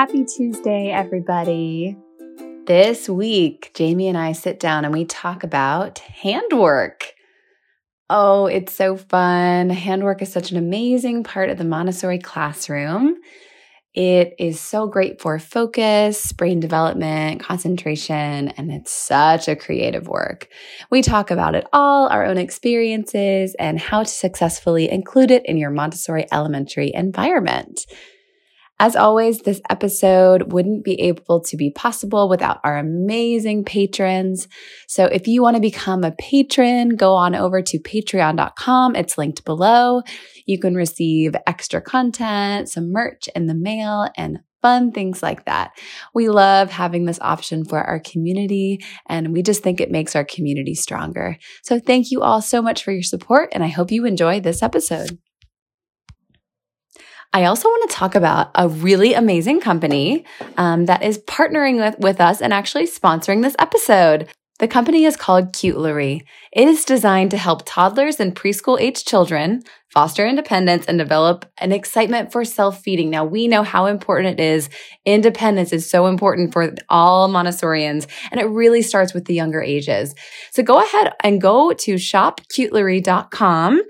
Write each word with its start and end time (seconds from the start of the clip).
Happy 0.00 0.24
Tuesday, 0.24 0.88
everybody. 0.90 1.94
This 2.64 3.06
week, 3.06 3.70
Jamie 3.74 4.08
and 4.08 4.16
I 4.16 4.32
sit 4.32 4.58
down 4.58 4.86
and 4.86 4.94
we 4.94 5.04
talk 5.04 5.44
about 5.44 5.98
handwork. 5.98 7.12
Oh, 8.08 8.46
it's 8.46 8.72
so 8.72 8.96
fun. 8.96 9.68
Handwork 9.68 10.22
is 10.22 10.32
such 10.32 10.52
an 10.52 10.56
amazing 10.56 11.22
part 11.22 11.50
of 11.50 11.58
the 11.58 11.64
Montessori 11.64 12.18
classroom. 12.18 13.16
It 13.92 14.36
is 14.38 14.58
so 14.58 14.86
great 14.86 15.20
for 15.20 15.38
focus, 15.38 16.32
brain 16.32 16.60
development, 16.60 17.42
concentration, 17.42 18.48
and 18.48 18.72
it's 18.72 18.92
such 18.92 19.48
a 19.48 19.56
creative 19.56 20.08
work. 20.08 20.48
We 20.90 21.02
talk 21.02 21.30
about 21.30 21.54
it 21.54 21.66
all, 21.74 22.08
our 22.08 22.24
own 22.24 22.38
experiences, 22.38 23.54
and 23.58 23.78
how 23.78 24.04
to 24.04 24.08
successfully 24.08 24.90
include 24.90 25.30
it 25.30 25.44
in 25.44 25.58
your 25.58 25.70
Montessori 25.70 26.24
elementary 26.32 26.90
environment. 26.94 27.84
As 28.80 28.96
always, 28.96 29.40
this 29.40 29.60
episode 29.68 30.54
wouldn't 30.54 30.84
be 30.84 30.98
able 31.02 31.42
to 31.42 31.56
be 31.58 31.70
possible 31.70 32.30
without 32.30 32.60
our 32.64 32.78
amazing 32.78 33.62
patrons. 33.62 34.48
So 34.88 35.04
if 35.04 35.26
you 35.26 35.42
want 35.42 35.56
to 35.56 35.60
become 35.60 36.02
a 36.02 36.12
patron, 36.12 36.96
go 36.96 37.12
on 37.12 37.34
over 37.34 37.60
to 37.60 37.78
patreon.com. 37.78 38.96
It's 38.96 39.18
linked 39.18 39.44
below. 39.44 40.00
You 40.46 40.58
can 40.58 40.74
receive 40.74 41.36
extra 41.46 41.82
content, 41.82 42.70
some 42.70 42.90
merch 42.90 43.28
in 43.36 43.48
the 43.48 43.54
mail, 43.54 44.08
and 44.16 44.38
fun 44.62 44.92
things 44.92 45.22
like 45.22 45.44
that. 45.44 45.72
We 46.14 46.30
love 46.30 46.70
having 46.70 47.04
this 47.04 47.20
option 47.20 47.66
for 47.66 47.82
our 47.82 48.00
community, 48.00 48.82
and 49.06 49.34
we 49.34 49.42
just 49.42 49.62
think 49.62 49.82
it 49.82 49.90
makes 49.90 50.16
our 50.16 50.24
community 50.24 50.74
stronger. 50.74 51.36
So 51.62 51.78
thank 51.80 52.10
you 52.10 52.22
all 52.22 52.40
so 52.40 52.62
much 52.62 52.82
for 52.82 52.92
your 52.92 53.02
support, 53.02 53.50
and 53.52 53.62
I 53.62 53.68
hope 53.68 53.90
you 53.90 54.06
enjoy 54.06 54.40
this 54.40 54.62
episode. 54.62 55.18
I 57.32 57.44
also 57.44 57.68
want 57.68 57.88
to 57.88 57.96
talk 57.96 58.14
about 58.14 58.50
a 58.56 58.68
really 58.68 59.14
amazing 59.14 59.60
company 59.60 60.24
um, 60.56 60.86
that 60.86 61.02
is 61.04 61.18
partnering 61.18 61.76
with, 61.76 61.98
with 62.00 62.20
us 62.20 62.40
and 62.40 62.52
actually 62.52 62.86
sponsoring 62.86 63.42
this 63.42 63.54
episode. 63.58 64.28
The 64.58 64.68
company 64.68 65.04
is 65.04 65.16
called 65.16 65.52
Cutelery. 65.52 66.22
It 66.52 66.68
is 66.68 66.84
designed 66.84 67.30
to 67.30 67.38
help 67.38 67.62
toddlers 67.64 68.20
and 68.20 68.34
preschool 68.34 68.80
age 68.80 69.04
children 69.04 69.62
foster 69.90 70.26
independence 70.26 70.86
and 70.86 70.98
develop 70.98 71.44
an 71.58 71.72
excitement 71.72 72.30
for 72.32 72.44
self 72.44 72.82
feeding. 72.82 73.10
Now, 73.10 73.24
we 73.24 73.48
know 73.48 73.62
how 73.62 73.86
important 73.86 74.38
it 74.38 74.42
is. 74.42 74.68
Independence 75.04 75.72
is 75.72 75.88
so 75.90 76.06
important 76.06 76.52
for 76.52 76.74
all 76.88 77.28
Montessorians, 77.28 78.06
and 78.30 78.40
it 78.40 78.44
really 78.44 78.82
starts 78.82 79.14
with 79.14 79.24
the 79.24 79.34
younger 79.34 79.62
ages. 79.62 80.14
So 80.52 80.62
go 80.62 80.80
ahead 80.80 81.12
and 81.22 81.40
go 81.40 81.72
to 81.72 81.94
shopcutelery.com. 81.94 83.82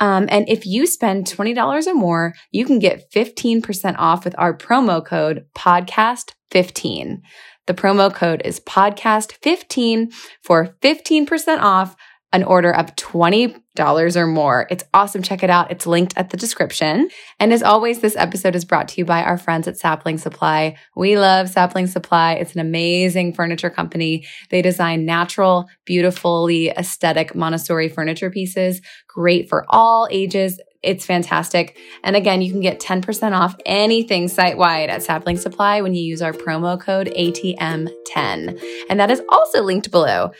Um, 0.00 0.26
and 0.28 0.48
if 0.48 0.66
you 0.66 0.86
spend 0.86 1.26
$20 1.26 1.86
or 1.86 1.94
more, 1.94 2.34
you 2.50 2.64
can 2.64 2.78
get 2.78 3.10
15% 3.12 3.94
off 3.98 4.24
with 4.24 4.34
our 4.38 4.56
promo 4.56 5.04
code 5.04 5.46
podcast15. 5.56 7.20
The 7.66 7.74
promo 7.74 8.12
code 8.12 8.42
is 8.44 8.60
podcast15 8.60 10.12
for 10.42 10.76
15% 10.82 11.58
off 11.60 11.96
an 12.34 12.42
order 12.42 12.74
of 12.74 12.94
$20 12.96 14.16
or 14.16 14.26
more. 14.26 14.66
It's 14.68 14.82
awesome. 14.92 15.22
Check 15.22 15.44
it 15.44 15.50
out. 15.50 15.70
It's 15.70 15.86
linked 15.86 16.14
at 16.16 16.30
the 16.30 16.36
description. 16.36 17.08
And 17.38 17.52
as 17.52 17.62
always, 17.62 18.00
this 18.00 18.16
episode 18.16 18.56
is 18.56 18.64
brought 18.64 18.88
to 18.88 19.00
you 19.00 19.04
by 19.04 19.22
our 19.22 19.38
friends 19.38 19.68
at 19.68 19.78
Sapling 19.78 20.18
Supply. 20.18 20.76
We 20.96 21.16
love 21.16 21.48
Sapling 21.48 21.86
Supply. 21.86 22.32
It's 22.32 22.54
an 22.54 22.60
amazing 22.60 23.34
furniture 23.34 23.70
company. 23.70 24.26
They 24.50 24.62
design 24.62 25.06
natural, 25.06 25.68
beautifully 25.84 26.70
aesthetic 26.70 27.36
Montessori 27.36 27.88
furniture 27.88 28.30
pieces, 28.30 28.80
great 29.06 29.48
for 29.48 29.64
all 29.68 30.08
ages. 30.10 30.60
It's 30.82 31.06
fantastic. 31.06 31.78
And 32.02 32.16
again, 32.16 32.42
you 32.42 32.50
can 32.50 32.60
get 32.60 32.80
10% 32.80 33.32
off 33.32 33.54
anything 33.64 34.26
site 34.26 34.58
wide 34.58 34.90
at 34.90 35.04
Sapling 35.04 35.36
Supply 35.36 35.82
when 35.82 35.94
you 35.94 36.02
use 36.02 36.20
our 36.20 36.32
promo 36.32 36.80
code 36.80 37.12
ATM10. 37.16 38.60
And 38.90 39.00
that 39.00 39.12
is 39.12 39.22
also 39.28 39.62
linked 39.62 39.92
below. 39.92 40.32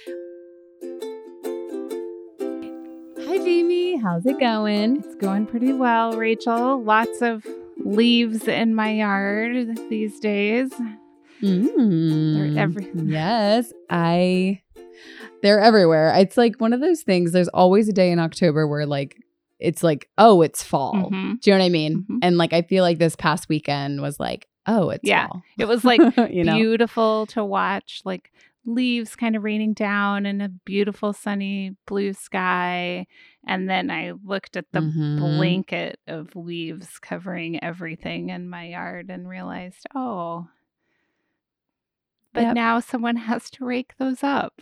How's 3.35 4.27
it 4.27 4.39
going? 4.39 4.99
It's 4.99 5.17
going 5.17 5.47
pretty 5.47 5.73
well, 5.73 6.17
Rachel. 6.17 6.81
Lots 6.81 7.21
of 7.21 7.45
leaves 7.79 8.47
in 8.47 8.77
my 8.77 8.93
yard 8.93 9.77
these 9.89 10.21
days. 10.21 10.71
Mm. 11.43 12.55
They're 12.55 12.63
every- 12.63 12.91
yes, 12.95 13.73
I 13.91 14.61
they're 15.43 15.59
everywhere. 15.59 16.15
It's 16.17 16.37
like 16.37 16.61
one 16.61 16.73
of 16.73 16.81
those 16.81 17.03
things. 17.03 17.33
There's 17.33 17.49
always 17.49 17.89
a 17.89 17.93
day 17.93 18.13
in 18.13 18.21
October 18.21 18.69
where 18.69 18.87
like 18.87 19.17
it's 19.59 19.83
like, 19.83 20.09
oh, 20.17 20.43
it's 20.43 20.63
fall. 20.63 20.95
Mm-hmm. 20.95 21.35
Do 21.41 21.51
you 21.51 21.57
know 21.57 21.59
what 21.59 21.67
I 21.67 21.71
mean? 21.71 22.03
Mm-hmm. 22.03 22.19
And 22.23 22.39
like 22.39 22.53
I 22.53 22.63
feel 22.63 22.85
like 22.85 22.99
this 22.99 23.17
past 23.17 23.49
weekend 23.49 24.01
was 24.01 24.21
like, 24.21 24.47
oh, 24.69 24.91
it's 24.91 25.03
yeah. 25.03 25.27
Fall. 25.27 25.43
It 25.59 25.65
was 25.65 25.85
like 25.85 26.01
you 26.31 26.45
know? 26.45 26.55
beautiful 26.55 27.27
to 27.27 27.45
watch, 27.45 28.03
like 28.05 28.31
leaves 28.67 29.15
kind 29.17 29.37
of 29.37 29.45
raining 29.45 29.75
down 29.75 30.27
and 30.27 30.43
a 30.43 30.49
beautiful 30.49 31.13
sunny 31.13 31.77
blue 31.87 32.13
sky 32.13 33.07
and 33.47 33.69
then 33.69 33.91
I 33.91 34.13
looked 34.25 34.57
at 34.57 34.73
the 34.73 34.81
mm-hmm. 34.81 35.19
blanket 35.19 36.01
of 36.07 36.35
leaves 36.35 36.99
covering 36.99 37.63
everything 37.63 38.31
in 38.31 38.49
my 38.49 38.69
yard 38.69 39.11
and 39.11 39.29
realized, 39.29 39.87
oh, 39.95 40.49
but 42.33 42.43
yep. 42.43 42.55
now 42.55 42.81
someone 42.81 43.17
has 43.17 43.51
to 43.51 43.65
rake 43.65 43.93
those 43.99 44.23
up. 44.23 44.55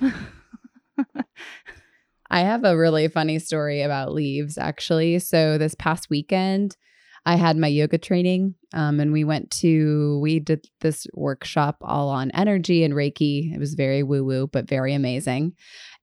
I 2.30 2.40
have 2.40 2.64
a 2.64 2.76
really 2.76 3.08
funny 3.08 3.38
story 3.38 3.82
about 3.82 4.12
leaves, 4.12 4.58
actually. 4.58 5.18
So 5.20 5.58
this 5.58 5.74
past 5.74 6.10
weekend, 6.10 6.76
I 7.24 7.36
had 7.36 7.56
my 7.56 7.68
yoga 7.68 7.98
training, 7.98 8.56
um, 8.74 8.98
and 8.98 9.12
we 9.12 9.24
went 9.24 9.50
to 9.60 10.18
we 10.20 10.40
did 10.40 10.66
this 10.80 11.06
workshop 11.14 11.76
all 11.82 12.08
on 12.08 12.30
energy 12.32 12.82
and 12.82 12.94
Reiki. 12.94 13.54
It 13.54 13.58
was 13.58 13.74
very 13.74 14.02
woo 14.02 14.24
woo, 14.24 14.46
but 14.48 14.68
very 14.68 14.92
amazing. 14.94 15.52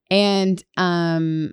And 0.10 0.64
um, 0.78 1.52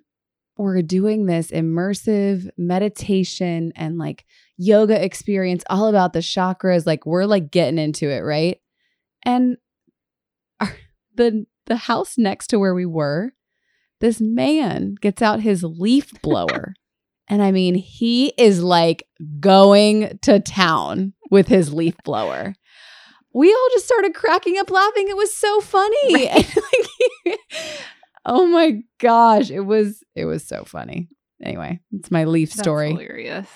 we're 0.57 0.83
doing 0.83 1.27
this 1.27 1.51
immersive 1.51 2.49
meditation 2.57 3.73
and 3.77 3.99
like 3.99 4.25
yoga 4.57 5.03
experience 5.03 5.63
all 5.69 5.89
about 5.89 6.13
the 6.13 6.21
chakras 6.21 6.87
like 6.87 7.05
we're 7.05 7.27
like 7.27 7.51
getting 7.51 7.79
into 7.79 8.09
it 8.09 8.21
right 8.21 8.59
and 9.23 9.59
our, 10.61 10.75
the 11.15 11.45
the 11.67 11.77
house 11.77 12.17
next 12.17 12.47
to 12.47 12.59
where 12.59 12.75
we 12.75 12.87
were 12.87 13.33
this 14.01 14.21
man 14.21 14.95
gets 15.01 15.21
out 15.21 15.41
his 15.41 15.63
leaf 15.63 16.11
blower 16.23 16.75
and 17.29 17.43
i 17.43 17.51
mean 17.51 17.75
he 17.75 18.29
is 18.39 18.63
like 18.63 19.07
going 19.41 20.19
to 20.23 20.41
town 20.41 21.13
with 21.31 21.49
his 21.49 21.73
leaf 21.73 21.95
blower 22.05 22.55
we 23.35 23.53
all 23.53 23.69
just 23.73 23.85
started 23.85 24.15
cracking 24.15 24.59
up 24.59 24.71
laughing 24.71 25.09
it 25.09 25.17
was 25.17 25.37
so 25.37 25.61
funny 25.61 26.15
right. 26.15 26.57
like, 27.27 27.39
Oh 28.27 28.45
my 28.47 28.83
gosh, 28.99 29.51
it 29.51 29.61
was 29.61 30.03
it 30.17 30.25
was 30.25 30.45
so 30.45 30.65
funny. 30.65 31.09
Anyway, 31.43 31.79
it's 31.93 32.11
my 32.11 32.25
leaf 32.25 32.51
That's 32.51 32.61
story. 32.61 32.91
Hilarious. 32.91 33.49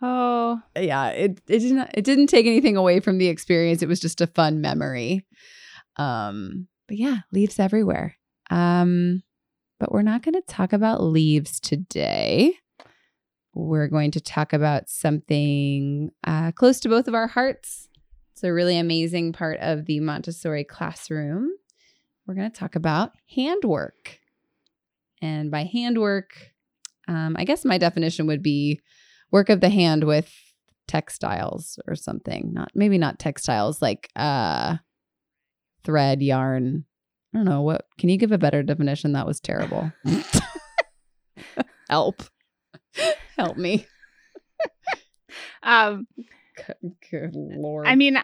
Oh. 0.00 0.60
Yeah, 0.76 1.08
it 1.08 1.40
it 1.48 1.58
didn't 1.58 1.90
it 1.94 2.04
didn't 2.04 2.28
take 2.28 2.46
anything 2.46 2.76
away 2.76 3.00
from 3.00 3.18
the 3.18 3.26
experience. 3.26 3.82
It 3.82 3.88
was 3.88 3.98
just 3.98 4.20
a 4.20 4.28
fun 4.28 4.60
memory. 4.60 5.26
Um, 5.96 6.68
but 6.86 6.96
yeah, 6.96 7.18
leaves 7.32 7.58
everywhere. 7.58 8.14
Um, 8.50 9.24
but 9.80 9.90
we're 9.90 10.02
not 10.02 10.22
going 10.22 10.34
to 10.34 10.42
talk 10.42 10.72
about 10.72 11.02
leaves 11.02 11.58
today. 11.58 12.54
We're 13.54 13.88
going 13.88 14.12
to 14.12 14.20
talk 14.20 14.52
about 14.52 14.88
something 14.88 16.10
uh, 16.24 16.52
close 16.52 16.80
to 16.80 16.88
both 16.88 17.08
of 17.08 17.14
our 17.14 17.26
hearts. 17.26 17.88
It's 18.32 18.44
a 18.44 18.52
really 18.52 18.78
amazing 18.78 19.32
part 19.32 19.58
of 19.60 19.86
the 19.86 20.00
Montessori 20.00 20.64
classroom 20.64 21.50
we're 22.28 22.34
going 22.34 22.50
to 22.50 22.56
talk 22.56 22.76
about 22.76 23.12
handwork. 23.34 24.20
And 25.22 25.50
by 25.50 25.64
handwork, 25.64 26.52
um, 27.08 27.34
I 27.38 27.44
guess 27.44 27.64
my 27.64 27.78
definition 27.78 28.26
would 28.26 28.42
be 28.42 28.80
work 29.32 29.48
of 29.48 29.60
the 29.60 29.70
hand 29.70 30.04
with 30.04 30.30
textiles 30.86 31.78
or 31.88 31.96
something. 31.96 32.50
Not 32.52 32.70
maybe 32.74 32.98
not 32.98 33.18
textiles, 33.18 33.80
like 33.80 34.10
uh, 34.14 34.76
thread, 35.84 36.22
yarn. 36.22 36.84
I 37.34 37.38
don't 37.38 37.46
know 37.46 37.62
what. 37.62 37.86
Can 37.98 38.10
you 38.10 38.18
give 38.18 38.30
a 38.30 38.38
better 38.38 38.62
definition? 38.62 39.12
That 39.12 39.26
was 39.26 39.40
terrible. 39.40 39.90
Help, 41.90 42.22
help 43.36 43.56
me. 43.56 43.86
um, 45.62 46.06
good, 46.56 46.94
good 47.10 47.34
lord. 47.34 47.86
I 47.86 47.94
mean, 47.94 48.18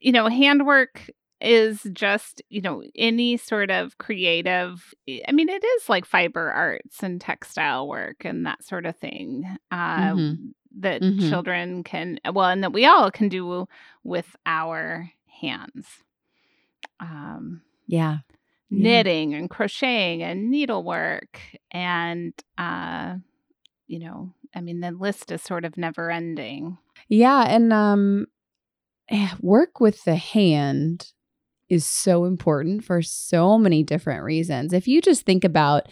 you 0.00 0.12
know, 0.12 0.28
handwork 0.28 1.10
is 1.40 1.86
just, 1.92 2.42
you 2.48 2.60
know, 2.60 2.82
any 2.96 3.36
sort 3.36 3.70
of 3.70 3.96
creative. 3.98 4.92
I 5.26 5.32
mean, 5.32 5.48
it 5.48 5.64
is 5.64 5.88
like 5.88 6.04
fiber 6.04 6.50
arts 6.50 7.02
and 7.02 7.20
textile 7.20 7.86
work 7.86 8.24
and 8.24 8.44
that 8.46 8.64
sort 8.64 8.86
of 8.86 8.96
thing 8.96 9.44
uh, 9.70 10.12
mm-hmm. 10.12 10.46
that 10.80 11.00
mm-hmm. 11.00 11.28
children 11.28 11.84
can, 11.84 12.18
well, 12.32 12.48
and 12.48 12.64
that 12.64 12.72
we 12.72 12.86
all 12.86 13.10
can 13.10 13.28
do 13.28 13.68
with 14.02 14.34
our 14.46 15.10
hands. 15.40 15.86
Um, 16.98 17.62
yeah. 17.86 18.18
Knitting 18.70 19.30
yeah. 19.30 19.38
and 19.38 19.48
crocheting 19.50 20.22
and 20.22 20.50
needlework 20.50 21.40
and, 21.70 22.34
uh, 22.58 23.14
you 23.88 23.98
know, 23.98 24.32
I 24.54 24.60
mean, 24.60 24.80
the 24.80 24.92
list 24.92 25.32
is 25.32 25.42
sort 25.42 25.64
of 25.64 25.76
never 25.76 26.10
ending. 26.10 26.78
Yeah. 27.08 27.44
And, 27.48 27.72
um, 27.72 28.26
eh, 29.08 29.30
work 29.40 29.80
with 29.80 30.04
the 30.04 30.16
hand 30.16 31.12
is 31.68 31.84
so 31.84 32.24
important 32.24 32.84
for 32.84 33.02
so 33.02 33.58
many 33.58 33.82
different 33.82 34.22
reasons. 34.22 34.72
If 34.72 34.86
you 34.86 35.00
just 35.00 35.24
think 35.26 35.44
about 35.44 35.88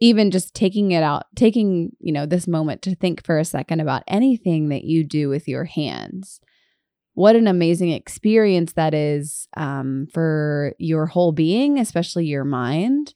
even 0.00 0.30
just 0.30 0.54
taking 0.54 0.90
it 0.90 1.02
out, 1.02 1.24
taking, 1.36 1.90
you 2.00 2.12
know, 2.12 2.26
this 2.26 2.48
moment 2.48 2.82
to 2.82 2.94
think 2.94 3.24
for 3.24 3.38
a 3.38 3.44
second 3.44 3.80
about 3.80 4.02
anything 4.08 4.68
that 4.68 4.84
you 4.84 5.04
do 5.04 5.28
with 5.28 5.46
your 5.46 5.64
hands. 5.64 6.40
What 7.14 7.36
an 7.36 7.46
amazing 7.46 7.90
experience 7.90 8.72
that 8.72 8.92
is 8.92 9.46
um, 9.56 10.08
for 10.12 10.74
your 10.78 11.06
whole 11.06 11.30
being, 11.30 11.78
especially 11.78 12.26
your 12.26 12.44
mind. 12.44 13.14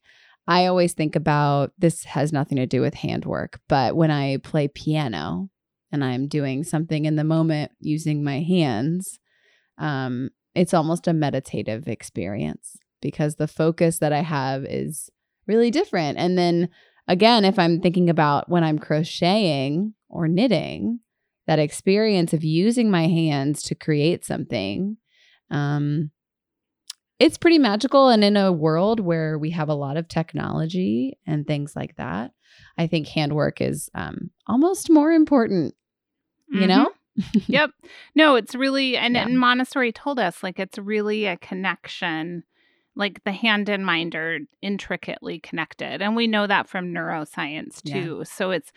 I 0.48 0.64
always 0.64 0.94
think 0.94 1.14
about 1.14 1.72
this 1.76 2.04
has 2.04 2.32
nothing 2.32 2.56
to 2.56 2.66
do 2.66 2.80
with 2.80 2.94
handwork, 2.94 3.60
but 3.68 3.94
when 3.94 4.10
I 4.10 4.38
play 4.38 4.66
piano 4.66 5.50
and 5.92 6.02
I'm 6.02 6.26
doing 6.26 6.64
something 6.64 7.04
in 7.04 7.16
the 7.16 7.24
moment 7.24 7.72
using 7.80 8.24
my 8.24 8.40
hands, 8.40 9.18
um, 9.76 10.30
it's 10.54 10.72
almost 10.72 11.06
a 11.06 11.12
meditative 11.12 11.86
experience 11.86 12.78
because 13.02 13.36
the 13.36 13.46
focus 13.46 13.98
that 13.98 14.14
I 14.14 14.22
have 14.22 14.64
is 14.64 15.10
really 15.46 15.70
different. 15.70 16.16
And 16.16 16.38
then 16.38 16.70
again, 17.06 17.44
if 17.44 17.58
I'm 17.58 17.82
thinking 17.82 18.08
about 18.08 18.48
when 18.48 18.64
I'm 18.64 18.78
crocheting 18.78 19.92
or 20.08 20.28
knitting, 20.28 21.00
that 21.46 21.58
experience 21.58 22.32
of 22.32 22.42
using 22.42 22.90
my 22.90 23.06
hands 23.06 23.62
to 23.64 23.74
create 23.74 24.24
something, 24.24 24.96
um, 25.50 26.10
it's 27.18 27.38
pretty 27.38 27.58
magical. 27.58 28.08
And 28.08 28.22
in 28.22 28.36
a 28.36 28.52
world 28.52 29.00
where 29.00 29.38
we 29.38 29.50
have 29.50 29.68
a 29.68 29.74
lot 29.74 29.96
of 29.96 30.08
technology 30.08 31.18
and 31.26 31.46
things 31.46 31.74
like 31.74 31.96
that, 31.96 32.32
I 32.76 32.86
think 32.86 33.08
handwork 33.08 33.60
is 33.60 33.90
um, 33.94 34.30
almost 34.46 34.90
more 34.90 35.10
important, 35.10 35.74
you 36.48 36.60
mm-hmm. 36.60 36.68
know? 36.68 36.92
yep. 37.46 37.70
No, 38.14 38.36
it's 38.36 38.54
really, 38.54 38.96
and, 38.96 39.14
yeah. 39.14 39.24
and 39.24 39.38
Montessori 39.38 39.92
told 39.92 40.20
us 40.20 40.42
like 40.42 40.58
it's 40.58 40.78
really 40.78 41.26
a 41.26 41.36
connection. 41.36 42.44
Like 42.94 43.22
the 43.24 43.32
hand 43.32 43.68
and 43.68 43.84
mind 43.84 44.14
are 44.14 44.38
intricately 44.62 45.38
connected. 45.38 46.02
And 46.02 46.16
we 46.16 46.26
know 46.26 46.46
that 46.46 46.68
from 46.68 46.92
neuroscience 46.92 47.82
too. 47.82 48.18
Yeah. 48.18 48.24
So 48.24 48.50
it's 48.50 48.72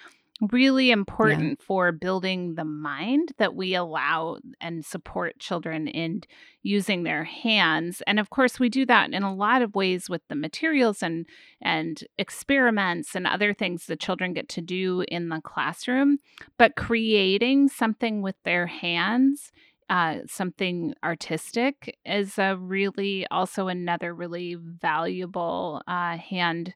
really 0.50 0.90
important 0.90 1.60
yeah. 1.60 1.66
for 1.66 1.92
building 1.92 2.56
the 2.56 2.66
mind 2.66 3.32
that 3.38 3.56
we 3.56 3.76
allow 3.76 4.38
and 4.60 4.84
support 4.84 5.40
children 5.40 5.88
in 5.88 6.22
using 6.64 7.04
their 7.04 7.24
hands 7.24 8.02
and 8.08 8.20
of 8.20 8.30
course 8.30 8.60
we 8.60 8.70
do 8.70 8.86
that 8.86 9.12
in 9.14 9.24
a 9.24 9.34
lot 9.34 9.62
of 9.62 9.76
ways 9.76 10.10
with 10.10 10.22
the 10.30 10.36
materials 10.36 11.04
and 11.04 11.26
and 11.62 12.04
experiments 12.18 13.16
and 13.16 13.28
other 13.28 13.54
things 13.54 13.86
that 13.86 14.00
children 14.00 14.34
get 14.34 14.50
to 14.50 14.62
do 14.62 15.04
in 15.08 15.30
the 15.30 15.42
classroom 15.42 16.18
but 16.58 16.76
creating 16.76 17.68
something 17.68 18.22
with 18.22 18.36
their 18.44 18.68
hands 18.68 19.52
uh, 19.90 20.20
something 20.26 20.94
artistic 21.04 21.98
is 22.06 22.40
a 22.40 22.56
really 22.56 23.28
also 23.30 23.68
another 23.68 24.16
really 24.16 24.56
valuable 24.56 25.82
uh, 25.86 26.18
hand 26.18 26.74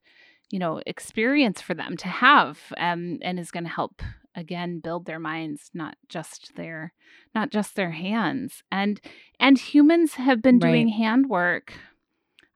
you 0.52 0.60
know 0.60 0.82
experience 0.86 1.62
for 1.62 1.74
them 1.74 1.98
to 1.98 2.08
have 2.08 2.60
um, 2.78 3.20
and 3.22 3.40
is 3.40 3.52
going 3.52 3.64
to 3.64 3.70
help 3.70 4.02
again 4.36 4.80
build 4.80 5.06
their 5.06 5.20
minds 5.20 5.72
not 5.74 5.96
just 6.10 6.56
their 6.56 6.94
not 7.34 7.52
just 7.52 7.76
their 7.76 7.92
hands. 7.92 8.64
And 8.72 9.00
and 9.40 9.58
humans 9.58 10.16
have 10.16 10.42
been 10.42 10.60
doing 10.60 10.88
right. 10.88 10.96
handwork 10.96 11.74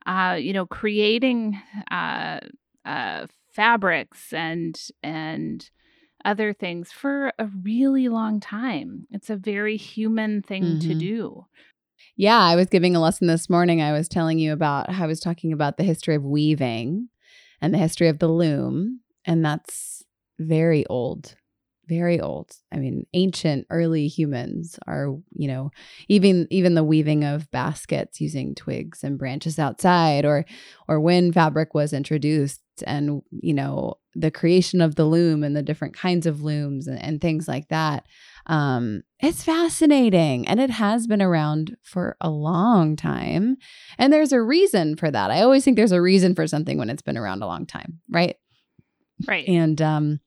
uh 0.06 0.36
you 0.40 0.52
know 0.52 0.66
creating 0.66 1.60
uh 1.90 2.40
uh 2.84 3.26
fabrics 3.52 4.32
and 4.32 4.80
and 5.02 5.70
other 6.24 6.52
things 6.52 6.92
for 6.92 7.32
a 7.38 7.48
really 7.62 8.08
long 8.08 8.40
time. 8.40 9.06
It's 9.10 9.30
a 9.30 9.36
very 9.36 9.76
human 9.76 10.42
thing 10.42 10.62
mm-hmm. 10.62 10.88
to 10.88 10.94
do. 10.94 11.46
Yeah 12.16 12.38
i 12.40 12.56
was 12.56 12.68
giving 12.68 12.94
a 12.94 13.00
lesson 13.00 13.26
this 13.26 13.50
morning. 13.50 13.80
I 13.82 13.92
was 13.92 14.08
telling 14.08 14.38
you 14.38 14.52
about 14.52 14.88
i 14.88 15.06
was 15.06 15.20
talking 15.20 15.52
about 15.52 15.76
the 15.76 15.84
history 15.84 16.14
of 16.14 16.24
weaving 16.24 17.08
and 17.60 17.72
the 17.74 17.78
history 17.78 18.08
of 18.08 18.18
the 18.18 18.28
loom. 18.28 19.00
And 19.24 19.44
that's 19.44 20.02
very 20.38 20.86
old, 20.86 21.34
very 21.86 22.20
old. 22.20 22.52
I 22.72 22.76
mean, 22.78 23.06
ancient 23.14 23.66
early 23.70 24.08
humans 24.08 24.78
are, 24.86 25.08
you 25.32 25.48
know, 25.48 25.70
even 26.08 26.46
even 26.50 26.74
the 26.74 26.84
weaving 26.84 27.24
of 27.24 27.50
baskets 27.50 28.20
using 28.20 28.54
twigs 28.54 29.04
and 29.04 29.18
branches 29.18 29.58
outside 29.58 30.24
or 30.24 30.44
or 30.88 31.00
when 31.00 31.32
fabric 31.32 31.74
was 31.74 31.92
introduced 31.92 32.60
and, 32.86 33.22
you 33.30 33.52
know, 33.52 33.94
the 34.14 34.30
creation 34.30 34.80
of 34.80 34.94
the 34.94 35.04
loom 35.04 35.44
and 35.44 35.54
the 35.54 35.62
different 35.62 35.94
kinds 35.94 36.26
of 36.26 36.42
looms 36.42 36.86
and, 36.86 37.00
and 37.02 37.20
things 37.20 37.46
like 37.46 37.68
that. 37.68 38.06
Um, 38.46 39.02
it's 39.20 39.44
fascinating 39.44 40.48
and 40.48 40.58
it 40.58 40.70
has 40.70 41.06
been 41.06 41.22
around 41.22 41.76
for 41.82 42.16
a 42.20 42.30
long 42.30 42.96
time. 42.96 43.56
And 43.98 44.12
there's 44.12 44.32
a 44.32 44.42
reason 44.42 44.96
for 44.96 45.10
that. 45.10 45.30
I 45.30 45.42
always 45.42 45.64
think 45.64 45.76
there's 45.76 45.92
a 45.92 46.02
reason 46.02 46.34
for 46.34 46.46
something 46.46 46.78
when 46.78 46.90
it's 46.90 47.02
been 47.02 47.18
around 47.18 47.42
a 47.42 47.46
long 47.46 47.66
time, 47.66 48.00
right? 48.10 48.36
Right. 49.26 49.46
And 49.46 49.80
um, 49.82 50.20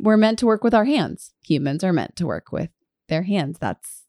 we're 0.00 0.16
meant 0.16 0.38
to 0.40 0.46
work 0.46 0.62
with 0.62 0.74
our 0.74 0.84
hands. 0.84 1.34
Humans 1.42 1.84
are 1.84 1.92
meant 1.92 2.16
to 2.16 2.26
work 2.26 2.52
with 2.52 2.70
their 3.08 3.22
hands. 3.22 3.58
That's 3.58 4.02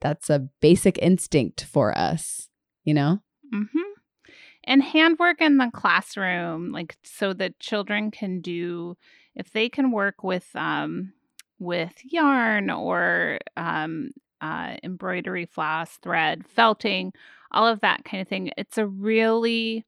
that's 0.00 0.30
a 0.30 0.48
basic 0.60 0.96
instinct 0.98 1.64
for 1.64 1.96
us, 1.96 2.48
you 2.84 2.94
know? 2.94 3.20
Mm-hmm. 3.52 3.80
And 4.64 4.82
handwork 4.82 5.40
in 5.40 5.56
the 5.56 5.70
classroom, 5.72 6.70
like 6.70 6.96
so 7.02 7.32
that 7.32 7.58
children 7.58 8.10
can 8.10 8.40
do 8.40 8.96
if 9.34 9.50
they 9.50 9.68
can 9.68 9.90
work 9.90 10.22
with 10.22 10.48
um 10.54 11.14
with 11.58 11.92
yarn 12.04 12.70
or 12.70 13.38
um, 13.56 14.10
uh, 14.40 14.76
embroidery, 14.82 15.46
floss, 15.46 15.96
thread, 15.98 16.46
felting, 16.46 17.12
all 17.50 17.66
of 17.66 17.80
that 17.80 18.04
kind 18.04 18.20
of 18.20 18.28
thing. 18.28 18.50
It's 18.56 18.78
a 18.78 18.86
really 18.86 19.84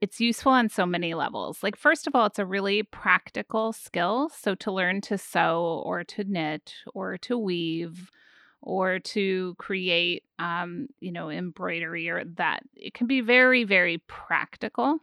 it's 0.00 0.20
useful 0.20 0.52
on 0.52 0.68
so 0.68 0.84
many 0.84 1.14
levels. 1.14 1.62
Like 1.62 1.76
first 1.76 2.06
of 2.06 2.14
all, 2.14 2.26
it's 2.26 2.38
a 2.38 2.46
really 2.46 2.82
practical 2.82 3.72
skill. 3.72 4.30
So 4.30 4.54
to 4.56 4.70
learn 4.72 5.00
to 5.02 5.16
sew 5.16 5.82
or 5.86 6.04
to 6.04 6.24
knit 6.24 6.74
or 6.92 7.16
to 7.18 7.38
weave 7.38 8.10
or 8.60 8.98
to 8.98 9.54
create 9.58 10.24
um, 10.38 10.88
you 11.00 11.12
know, 11.12 11.30
embroidery 11.30 12.08
or 12.08 12.24
that 12.36 12.62
it 12.76 12.94
can 12.94 13.06
be 13.06 13.20
very 13.20 13.64
very 13.64 13.98
practical. 14.06 14.98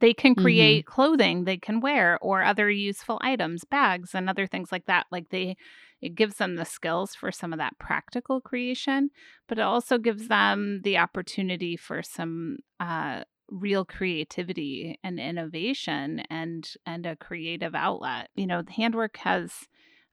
They 0.00 0.14
can 0.14 0.34
mm-hmm. 0.34 0.42
create 0.42 0.84
mm-hmm. 0.84 0.92
clothing 0.92 1.44
they 1.44 1.56
can 1.56 1.80
wear 1.80 2.18
or 2.20 2.42
other 2.42 2.70
useful 2.70 3.20
items, 3.22 3.64
bags 3.64 4.14
and 4.14 4.28
other 4.28 4.46
things 4.46 4.72
like 4.72 4.86
that. 4.86 5.06
Like 5.10 5.30
they 5.30 5.56
it 6.00 6.16
gives 6.16 6.36
them 6.36 6.56
the 6.56 6.64
skills 6.64 7.14
for 7.14 7.30
some 7.30 7.52
of 7.52 7.60
that 7.60 7.78
practical 7.78 8.40
creation, 8.40 9.10
but 9.48 9.58
it 9.58 9.62
also 9.62 9.98
gives 9.98 10.26
them 10.26 10.80
the 10.82 10.98
opportunity 10.98 11.76
for 11.76 12.02
some 12.02 12.58
uh, 12.80 13.22
real 13.48 13.84
creativity 13.84 14.98
and 15.04 15.20
innovation 15.20 16.20
and 16.28 16.74
and 16.86 17.06
a 17.06 17.16
creative 17.16 17.74
outlet. 17.74 18.30
You 18.34 18.46
know, 18.46 18.62
handwork 18.68 19.18
has 19.18 19.52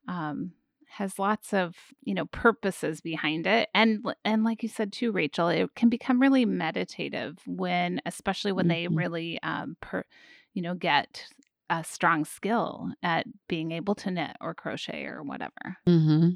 um, 0.06 0.52
has 0.90 1.18
lots 1.18 1.54
of 1.54 1.74
you 2.02 2.14
know 2.14 2.26
purposes 2.26 3.00
behind 3.00 3.46
it 3.46 3.68
and 3.74 4.04
and 4.24 4.44
like 4.44 4.62
you 4.62 4.68
said 4.68 4.92
too 4.92 5.12
rachel 5.12 5.48
it 5.48 5.74
can 5.74 5.88
become 5.88 6.20
really 6.20 6.44
meditative 6.44 7.38
when 7.46 8.00
especially 8.06 8.52
when 8.52 8.66
mm-hmm. 8.66 8.94
they 8.94 8.96
really 9.02 9.40
um 9.42 9.76
per 9.80 10.04
you 10.52 10.62
know 10.62 10.74
get 10.74 11.24
a 11.70 11.84
strong 11.84 12.24
skill 12.24 12.88
at 13.02 13.24
being 13.48 13.70
able 13.70 13.94
to 13.94 14.10
knit 14.10 14.36
or 14.40 14.52
crochet 14.52 15.04
or 15.04 15.22
whatever 15.22 15.76
mm-hmm. 15.88 16.30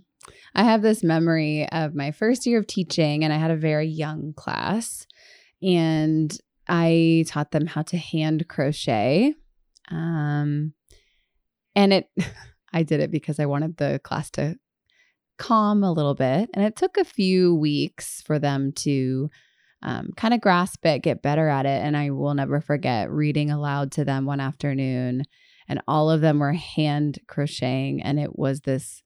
i 0.55 0.63
have 0.63 0.83
this 0.83 1.03
memory 1.03 1.69
of 1.73 1.95
my 1.95 2.13
first 2.13 2.47
year 2.47 2.59
of 2.59 2.67
teaching 2.67 3.25
and 3.25 3.33
i 3.33 3.37
had 3.37 3.51
a 3.51 3.57
very 3.57 3.89
young 3.89 4.33
class 4.37 5.07
and 5.63 6.39
i 6.69 7.25
taught 7.27 7.51
them 7.51 7.67
how 7.67 7.83
to 7.83 7.97
hand 7.97 8.47
crochet 8.49 9.35
um 9.91 10.73
and 11.75 11.93
it 11.93 12.09
I 12.75 12.83
did 12.83 13.01
it 13.01 13.11
because 13.11 13.39
I 13.39 13.47
wanted 13.47 13.77
the 13.77 14.01
class 14.03 14.31
to 14.33 14.57
calm 15.39 15.85
a 15.85 15.93
little 15.93 16.15
bit. 16.15 16.51
And 16.53 16.65
it 16.65 16.77
took 16.77 16.97
a 16.97 17.05
few 17.05 17.55
weeks 17.55 18.21
for 18.21 18.39
them 18.39 18.73
to 18.73 19.31
um, 19.83 20.11
kind 20.17 20.35
of 20.35 20.41
grasp 20.41 20.85
it, 20.85 21.03
get 21.03 21.23
better 21.23 21.49
at 21.49 21.67
it. 21.67 21.83
And 21.83 21.97
I 21.97 22.11
will 22.11 22.35
never 22.35 22.61
forget 22.61 23.11
reading 23.11 23.51
aloud 23.51 23.93
to 23.93 24.05
them 24.05 24.27
one 24.27 24.41
afternoon. 24.41 25.23
And 25.69 25.81
all 25.87 26.11
of 26.11 26.21
them 26.21 26.41
were 26.41 26.53
hand 26.53 27.21
crocheting. 27.29 28.03
And 28.03 28.19
it 28.19 28.37
was 28.37 28.61
this 28.61 29.03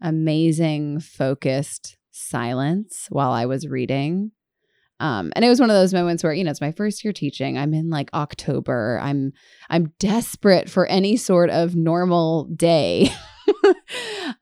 amazing, 0.00 1.00
focused 1.00 1.96
silence 2.10 3.06
while 3.10 3.30
I 3.30 3.46
was 3.46 3.68
reading. 3.68 4.32
Um, 5.00 5.32
and 5.34 5.44
it 5.44 5.48
was 5.48 5.60
one 5.60 5.70
of 5.70 5.74
those 5.74 5.92
moments 5.92 6.22
where 6.22 6.32
you 6.32 6.44
know 6.44 6.50
it's 6.50 6.60
my 6.60 6.72
first 6.72 7.04
year 7.04 7.12
teaching. 7.12 7.58
I'm 7.58 7.74
in 7.74 7.90
like 7.90 8.10
october. 8.14 8.98
I'm 9.02 9.32
i'm 9.70 9.92
desperate 9.98 10.70
for 10.70 10.86
any 10.86 11.16
sort 11.16 11.50
of 11.50 11.74
normal 11.74 12.44
day. 12.54 13.10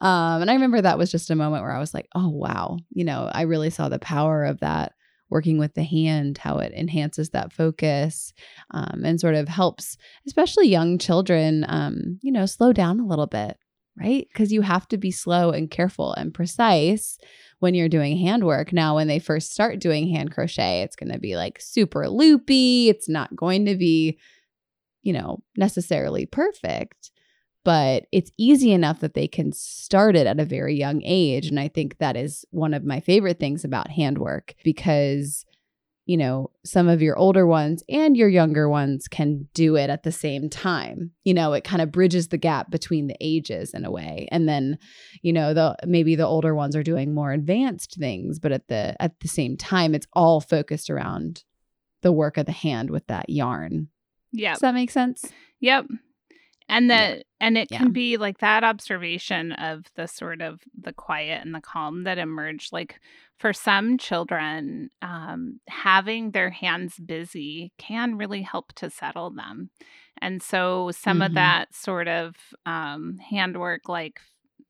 Um, 0.00 0.42
and 0.42 0.50
i 0.50 0.54
remember 0.54 0.80
that 0.80 0.98
was 0.98 1.10
just 1.10 1.30
a 1.30 1.34
moment 1.34 1.62
where 1.62 1.72
i 1.72 1.78
was 1.78 1.92
like 1.92 2.08
oh 2.14 2.28
wow. 2.28 2.78
You 2.90 3.04
know 3.04 3.28
i 3.32 3.42
really 3.42 3.70
saw 3.70 3.88
the 3.88 3.98
power 3.98 4.44
of 4.44 4.60
that 4.60 4.92
working 5.28 5.58
with 5.58 5.74
the 5.74 5.82
hand 5.82 6.38
how 6.38 6.58
it 6.58 6.72
enhances 6.72 7.30
that 7.30 7.52
focus 7.52 8.32
um, 8.72 9.02
and 9.04 9.20
sort 9.20 9.34
of 9.34 9.48
helps 9.48 9.96
especially 10.26 10.68
young 10.68 10.98
children 10.98 11.64
um, 11.68 12.18
you 12.22 12.30
know 12.30 12.46
slow 12.46 12.72
down 12.72 13.00
a 13.00 13.06
little 13.06 13.26
bit 13.26 13.56
right? 13.98 14.26
Because 14.32 14.52
you 14.52 14.62
have 14.62 14.88
to 14.88 14.96
be 14.96 15.10
slow 15.10 15.50
and 15.50 15.70
careful 15.70 16.12
and 16.14 16.32
precise 16.32 17.18
when 17.62 17.74
you're 17.74 17.88
doing 17.88 18.16
handwork. 18.16 18.72
Now, 18.72 18.96
when 18.96 19.06
they 19.06 19.20
first 19.20 19.52
start 19.52 19.78
doing 19.78 20.08
hand 20.08 20.32
crochet, 20.32 20.82
it's 20.82 20.96
going 20.96 21.12
to 21.12 21.20
be 21.20 21.36
like 21.36 21.60
super 21.60 22.08
loopy. 22.08 22.88
It's 22.88 23.08
not 23.08 23.36
going 23.36 23.66
to 23.66 23.76
be, 23.76 24.18
you 25.02 25.12
know, 25.12 25.44
necessarily 25.56 26.26
perfect, 26.26 27.12
but 27.64 28.06
it's 28.10 28.32
easy 28.36 28.72
enough 28.72 28.98
that 28.98 29.14
they 29.14 29.28
can 29.28 29.52
start 29.52 30.16
it 30.16 30.26
at 30.26 30.40
a 30.40 30.44
very 30.44 30.74
young 30.74 31.02
age. 31.04 31.46
And 31.46 31.60
I 31.60 31.68
think 31.68 31.98
that 31.98 32.16
is 32.16 32.44
one 32.50 32.74
of 32.74 32.82
my 32.82 32.98
favorite 32.98 33.38
things 33.38 33.64
about 33.64 33.92
handwork 33.92 34.56
because 34.64 35.46
you 36.04 36.16
know, 36.16 36.50
some 36.64 36.88
of 36.88 37.00
your 37.00 37.16
older 37.16 37.46
ones 37.46 37.82
and 37.88 38.16
your 38.16 38.28
younger 38.28 38.68
ones 38.68 39.06
can 39.08 39.48
do 39.54 39.76
it 39.76 39.88
at 39.88 40.02
the 40.02 40.12
same 40.12 40.50
time. 40.50 41.12
You 41.24 41.34
know, 41.34 41.52
it 41.52 41.64
kind 41.64 41.80
of 41.80 41.92
bridges 41.92 42.28
the 42.28 42.38
gap 42.38 42.70
between 42.70 43.06
the 43.06 43.16
ages 43.20 43.72
in 43.72 43.84
a 43.84 43.90
way. 43.90 44.26
And 44.32 44.48
then, 44.48 44.78
you 45.22 45.32
know, 45.32 45.54
the 45.54 45.76
maybe 45.86 46.16
the 46.16 46.26
older 46.26 46.54
ones 46.54 46.74
are 46.74 46.82
doing 46.82 47.14
more 47.14 47.32
advanced 47.32 47.96
things, 47.98 48.38
but 48.38 48.52
at 48.52 48.68
the 48.68 49.00
at 49.00 49.20
the 49.20 49.28
same 49.28 49.56
time 49.56 49.94
it's 49.94 50.08
all 50.12 50.40
focused 50.40 50.90
around 50.90 51.44
the 52.02 52.12
work 52.12 52.36
of 52.36 52.46
the 52.46 52.52
hand 52.52 52.90
with 52.90 53.06
that 53.06 53.30
yarn. 53.30 53.88
Yeah. 54.32 54.54
Does 54.54 54.60
that 54.60 54.74
make 54.74 54.90
sense? 54.90 55.24
Yep 55.60 55.86
and 56.72 56.90
that 56.90 57.18
yeah. 57.18 57.22
and 57.40 57.58
it 57.58 57.68
yeah. 57.70 57.78
can 57.78 57.92
be 57.92 58.16
like 58.16 58.38
that 58.38 58.64
observation 58.64 59.52
of 59.52 59.84
the 59.94 60.06
sort 60.06 60.40
of 60.40 60.60
the 60.80 60.92
quiet 60.92 61.44
and 61.44 61.54
the 61.54 61.60
calm 61.60 62.04
that 62.04 62.18
emerge 62.18 62.70
like 62.72 62.98
for 63.38 63.52
some 63.52 63.98
children 63.98 64.90
um, 65.02 65.60
having 65.68 66.30
their 66.30 66.50
hands 66.50 66.96
busy 66.98 67.72
can 67.78 68.16
really 68.16 68.42
help 68.42 68.72
to 68.72 68.88
settle 68.88 69.30
them 69.30 69.70
and 70.20 70.42
so 70.42 70.90
some 70.92 71.18
mm-hmm. 71.18 71.26
of 71.26 71.34
that 71.34 71.74
sort 71.74 72.08
of 72.08 72.34
um, 72.64 73.18
handwork 73.30 73.88
like 73.88 74.20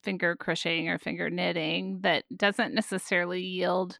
finger 0.03 0.35
crocheting 0.35 0.89
or 0.89 0.99
finger 0.99 1.31
knitting 1.31 2.01
that 2.03 2.25
doesn't 2.37 2.75
necessarily 2.75 3.43
yield 3.43 3.99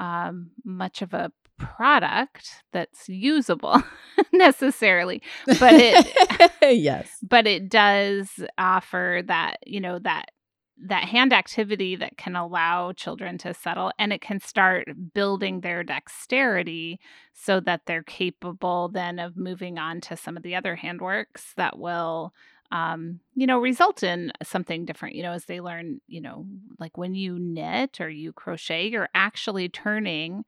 um, 0.00 0.50
much 0.64 1.02
of 1.02 1.14
a 1.14 1.30
product 1.60 2.64
that's 2.72 3.08
usable 3.08 3.82
necessarily 4.32 5.22
but 5.46 5.72
it 5.74 6.52
yes. 6.80 7.10
but 7.22 7.46
it 7.46 7.68
does 7.68 8.40
offer 8.58 9.22
that 9.26 9.58
you 9.66 9.80
know 9.80 9.98
that 9.98 10.30
that 10.82 11.04
hand 11.04 11.32
activity 11.32 11.94
that 11.94 12.16
can 12.16 12.34
allow 12.34 12.92
children 12.92 13.36
to 13.36 13.52
settle 13.52 13.92
and 13.98 14.12
it 14.12 14.22
can 14.22 14.40
start 14.40 14.88
building 15.12 15.60
their 15.60 15.84
dexterity 15.84 16.98
so 17.34 17.60
that 17.60 17.82
they're 17.86 18.02
capable 18.02 18.88
then 18.88 19.18
of 19.18 19.36
moving 19.36 19.78
on 19.78 20.00
to 20.00 20.16
some 20.16 20.36
of 20.38 20.42
the 20.42 20.54
other 20.54 20.76
handworks 20.76 21.52
that 21.56 21.78
will 21.78 22.32
um, 22.72 23.20
you 23.34 23.46
know, 23.46 23.58
result 23.58 24.02
in 24.02 24.32
something 24.42 24.84
different, 24.84 25.16
you 25.16 25.22
know, 25.22 25.32
as 25.32 25.46
they 25.46 25.60
learn, 25.60 26.00
you 26.06 26.20
know, 26.20 26.46
like 26.78 26.96
when 26.96 27.14
you 27.14 27.38
knit 27.38 28.00
or 28.00 28.08
you 28.08 28.32
crochet, 28.32 28.88
you're 28.88 29.08
actually 29.14 29.68
turning 29.68 30.44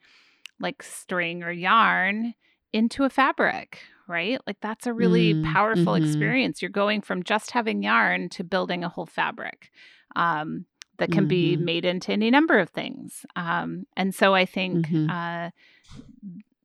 like 0.62 0.83
string 0.83 1.42
or 1.42 1.52
yarn 1.52 2.35
into 2.73 3.04
a 3.04 3.11
fabric, 3.11 3.81
right? 4.09 4.40
Like 4.47 4.61
that's 4.61 4.87
a 4.87 4.95
really 4.95 5.35
mm, 5.35 5.52
powerful 5.52 5.95
mm-hmm. 5.95 6.04
experience. 6.04 6.62
You're 6.62 6.71
going 6.71 7.02
from 7.02 7.23
just 7.23 7.50
having 7.50 7.83
yarn 7.83 8.28
to 8.31 8.45
building 8.45 8.85
a 8.85 8.88
whole 8.88 9.07
fabric. 9.07 9.71
Um, 10.16 10.66
that 10.99 11.11
can 11.11 11.23
mm-hmm. 11.23 11.28
be 11.28 11.57
made 11.57 11.85
into 11.85 12.12
any 12.12 12.31
number 12.31 12.59
of 12.59 12.69
things. 12.69 13.26
Um, 13.35 13.87
and 13.97 14.14
so 14.14 14.35
I 14.35 14.45
think 14.45 14.87
mm-hmm. 14.87 15.11
uh, 15.11 15.50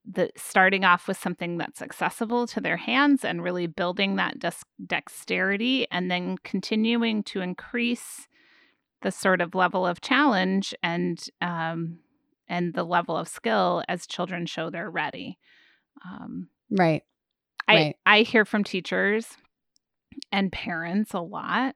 the 0.05 0.29
starting 0.35 0.83
off 0.83 1.07
with 1.07 1.17
something 1.17 1.57
that's 1.57 1.81
accessible 1.81 2.45
to 2.47 2.61
their 2.61 2.77
hands 2.77 3.25
and 3.25 3.43
really 3.43 3.67
building 3.67 4.15
that 4.17 4.37
dex- 4.37 4.63
dexterity 4.85 5.87
and 5.91 6.11
then 6.11 6.37
continuing 6.43 7.23
to 7.23 7.41
increase 7.41 8.27
the 9.01 9.11
sort 9.11 9.41
of 9.41 9.55
level 9.55 9.87
of 9.87 10.01
challenge 10.01 10.73
and 10.83 11.29
um, 11.41 11.99
and 12.47 12.73
the 12.73 12.83
level 12.83 13.17
of 13.17 13.27
skill 13.27 13.83
as 13.87 14.07
children 14.07 14.45
show 14.45 14.69
they're 14.69 14.89
ready. 14.89 15.37
Um, 16.05 16.49
right. 16.71 17.03
I, 17.67 17.75
right. 17.75 17.95
I 18.05 18.21
hear 18.21 18.45
from 18.45 18.63
teachers 18.63 19.27
and 20.31 20.51
parents 20.51 21.13
a 21.13 21.19
lot 21.19 21.75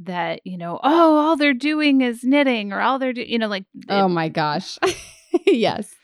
that, 0.00 0.40
you 0.44 0.58
know, 0.58 0.80
oh, 0.82 1.16
all 1.16 1.36
they're 1.36 1.54
doing 1.54 2.00
is 2.00 2.24
knitting 2.24 2.72
or 2.72 2.80
all 2.80 2.98
they're 2.98 3.12
doing, 3.12 3.28
you 3.28 3.38
know, 3.38 3.48
like, 3.48 3.64
oh 3.88 4.08
my 4.08 4.28
gosh. 4.28 4.78
yes 5.46 5.94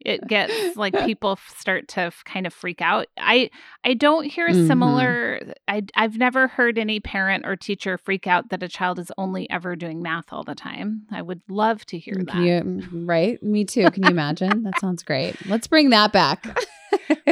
it 0.00 0.26
gets 0.26 0.76
like 0.76 0.94
people 1.04 1.38
start 1.56 1.88
to 1.88 2.12
kind 2.24 2.46
of 2.46 2.54
freak 2.54 2.80
out. 2.80 3.06
I 3.18 3.50
I 3.84 3.94
don't 3.94 4.24
hear 4.24 4.46
a 4.46 4.54
similar 4.54 5.40
mm-hmm. 5.40 5.50
I 5.66 5.82
I've 5.94 6.16
never 6.16 6.48
heard 6.48 6.78
any 6.78 7.00
parent 7.00 7.46
or 7.46 7.56
teacher 7.56 7.98
freak 7.98 8.26
out 8.26 8.50
that 8.50 8.62
a 8.62 8.68
child 8.68 8.98
is 8.98 9.10
only 9.18 9.48
ever 9.50 9.76
doing 9.76 10.02
math 10.02 10.32
all 10.32 10.44
the 10.44 10.54
time. 10.54 11.02
I 11.10 11.22
would 11.22 11.42
love 11.48 11.84
to 11.86 11.98
hear 11.98 12.16
that. 12.26 12.36
You, 12.36 12.82
right? 12.92 13.42
Me 13.42 13.64
too. 13.64 13.90
Can 13.90 14.04
you 14.04 14.10
imagine? 14.10 14.62
that 14.62 14.80
sounds 14.80 15.02
great. 15.02 15.34
Let's 15.46 15.66
bring 15.66 15.90
that 15.90 16.12
back. 16.12 16.46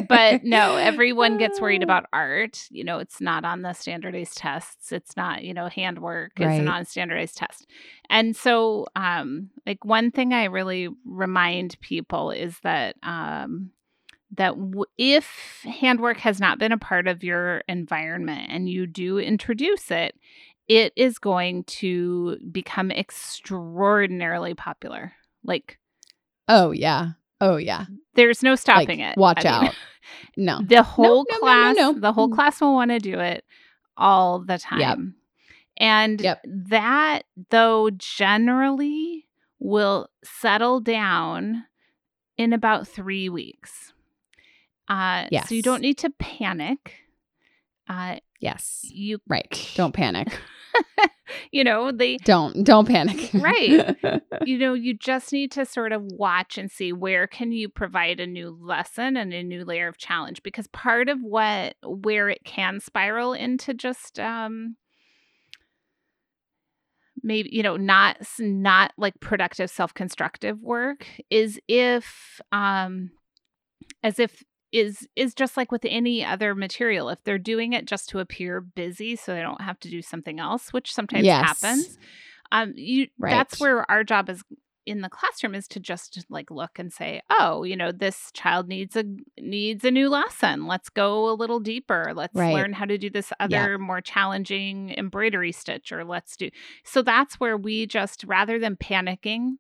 but 0.09 0.45
no, 0.45 0.77
everyone 0.77 1.39
gets 1.39 1.61
worried 1.61 1.83
about 1.85 2.07
art. 2.13 2.67
You 2.71 2.85
know, 2.85 2.99
it's 2.99 3.21
not 3.21 3.45
on 3.45 3.63
the 3.63 3.73
standardized 3.73 4.37
tests. 4.37 4.93
It's 4.93 5.17
not, 5.17 5.45
you 5.45 5.55
know, 5.55 5.69
handwork 5.69 6.33
right. 6.39 6.61
is 6.61 6.69
a 6.69 6.85
standardized 6.85 7.37
test. 7.37 7.67
And 8.09 8.37
so, 8.37 8.87
um, 8.97 9.51
like 9.67 9.85
one 9.85 10.11
thing 10.11 10.33
I 10.33 10.45
really 10.45 10.89
remind 11.05 11.81
people 11.81 12.31
is 12.31 12.59
that 12.63 12.97
um, 13.03 13.71
that 14.37 14.51
w- 14.51 14.85
if 14.99 15.65
handwork 15.65 16.19
has 16.19 16.41
not 16.41 16.59
been 16.59 16.73
a 16.73 16.79
part 16.79 17.07
of 17.07 17.25
your 17.25 17.63
environment 17.69 18.51
and 18.51 18.69
you 18.69 18.87
do 18.87 19.19
introduce 19.19 19.91
it, 19.91 20.15
it 20.69 20.93
is 20.97 21.19
going 21.19 21.65
to 21.65 22.39
become 22.51 22.91
extraordinarily 22.91 24.55
popular. 24.55 25.13
Like, 25.45 25.79
oh 26.49 26.73
yeah, 26.73 27.11
Oh 27.41 27.57
yeah. 27.57 27.87
There's 28.15 28.43
no 28.43 28.55
stopping 28.55 29.01
like, 29.01 29.13
it. 29.13 29.19
Watch 29.19 29.45
I 29.45 29.49
out. 29.49 29.63
Mean, 29.63 29.73
no. 30.37 30.61
The 30.63 30.83
whole 30.83 31.27
no, 31.31 31.39
class 31.39 31.77
no, 31.77 31.93
no, 31.93 31.99
the 31.99 32.13
whole 32.13 32.29
mm. 32.29 32.35
class 32.35 32.61
will 32.61 32.75
want 32.75 32.91
to 32.91 32.99
do 32.99 33.19
it 33.19 33.45
all 33.97 34.41
the 34.41 34.59
time. 34.59 34.81
Yep. 34.81 34.99
And 35.79 36.21
yep. 36.21 36.41
that 36.45 37.23
though 37.51 37.91
generally 37.91 39.27
will 39.59 40.09
settle 40.25 40.81
down 40.81 41.65
in 42.39 42.53
about 42.53 42.89
3 42.89 43.29
weeks. 43.29 43.93
Uh 44.89 45.27
yes. 45.31 45.49
so 45.49 45.55
you 45.55 45.63
don't 45.63 45.83
need 45.83 45.99
to 45.99 46.11
panic. 46.11 46.95
Uh 47.89 48.17
yes. 48.41 48.81
You 48.85 49.19
right. 49.29 49.73
Don't 49.75 49.93
panic. 49.93 50.29
you 51.53 51.65
know, 51.65 51.93
they 51.93 52.17
don't 52.19 52.65
don't 52.65 52.87
panic. 52.87 53.31
right. 53.35 53.97
You 54.45 54.59
know, 54.59 54.75
you 54.75 54.95
just 54.95 55.33
need 55.33 55.51
to 55.53 55.65
sort 55.65 55.93
of 55.93 56.03
watch 56.05 56.59
and 56.59 56.71
see 56.71 56.93
where 56.93 57.27
can 57.27 57.53
you 57.53 57.69
provide 57.69 58.21
a 58.21 58.27
new 58.27 58.57
lesson 58.61 59.17
and 59.17 59.33
a 59.33 59.43
new 59.43 59.65
layer 59.65 59.89
of 59.89 59.97
challenge 59.97 60.43
because 60.43 60.67
part 60.69 61.09
of 61.09 61.19
what 61.21 61.75
where 61.83 62.29
it 62.29 62.45
can 62.45 62.79
spiral 62.79 63.33
into 63.33 63.75
just 63.75 64.21
um 64.21 64.77
maybe 67.23 67.49
you 67.53 67.63
know 67.63 67.77
not 67.77 68.19
not 68.39 68.93
like 68.97 69.19
productive 69.21 69.71
self-constructive 69.71 70.61
work 70.63 71.07
is 71.31 71.59
if 71.67 72.41
um 72.53 73.11
as 74.03 74.19
if 74.19 74.43
is 74.73 75.07
is 75.17 75.35
just 75.35 75.57
like 75.57 75.71
with 75.71 75.85
any 75.85 76.25
other 76.25 76.55
material 76.55 77.09
if 77.09 77.23
they're 77.25 77.39
doing 77.39 77.73
it 77.73 77.87
just 77.87 78.09
to 78.09 78.19
appear 78.19 78.61
busy 78.61 79.17
so 79.17 79.35
they 79.35 79.43
don't 79.43 79.61
have 79.61 79.79
to 79.81 79.89
do 79.89 80.03
something 80.03 80.41
else 80.41 80.73
which 80.73 80.93
sometimes 80.93 81.25
yes. 81.25 81.45
happens 81.45 81.99
um 82.53 82.73
you 82.77 83.09
right. 83.19 83.31
that's 83.31 83.61
where 83.61 83.89
our 83.91 84.03
job 84.03 84.29
is 84.29 84.43
in 84.87 85.01
the 85.01 85.09
classroom 85.09 85.55
is 85.55 85.67
to 85.67 85.81
just 85.81 86.25
like 86.31 86.51
look 86.51 86.79
and 86.79 86.93
say 86.93 87.21
oh 87.31 87.65
you 87.65 87.77
know 87.77 87.91
this 87.91 88.31
child 88.33 88.69
needs 88.69 88.97
a 88.97 89.05
needs 89.39 89.85
a 89.85 89.91
new 89.91 90.09
lesson 90.09 90.67
let's 90.67 90.89
go 90.89 91.29
a 91.29 91.35
little 91.35 91.59
deeper 91.59 92.13
let's 92.15 92.35
right. 92.35 92.55
learn 92.55 92.73
how 92.73 92.85
to 92.85 92.97
do 92.97 93.11
this 93.11 93.33
other 93.41 93.73
yeah. 93.73 93.77
more 93.77 94.01
challenging 94.01 94.95
embroidery 94.97 95.53
stitch 95.53 95.91
or 95.91 96.05
let's 96.05 96.37
do 96.37 96.49
so 96.85 97.03
that's 97.03 97.41
where 97.41 97.57
we 97.57 97.85
just 97.85 98.23
rather 98.25 98.59
than 98.59 98.77
panicking 98.77 99.57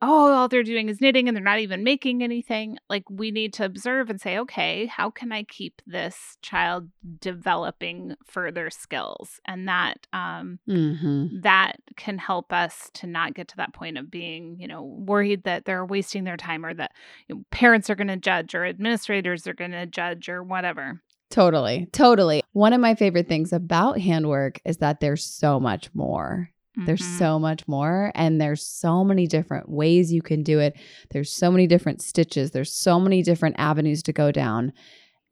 oh, 0.00 0.32
all 0.32 0.48
they're 0.48 0.62
doing 0.62 0.88
is 0.88 1.00
knitting 1.00 1.28
and 1.28 1.36
they're 1.36 1.44
not 1.44 1.58
even 1.58 1.82
making 1.82 2.22
anything. 2.22 2.78
Like 2.88 3.04
we 3.10 3.30
need 3.30 3.52
to 3.54 3.64
observe 3.64 4.10
and 4.10 4.20
say, 4.20 4.38
okay, 4.38 4.86
how 4.86 5.10
can 5.10 5.32
I 5.32 5.42
keep 5.42 5.82
this 5.86 6.36
child 6.42 6.88
developing 7.20 8.14
further 8.24 8.70
skills? 8.70 9.40
And 9.44 9.68
that 9.68 10.06
um, 10.12 10.58
mm-hmm. 10.68 11.40
that 11.40 11.76
can 11.96 12.18
help 12.18 12.52
us 12.52 12.90
to 12.94 13.06
not 13.06 13.34
get 13.34 13.48
to 13.48 13.56
that 13.56 13.74
point 13.74 13.98
of 13.98 14.10
being, 14.10 14.56
you 14.60 14.68
know, 14.68 14.82
worried 14.82 15.44
that 15.44 15.64
they're 15.64 15.84
wasting 15.84 16.24
their 16.24 16.36
time 16.36 16.64
or 16.64 16.74
that 16.74 16.92
you 17.26 17.36
know, 17.36 17.42
parents 17.50 17.90
are 17.90 17.96
going 17.96 18.08
to 18.08 18.16
judge 18.16 18.54
or 18.54 18.64
administrators 18.64 19.46
are 19.46 19.54
going 19.54 19.72
to 19.72 19.86
judge 19.86 20.28
or 20.28 20.42
whatever. 20.42 21.00
Totally. 21.30 21.88
Totally. 21.92 22.42
One 22.52 22.72
of 22.72 22.80
my 22.80 22.94
favorite 22.94 23.28
things 23.28 23.52
about 23.52 24.00
handwork 24.00 24.60
is 24.64 24.78
that 24.78 25.00
there's 25.00 25.24
so 25.24 25.60
much 25.60 25.90
more. 25.94 26.50
There's 26.86 27.02
mm-hmm. 27.02 27.18
so 27.18 27.38
much 27.38 27.66
more, 27.66 28.12
and 28.14 28.40
there's 28.40 28.64
so 28.64 29.04
many 29.04 29.26
different 29.26 29.68
ways 29.68 30.12
you 30.12 30.22
can 30.22 30.42
do 30.42 30.60
it. 30.60 30.78
There's 31.10 31.32
so 31.32 31.50
many 31.50 31.66
different 31.66 32.02
stitches. 32.02 32.50
There's 32.50 32.72
so 32.72 33.00
many 33.00 33.22
different 33.22 33.56
avenues 33.58 34.02
to 34.04 34.12
go 34.12 34.30
down. 34.30 34.72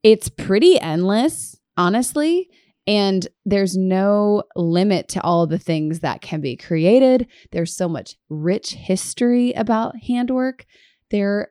It's 0.02 0.28
pretty 0.28 0.78
endless, 0.80 1.58
honestly. 1.76 2.48
And 2.86 3.26
there's 3.44 3.76
no 3.76 4.44
limit 4.54 5.08
to 5.08 5.22
all 5.22 5.46
the 5.46 5.58
things 5.58 6.00
that 6.00 6.20
can 6.20 6.40
be 6.40 6.56
created. 6.56 7.26
There's 7.50 7.76
so 7.76 7.88
much 7.88 8.16
rich 8.28 8.74
history 8.74 9.52
about 9.52 9.96
handwork. 10.06 10.64
There 11.10 11.48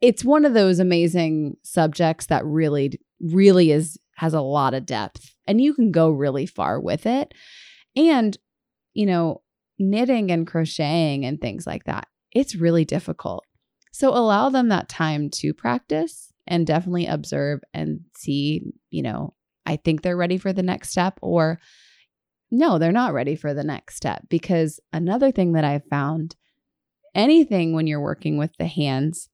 it's 0.00 0.24
one 0.24 0.44
of 0.44 0.54
those 0.54 0.78
amazing 0.78 1.56
subjects 1.64 2.26
that 2.26 2.44
really 2.44 3.00
really 3.20 3.72
is 3.72 3.98
has 4.16 4.34
a 4.34 4.40
lot 4.40 4.74
of 4.74 4.86
depth 4.86 5.34
and 5.46 5.60
you 5.60 5.74
can 5.74 5.90
go 5.90 6.10
really 6.10 6.46
far 6.46 6.78
with 6.80 7.06
it. 7.06 7.32
And 7.96 8.36
you 8.98 9.06
know, 9.06 9.40
knitting 9.78 10.32
and 10.32 10.44
crocheting 10.44 11.24
and 11.24 11.40
things 11.40 11.68
like 11.68 11.84
that. 11.84 12.08
It's 12.32 12.56
really 12.56 12.84
difficult. 12.84 13.44
So 13.92 14.08
allow 14.08 14.50
them 14.50 14.70
that 14.70 14.88
time 14.88 15.30
to 15.34 15.54
practice 15.54 16.32
and 16.48 16.66
definitely 16.66 17.06
observe 17.06 17.60
and 17.72 18.00
see, 18.16 18.72
you 18.90 19.04
know, 19.04 19.34
I 19.64 19.76
think 19.76 20.02
they're 20.02 20.16
ready 20.16 20.36
for 20.36 20.52
the 20.52 20.64
next 20.64 20.90
step 20.90 21.16
or 21.22 21.60
no, 22.50 22.80
they're 22.80 22.90
not 22.90 23.12
ready 23.12 23.36
for 23.36 23.54
the 23.54 23.62
next 23.62 23.94
step 23.94 24.22
because 24.28 24.80
another 24.92 25.30
thing 25.30 25.52
that 25.52 25.64
I've 25.64 25.84
found 25.84 26.34
anything 27.14 27.74
when 27.74 27.86
you're 27.86 28.00
working 28.00 28.36
with 28.36 28.50
the 28.58 28.66
hands 28.66 29.28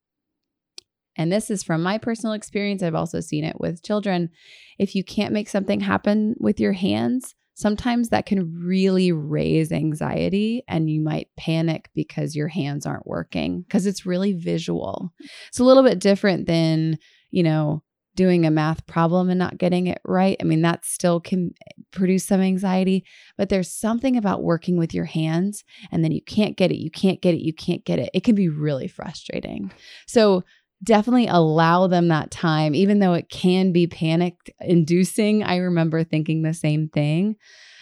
and 1.15 1.31
this 1.31 1.49
is 1.49 1.63
from 1.63 1.81
my 1.81 1.97
personal 1.97 2.33
experience, 2.33 2.83
I've 2.83 2.93
also 2.93 3.19
seen 3.19 3.45
it 3.45 3.59
with 3.59 3.81
children. 3.81 4.29
If 4.77 4.93
you 4.93 5.03
can't 5.03 5.33
make 5.33 5.49
something 5.49 5.79
happen 5.79 6.35
with 6.39 6.59
your 6.59 6.73
hands, 6.73 7.33
sometimes 7.55 8.09
that 8.09 8.25
can 8.25 8.53
really 8.63 9.11
raise 9.11 9.71
anxiety 9.71 10.63
and 10.67 10.89
you 10.89 11.01
might 11.01 11.29
panic 11.37 11.89
because 11.95 12.35
your 12.35 12.49
hands 12.49 12.85
aren't 12.85 13.07
working 13.07 13.61
because 13.61 13.85
it's 13.85 14.05
really 14.05 14.33
visual. 14.33 15.13
It's 15.47 15.59
a 15.59 15.63
little 15.63 15.83
bit 15.83 15.99
different 15.99 16.47
than, 16.47 16.99
you 17.31 17.43
know, 17.43 17.81
doing 18.15 18.45
a 18.45 18.51
math 18.51 18.85
problem 18.87 19.29
and 19.29 19.39
not 19.39 19.57
getting 19.57 19.87
it 19.87 19.99
right. 20.05 20.37
I 20.39 20.43
mean, 20.43 20.61
that 20.61 20.85
still 20.85 21.19
can 21.19 21.53
eh, 21.67 21.81
produce 21.91 22.25
some 22.25 22.41
anxiety, 22.41 23.05
but 23.37 23.49
there's 23.49 23.71
something 23.71 24.15
about 24.15 24.43
working 24.43 24.77
with 24.77 24.93
your 24.93 25.05
hands 25.05 25.63
and 25.91 26.03
then 26.03 26.11
you 26.11 26.21
can't 26.21 26.57
get 26.57 26.71
it, 26.71 26.77
you 26.77 26.91
can't 26.91 27.21
get 27.21 27.33
it, 27.33 27.41
you 27.41 27.53
can't 27.53 27.83
get 27.85 27.99
it. 27.99 28.09
It 28.13 28.23
can 28.23 28.35
be 28.35 28.49
really 28.49 28.87
frustrating. 28.87 29.71
So, 30.07 30.43
definitely 30.85 31.27
allow 31.27 31.87
them 31.87 32.07
that 32.07 32.31
time, 32.31 32.73
even 32.75 32.99
though 32.99 33.13
it 33.13 33.29
can 33.29 33.71
be 33.71 33.87
panic 33.87 34.35
inducing. 34.61 35.43
I 35.43 35.57
remember 35.57 36.03
thinking 36.03 36.41
the 36.41 36.53
same 36.53 36.87
thing. 36.87 37.35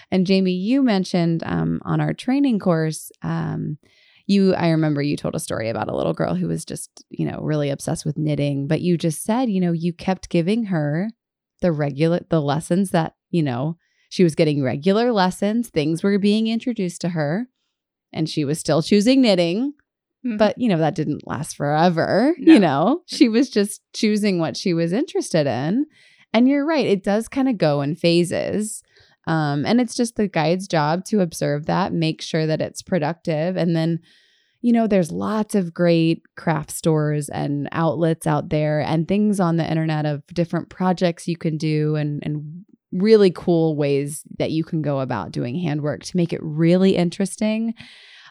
And 0.10 0.26
Jamie, 0.28 0.54
you 0.54 0.82
mentioned 0.82 1.44
um, 1.46 1.82
on 1.86 2.02
our 2.02 2.14
training 2.14 2.60
course, 2.60 3.12
um, 3.22 3.78
you 4.26 4.54
i 4.56 4.70
remember 4.70 5.02
you 5.02 5.18
told 5.18 5.36
a 5.36 5.40
story 5.40 5.70
about 5.70 5.90
a 5.90 5.96
little 5.96 6.14
girl 6.14 6.36
who 6.36 6.48
was 6.48 6.66
just 6.66 7.04
you 7.10 7.30
know 7.30 7.40
really 7.42 7.70
obsessed 7.70 8.06
with 8.06 8.18
knitting 8.18 8.68
but 8.68 8.82
you 8.82 8.98
just 8.98 9.24
said 9.24 9.50
you 9.50 9.60
know 9.60 9.72
you 9.72 9.92
kept 9.94 10.30
giving 10.30 10.66
her 10.66 11.10
the 11.62 11.72
regular 11.72 12.22
the 12.30 12.42
lessons 12.42 12.92
that 12.92 13.16
you 13.32 13.44
know 13.44 13.78
she 14.10 14.24
was 14.24 14.36
getting 14.36 14.64
regular 14.64 15.12
lessons 15.12 15.70
things 15.70 16.04
were 16.04 16.18
being 16.18 16.48
introduced 16.48 17.02
to 17.02 17.10
her 17.10 17.48
and 18.14 18.30
she 18.30 18.46
was 18.46 18.60
still 18.60 18.82
choosing 18.82 19.22
knitting 19.22 19.74
mm-hmm. 20.26 20.38
but 20.38 20.58
you 20.58 20.70
know 20.70 20.78
that 20.78 20.96
didn't 20.96 21.28
last 21.28 21.56
forever 21.56 22.36
no. 22.40 22.54
you 22.54 22.60
know 22.60 23.02
she 23.06 23.30
was 23.30 23.50
just 23.50 23.82
choosing 23.94 24.40
what 24.40 24.58
she 24.58 24.74
was 24.74 24.94
interested 24.94 25.48
in 25.48 25.86
and 26.34 26.48
you're 26.48 26.66
right 26.66 26.86
it 26.86 27.04
does 27.04 27.28
kind 27.28 27.50
of 27.50 27.58
go 27.58 27.82
in 27.82 27.96
phases 27.96 28.84
um, 29.26 29.66
and 29.66 29.80
it's 29.80 29.96
just 29.96 30.16
the 30.16 30.28
guide's 30.28 30.68
job 30.68 31.06
to 31.06 31.22
observe 31.22 31.66
that, 31.66 31.94
make 31.94 32.22
sure 32.22 32.46
that 32.46 32.62
it's 32.62 32.82
productive. 32.82 33.56
And 33.56 33.76
then, 33.76 34.00
you 34.62 34.74
know, 34.74 34.88
there's 34.88 35.12
lots 35.12 35.56
of 35.56 35.74
great 35.74 36.24
craft 36.36 36.72
stores 36.72 37.30
and 37.30 37.70
outlets 37.72 38.28
out 38.28 38.50
there 38.50 38.82
and 38.82 39.08
things 39.08 39.40
on 39.40 39.58
the 39.58 39.70
internet 39.70 40.06
of 40.06 40.26
different 40.28 40.70
projects 40.70 41.28
you 41.28 41.38
can 41.38 41.58
do 41.58 41.96
and, 41.96 42.22
and 42.24 42.66
really 42.92 43.32
cool 43.32 43.76
ways 43.76 44.24
that 44.38 44.52
you 44.52 44.64
can 44.64 44.82
go 44.82 45.00
about 45.00 45.32
doing 45.32 45.58
handwork 45.60 46.04
to 46.04 46.18
make 46.18 46.34
it 46.34 46.44
really 46.44 46.96
interesting. 46.96 47.74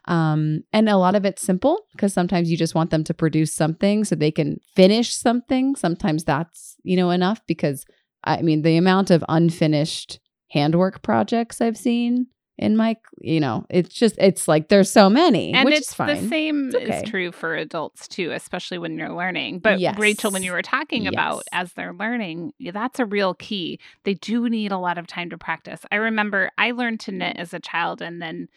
Um, 0.07 0.65
and 0.73 0.89
a 0.89 0.97
lot 0.97 1.15
of 1.15 1.25
it's 1.25 1.43
simple 1.43 1.87
because 1.93 2.13
sometimes 2.13 2.51
you 2.51 2.57
just 2.57 2.75
want 2.75 2.91
them 2.91 3.05
to 3.05 3.15
produce 3.15 3.53
something 3.53 4.05
so 4.05 4.15
they 4.15 4.33
can 4.33 4.61
finish 4.75 5.15
something. 5.15 5.77
Sometimes 5.77 6.25
that's, 6.25 6.77
you 6.83 6.97
know, 6.97 7.11
enough 7.11 7.41
because 7.47 7.85
I 8.25 8.43
mean, 8.43 8.63
the 8.63 8.77
amount 8.77 9.11
of 9.11 9.25
unfinished 9.29 10.21
handwork 10.51 11.03
projects 11.03 11.61
I've 11.61 11.77
seen 11.77 12.27
in 12.59 12.77
my 12.77 12.97
you 13.19 13.41
know 13.41 13.65
it's 13.71 13.95
just 13.95 14.15
it's 14.19 14.47
like 14.47 14.69
there's 14.69 14.91
so 14.91 15.09
many 15.09 15.53
and 15.55 15.71
it's 15.71 15.95
the 15.95 16.17
same 16.29 16.71
okay. 16.75 17.03
is 17.03 17.11
true 17.11 17.33
for 17.33 17.57
adults 17.57 18.07
too 18.07 18.31
especially 18.31 18.77
when 18.77 18.99
you're 18.99 19.13
learning 19.13 19.59
but 19.59 19.81
yes. 19.81 19.99
rachel 19.99 20.31
when 20.31 20.43
you 20.43 20.53
were 20.53 20.63
talking 20.63 21.05
yes. 21.05 21.13
about 21.13 21.43
as 21.53 21.73
they're 21.73 21.95
learning 21.95 22.53
that's 22.73 23.01
a 23.01 23.07
real 23.07 23.35
key 23.35 23.81
they 24.05 24.15
do 24.15 24.49
need 24.51 24.71
a 24.71 24.79
lot 24.79 24.99
of 24.99 25.07
time 25.07 25.31
to 25.31 25.39
practice 25.39 25.81
i 25.91 25.97
remember 25.97 26.51
i 26.59 26.71
learned 26.73 27.01
to 27.01 27.11
knit 27.11 27.37
as 27.39 27.55
a 27.55 27.59
child 27.59 28.03
and 28.03 28.21
then 28.21 28.49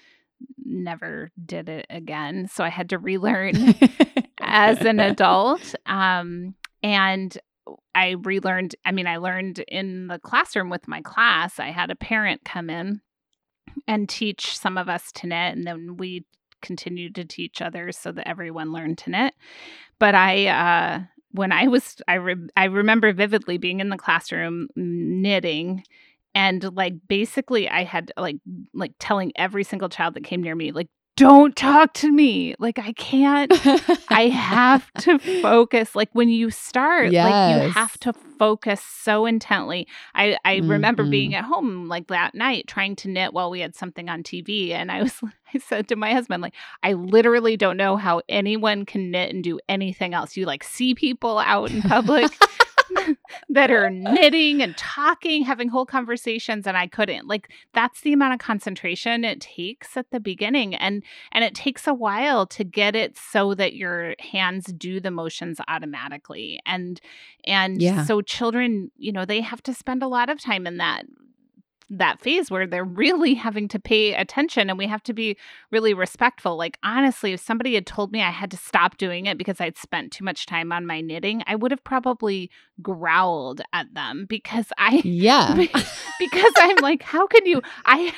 never 0.63 1.31
did 1.45 1.69
it 1.69 1.85
again 1.89 2.47
so 2.51 2.63
i 2.63 2.69
had 2.69 2.89
to 2.89 2.97
relearn 2.97 3.75
as 4.39 4.81
an 4.81 4.99
adult 4.99 5.75
um 5.85 6.55
and 6.83 7.37
I 7.95 8.11
relearned, 8.11 8.75
I 8.85 8.91
mean, 8.91 9.07
I 9.07 9.17
learned 9.17 9.59
in 9.67 10.07
the 10.07 10.19
classroom 10.19 10.69
with 10.69 10.87
my 10.87 11.01
class. 11.01 11.59
I 11.59 11.71
had 11.71 11.89
a 11.89 11.95
parent 11.95 12.45
come 12.45 12.69
in 12.69 13.01
and 13.87 14.07
teach 14.07 14.57
some 14.57 14.77
of 14.77 14.89
us 14.89 15.11
to 15.13 15.27
knit, 15.27 15.55
and 15.55 15.65
then 15.65 15.97
we 15.97 16.25
continued 16.61 17.15
to 17.15 17.25
teach 17.25 17.61
others 17.61 17.97
so 17.97 18.11
that 18.11 18.27
everyone 18.27 18.71
learned 18.71 18.97
to 18.99 19.09
knit. 19.09 19.33
But 19.99 20.13
I, 20.13 20.47
uh, 20.47 21.03
when 21.31 21.51
I 21.51 21.67
was, 21.67 22.01
I, 22.07 22.15
re- 22.15 22.49
I 22.55 22.65
remember 22.65 23.13
vividly 23.13 23.57
being 23.57 23.79
in 23.79 23.89
the 23.89 23.97
classroom 23.97 24.67
knitting 24.75 25.83
and 26.35 26.75
like 26.75 26.93
basically 27.07 27.67
i 27.69 27.83
had 27.83 28.11
like 28.17 28.37
like 28.73 28.91
telling 28.99 29.31
every 29.35 29.63
single 29.63 29.89
child 29.89 30.13
that 30.13 30.23
came 30.23 30.43
near 30.43 30.55
me 30.55 30.71
like 30.71 30.89
don't 31.17 31.55
talk 31.55 31.93
to 31.93 32.11
me. 32.11 32.55
Like 32.59 32.77
I 32.77 32.91
can't 32.93 33.51
I 34.09 34.27
have 34.27 34.91
to 34.99 35.17
focus. 35.17 35.95
Like 35.95 36.09
when 36.11 36.29
you 36.29 36.49
start, 36.51 37.11
yes. 37.11 37.25
like 37.25 37.63
you 37.63 37.71
have 37.71 37.97
to 37.99 38.13
focus 38.37 38.81
so 38.81 39.25
intently. 39.25 39.87
I 40.13 40.37
I 40.43 40.57
mm-hmm. 40.57 40.71
remember 40.71 41.05
being 41.05 41.31
mm-hmm. 41.31 41.39
at 41.39 41.45
home 41.45 41.87
like 41.87 42.07
that 42.07 42.35
night 42.35 42.67
trying 42.67 42.95
to 42.97 43.09
knit 43.09 43.33
while 43.33 43.49
we 43.49 43.61
had 43.61 43.75
something 43.75 44.09
on 44.09 44.23
TV 44.23 44.71
and 44.71 44.91
I 44.91 45.03
was 45.03 45.13
I 45.53 45.59
said 45.59 45.87
to 45.87 45.95
my 45.95 46.11
husband 46.11 46.41
like 46.41 46.55
I 46.83 46.93
literally 46.93 47.55
don't 47.55 47.77
know 47.77 47.95
how 47.95 48.21
anyone 48.27 48.85
can 48.85 49.09
knit 49.11 49.33
and 49.33 49.43
do 49.43 49.59
anything 49.69 50.13
else. 50.13 50.35
You 50.35 50.45
like 50.45 50.65
see 50.65 50.95
people 50.95 51.39
out 51.39 51.71
in 51.71 51.81
public 51.81 52.31
that 53.49 53.71
are 53.71 53.89
knitting 53.89 54.61
and 54.61 54.75
talking, 54.77 55.43
having 55.43 55.69
whole 55.69 55.85
conversations 55.85 56.67
and 56.67 56.77
I 56.77 56.87
couldn't. 56.87 57.27
Like 57.27 57.49
that's 57.73 58.01
the 58.01 58.13
amount 58.13 58.33
of 58.33 58.39
concentration 58.39 59.23
it 59.23 59.41
takes 59.41 59.97
at 59.97 60.11
the 60.11 60.19
beginning 60.19 60.75
and 60.75 61.03
and 61.31 61.43
it 61.43 61.55
takes 61.55 61.87
a 61.87 61.93
while 61.93 62.45
to 62.47 62.63
get 62.63 62.95
it 62.95 63.17
so 63.17 63.53
that 63.55 63.75
your 63.75 64.15
hands 64.19 64.65
do 64.65 64.99
the 64.99 65.11
motions 65.11 65.59
automatically. 65.67 66.59
And 66.65 66.99
and 67.45 67.81
yeah. 67.81 68.05
so 68.05 68.21
children, 68.21 68.91
you 68.97 69.11
know, 69.11 69.25
they 69.25 69.41
have 69.41 69.63
to 69.63 69.73
spend 69.73 70.03
a 70.03 70.07
lot 70.07 70.29
of 70.29 70.41
time 70.41 70.67
in 70.67 70.77
that 70.77 71.05
that 71.89 72.19
phase 72.19 72.49
where 72.49 72.65
they're 72.65 72.83
really 72.83 73.35
having 73.35 73.67
to 73.67 73.79
pay 73.79 74.13
attention 74.13 74.69
and 74.69 74.77
we 74.77 74.87
have 74.87 75.03
to 75.03 75.13
be 75.13 75.37
really 75.71 75.93
respectful. 75.93 76.57
Like, 76.57 76.77
honestly, 76.83 77.33
if 77.33 77.39
somebody 77.39 77.75
had 77.75 77.85
told 77.85 78.11
me 78.11 78.21
I 78.21 78.31
had 78.31 78.51
to 78.51 78.57
stop 78.57 78.97
doing 78.97 79.27
it 79.27 79.37
because 79.37 79.61
I'd 79.61 79.77
spent 79.77 80.11
too 80.11 80.23
much 80.23 80.45
time 80.45 80.71
on 80.71 80.85
my 80.85 81.01
knitting, 81.01 81.43
I 81.45 81.55
would 81.55 81.71
have 81.71 81.83
probably 81.83 82.49
growled 82.81 83.61
at 83.71 83.93
them 83.93 84.25
because 84.27 84.67
I, 84.77 84.95
yeah, 85.05 85.55
because 86.19 86.53
I'm 86.57 86.77
like, 86.77 87.03
how 87.03 87.27
can 87.27 87.45
you? 87.45 87.61
I, 87.85 88.13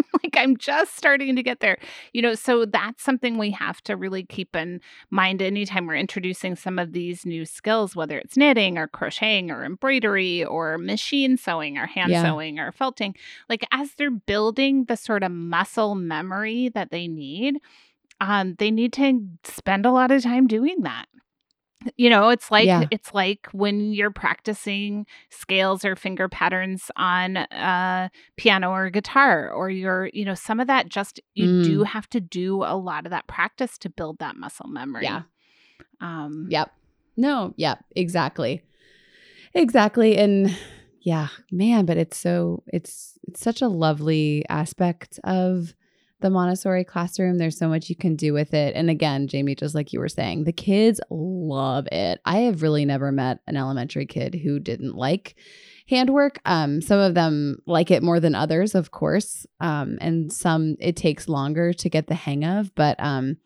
like 0.22 0.36
I'm 0.36 0.56
just 0.56 0.96
starting 0.96 1.36
to 1.36 1.42
get 1.42 1.60
there. 1.60 1.78
You 2.12 2.22
know, 2.22 2.34
so 2.34 2.64
that's 2.64 3.02
something 3.02 3.38
we 3.38 3.50
have 3.52 3.82
to 3.84 3.96
really 3.96 4.24
keep 4.24 4.54
in 4.56 4.80
mind 5.10 5.42
anytime 5.42 5.86
we're 5.86 5.96
introducing 5.96 6.56
some 6.56 6.78
of 6.78 6.92
these 6.92 7.26
new 7.26 7.44
skills, 7.44 7.96
whether 7.96 8.18
it's 8.18 8.36
knitting 8.36 8.78
or 8.78 8.88
crocheting 8.88 9.50
or 9.50 9.64
embroidery 9.64 10.44
or 10.44 10.78
machine 10.78 11.36
sewing 11.36 11.78
or 11.78 11.86
hand 11.86 12.12
yeah. 12.12 12.22
sewing 12.22 12.58
or 12.58 12.72
felting. 12.72 13.14
Like 13.48 13.66
as 13.72 13.94
they're 13.94 14.10
building 14.10 14.84
the 14.84 14.96
sort 14.96 15.22
of 15.22 15.32
muscle 15.32 15.94
memory 15.94 16.68
that 16.70 16.90
they 16.90 17.08
need, 17.08 17.58
um, 18.20 18.54
they 18.58 18.70
need 18.70 18.92
to 18.94 19.26
spend 19.44 19.84
a 19.84 19.90
lot 19.90 20.10
of 20.10 20.22
time 20.22 20.46
doing 20.46 20.82
that 20.82 21.06
you 21.96 22.10
know 22.10 22.28
it's 22.28 22.50
like 22.50 22.66
yeah. 22.66 22.84
it's 22.90 23.12
like 23.14 23.48
when 23.52 23.92
you're 23.92 24.10
practicing 24.10 25.06
scales 25.30 25.84
or 25.84 25.96
finger 25.96 26.28
patterns 26.28 26.90
on 26.96 27.36
a 27.36 28.10
piano 28.36 28.70
or 28.70 28.86
a 28.86 28.90
guitar 28.90 29.50
or 29.50 29.70
you're 29.70 30.10
you 30.12 30.24
know 30.24 30.34
some 30.34 30.60
of 30.60 30.66
that 30.66 30.88
just 30.88 31.20
you 31.34 31.46
mm. 31.46 31.64
do 31.64 31.82
have 31.82 32.08
to 32.08 32.20
do 32.20 32.62
a 32.62 32.76
lot 32.76 33.06
of 33.06 33.10
that 33.10 33.26
practice 33.26 33.78
to 33.78 33.88
build 33.88 34.18
that 34.18 34.36
muscle 34.36 34.68
memory 34.68 35.04
yeah 35.04 35.22
um 36.00 36.46
yep 36.50 36.72
no 37.16 37.52
yep 37.56 37.84
exactly 37.94 38.62
exactly 39.54 40.16
and 40.16 40.56
yeah 41.00 41.28
man 41.50 41.84
but 41.84 41.96
it's 41.96 42.16
so 42.16 42.62
it's 42.66 43.18
it's 43.28 43.40
such 43.40 43.62
a 43.62 43.68
lovely 43.68 44.44
aspect 44.48 45.18
of 45.24 45.74
the 46.22 46.30
Montessori 46.30 46.84
classroom. 46.84 47.38
There's 47.38 47.58
so 47.58 47.68
much 47.68 47.90
you 47.90 47.96
can 47.96 48.16
do 48.16 48.32
with 48.32 48.54
it. 48.54 48.74
And 48.74 48.88
again, 48.88 49.28
Jamie, 49.28 49.54
just 49.54 49.74
like 49.74 49.92
you 49.92 50.00
were 50.00 50.08
saying, 50.08 50.44
the 50.44 50.52
kids 50.52 51.00
love 51.10 51.86
it. 51.92 52.20
I 52.24 52.38
have 52.38 52.62
really 52.62 52.84
never 52.84 53.12
met 53.12 53.40
an 53.46 53.56
elementary 53.56 54.06
kid 54.06 54.34
who 54.34 54.58
didn't 54.58 54.96
like 54.96 55.36
handwork. 55.88 56.38
Um, 56.44 56.80
some 56.80 56.98
of 56.98 57.14
them 57.14 57.58
like 57.66 57.90
it 57.90 58.02
more 58.02 58.20
than 58.20 58.34
others, 58.34 58.74
of 58.74 58.90
course, 58.90 59.46
um, 59.60 59.98
and 60.00 60.32
some 60.32 60.76
it 60.80 60.96
takes 60.96 61.28
longer 61.28 61.72
to 61.74 61.90
get 61.90 62.06
the 62.06 62.14
hang 62.14 62.44
of, 62.44 62.74
but 62.74 62.98
um, 62.98 63.36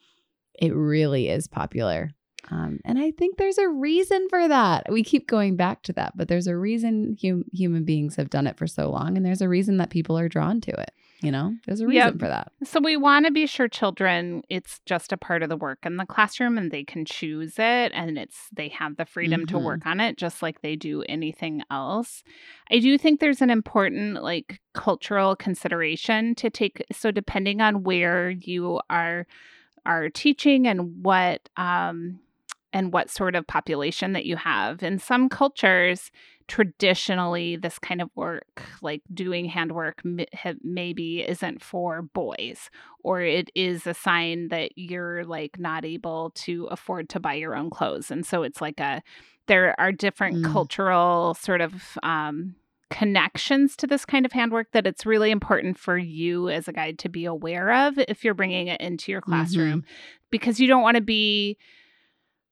it 0.58 0.74
really 0.74 1.28
is 1.28 1.48
popular. 1.48 2.10
Um, 2.50 2.78
and 2.84 2.98
I 2.98 3.10
think 3.10 3.36
there's 3.36 3.58
a 3.58 3.68
reason 3.68 4.28
for 4.28 4.46
that. 4.46 4.86
We 4.90 5.02
keep 5.02 5.26
going 5.26 5.56
back 5.56 5.82
to 5.84 5.92
that, 5.94 6.16
but 6.16 6.28
there's 6.28 6.46
a 6.46 6.56
reason 6.56 7.16
hum- 7.20 7.44
human 7.52 7.84
beings 7.84 8.16
have 8.16 8.30
done 8.30 8.46
it 8.46 8.56
for 8.56 8.68
so 8.68 8.88
long, 8.90 9.16
and 9.16 9.26
there's 9.26 9.40
a 9.40 9.48
reason 9.48 9.78
that 9.78 9.90
people 9.90 10.16
are 10.16 10.28
drawn 10.28 10.60
to 10.60 10.70
it. 10.70 10.92
You 11.26 11.32
know, 11.32 11.56
there's 11.66 11.80
a 11.80 11.86
reason 11.88 12.12
yep. 12.12 12.18
for 12.20 12.28
that. 12.28 12.52
So 12.62 12.78
we 12.78 12.96
want 12.96 13.26
to 13.26 13.32
be 13.32 13.48
sure 13.48 13.66
children, 13.66 14.44
it's 14.48 14.78
just 14.86 15.12
a 15.12 15.16
part 15.16 15.42
of 15.42 15.48
the 15.48 15.56
work 15.56 15.80
in 15.84 15.96
the 15.96 16.06
classroom, 16.06 16.56
and 16.56 16.70
they 16.70 16.84
can 16.84 17.04
choose 17.04 17.54
it, 17.58 17.90
and 17.92 18.16
it's 18.16 18.48
they 18.52 18.68
have 18.68 18.96
the 18.96 19.04
freedom 19.04 19.40
mm-hmm. 19.40 19.56
to 19.56 19.58
work 19.58 19.86
on 19.86 19.98
it, 19.98 20.18
just 20.18 20.40
like 20.40 20.60
they 20.60 20.76
do 20.76 21.02
anything 21.08 21.64
else. 21.68 22.22
I 22.70 22.78
do 22.78 22.96
think 22.96 23.18
there's 23.18 23.42
an 23.42 23.50
important 23.50 24.22
like 24.22 24.60
cultural 24.72 25.34
consideration 25.34 26.36
to 26.36 26.48
take. 26.48 26.84
So 26.92 27.10
depending 27.10 27.60
on 27.60 27.82
where 27.82 28.30
you 28.30 28.80
are 28.88 29.26
are 29.84 30.08
teaching 30.10 30.68
and 30.68 31.04
what 31.04 31.48
um 31.56 32.20
and 32.72 32.92
what 32.92 33.10
sort 33.10 33.34
of 33.34 33.48
population 33.48 34.12
that 34.12 34.26
you 34.26 34.36
have. 34.36 34.84
In 34.84 35.00
some 35.00 35.28
cultures, 35.28 36.12
traditionally, 36.48 37.56
this 37.56 37.78
kind 37.78 38.00
of 38.00 38.10
work, 38.14 38.62
like 38.82 39.02
doing 39.12 39.46
handwork, 39.46 40.02
maybe 40.62 41.22
isn't 41.26 41.62
for 41.62 42.02
boys, 42.02 42.70
or 43.02 43.20
it 43.20 43.50
is 43.54 43.86
a 43.86 43.94
sign 43.94 44.48
that 44.48 44.72
you're 44.76 45.24
like 45.24 45.58
not 45.58 45.84
able 45.84 46.30
to 46.30 46.66
afford 46.66 47.08
to 47.10 47.20
buy 47.20 47.34
your 47.34 47.56
own 47.56 47.70
clothes. 47.70 48.10
And 48.10 48.24
so 48.24 48.42
it's 48.42 48.60
like 48.60 48.80
a, 48.80 49.02
there 49.46 49.74
are 49.78 49.92
different 49.92 50.38
mm. 50.38 50.52
cultural 50.52 51.34
sort 51.34 51.60
of, 51.60 51.98
um, 52.02 52.54
connections 52.88 53.76
to 53.76 53.86
this 53.86 54.04
kind 54.04 54.24
of 54.24 54.32
handwork 54.32 54.70
that 54.70 54.86
it's 54.86 55.04
really 55.04 55.32
important 55.32 55.76
for 55.76 55.98
you 55.98 56.48
as 56.48 56.68
a 56.68 56.72
guide 56.72 56.98
to 57.00 57.08
be 57.08 57.24
aware 57.24 57.88
of 57.88 57.98
if 57.98 58.24
you're 58.24 58.32
bringing 58.32 58.68
it 58.68 58.80
into 58.80 59.10
your 59.10 59.20
classroom 59.20 59.80
mm-hmm. 59.80 59.90
because 60.30 60.60
you 60.60 60.68
don't 60.68 60.82
want 60.82 60.96
to 60.96 61.02
be 61.02 61.58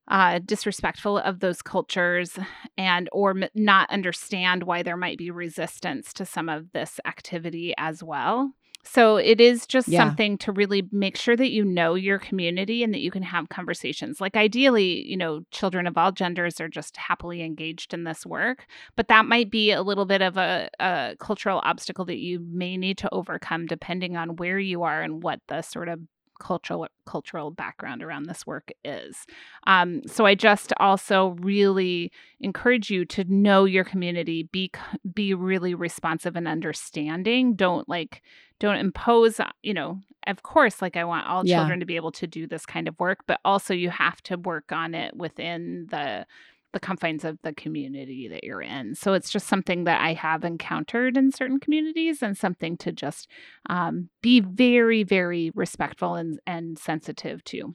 uh, 0.08 0.38
disrespectful 0.44 1.18
of 1.18 1.40
those 1.40 1.62
cultures 1.62 2.38
and 2.76 3.08
or 3.12 3.30
m- 3.30 3.48
not 3.54 3.90
understand 3.90 4.64
why 4.64 4.82
there 4.82 4.96
might 4.96 5.18
be 5.18 5.30
resistance 5.30 6.12
to 6.12 6.26
some 6.26 6.48
of 6.48 6.72
this 6.72 7.00
activity 7.06 7.74
as 7.78 8.02
well 8.02 8.52
so 8.86 9.16
it 9.16 9.40
is 9.40 9.66
just 9.66 9.88
yeah. 9.88 9.98
something 9.98 10.36
to 10.36 10.52
really 10.52 10.86
make 10.92 11.16
sure 11.16 11.36
that 11.36 11.50
you 11.50 11.64
know 11.64 11.94
your 11.94 12.18
community 12.18 12.84
and 12.84 12.92
that 12.92 13.00
you 13.00 13.10
can 13.10 13.22
have 13.22 13.48
conversations 13.48 14.20
like 14.20 14.36
ideally 14.36 15.06
you 15.06 15.16
know 15.16 15.40
children 15.50 15.86
of 15.86 15.96
all 15.96 16.12
genders 16.12 16.60
are 16.60 16.68
just 16.68 16.96
happily 16.96 17.42
engaged 17.42 17.94
in 17.94 18.04
this 18.04 18.26
work 18.26 18.66
but 18.94 19.08
that 19.08 19.24
might 19.24 19.50
be 19.50 19.72
a 19.72 19.82
little 19.82 20.04
bit 20.04 20.20
of 20.20 20.36
a, 20.36 20.68
a 20.78 21.16
cultural 21.18 21.62
obstacle 21.64 22.04
that 22.04 22.18
you 22.18 22.40
may 22.50 22.76
need 22.76 22.98
to 22.98 23.12
overcome 23.12 23.66
depending 23.66 24.16
on 24.16 24.36
where 24.36 24.58
you 24.58 24.82
are 24.82 25.02
and 25.02 25.22
what 25.22 25.40
the 25.48 25.62
sort 25.62 25.88
of 25.88 26.00
cultural 26.44 26.86
cultural 27.06 27.50
background 27.50 28.02
around 28.02 28.26
this 28.26 28.46
work 28.46 28.70
is. 28.84 29.26
Um, 29.66 30.02
so 30.06 30.26
I 30.26 30.34
just 30.34 30.74
also 30.78 31.36
really 31.40 32.12
encourage 32.38 32.90
you 32.90 33.06
to 33.06 33.24
know 33.24 33.64
your 33.64 33.84
community, 33.84 34.48
be 34.52 34.70
be 35.14 35.32
really 35.32 35.74
responsive 35.74 36.36
and 36.36 36.46
understanding. 36.46 37.54
Don't 37.54 37.88
like 37.88 38.22
don't 38.58 38.76
impose. 38.76 39.40
Uh, 39.40 39.50
you 39.62 39.72
know, 39.72 40.00
of 40.26 40.42
course, 40.42 40.82
like 40.82 40.98
I 40.98 41.04
want 41.04 41.26
all 41.26 41.46
yeah. 41.46 41.56
children 41.56 41.80
to 41.80 41.86
be 41.86 41.96
able 41.96 42.12
to 42.12 42.26
do 42.26 42.46
this 42.46 42.66
kind 42.66 42.88
of 42.88 42.98
work, 43.00 43.20
but 43.26 43.40
also 43.44 43.72
you 43.72 43.88
have 43.88 44.22
to 44.24 44.36
work 44.36 44.70
on 44.70 44.94
it 44.94 45.16
within 45.16 45.86
the 45.90 46.26
the 46.74 46.80
confines 46.80 47.24
of 47.24 47.38
the 47.42 47.54
community 47.54 48.28
that 48.28 48.44
you're 48.44 48.60
in. 48.60 48.94
So 48.94 49.14
it's 49.14 49.30
just 49.30 49.46
something 49.46 49.84
that 49.84 50.02
I 50.02 50.12
have 50.12 50.44
encountered 50.44 51.16
in 51.16 51.32
certain 51.32 51.58
communities 51.58 52.20
and 52.20 52.36
something 52.36 52.76
to 52.78 52.92
just 52.92 53.30
um, 53.70 54.10
be 54.20 54.40
very, 54.40 55.04
very 55.04 55.50
respectful 55.54 56.16
and, 56.16 56.38
and 56.46 56.78
sensitive 56.78 57.42
to. 57.44 57.74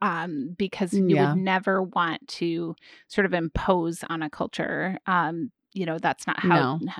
Um, 0.00 0.54
because 0.56 0.94
you 0.94 1.06
yeah. 1.08 1.34
would 1.34 1.42
never 1.42 1.82
want 1.82 2.26
to 2.28 2.74
sort 3.06 3.26
of 3.26 3.34
impose 3.34 4.02
on 4.08 4.22
a 4.22 4.30
culture. 4.30 4.98
Um, 5.06 5.52
you 5.74 5.84
know, 5.84 5.98
that's 5.98 6.26
not 6.26 6.40
how. 6.40 6.78
No. 6.80 6.92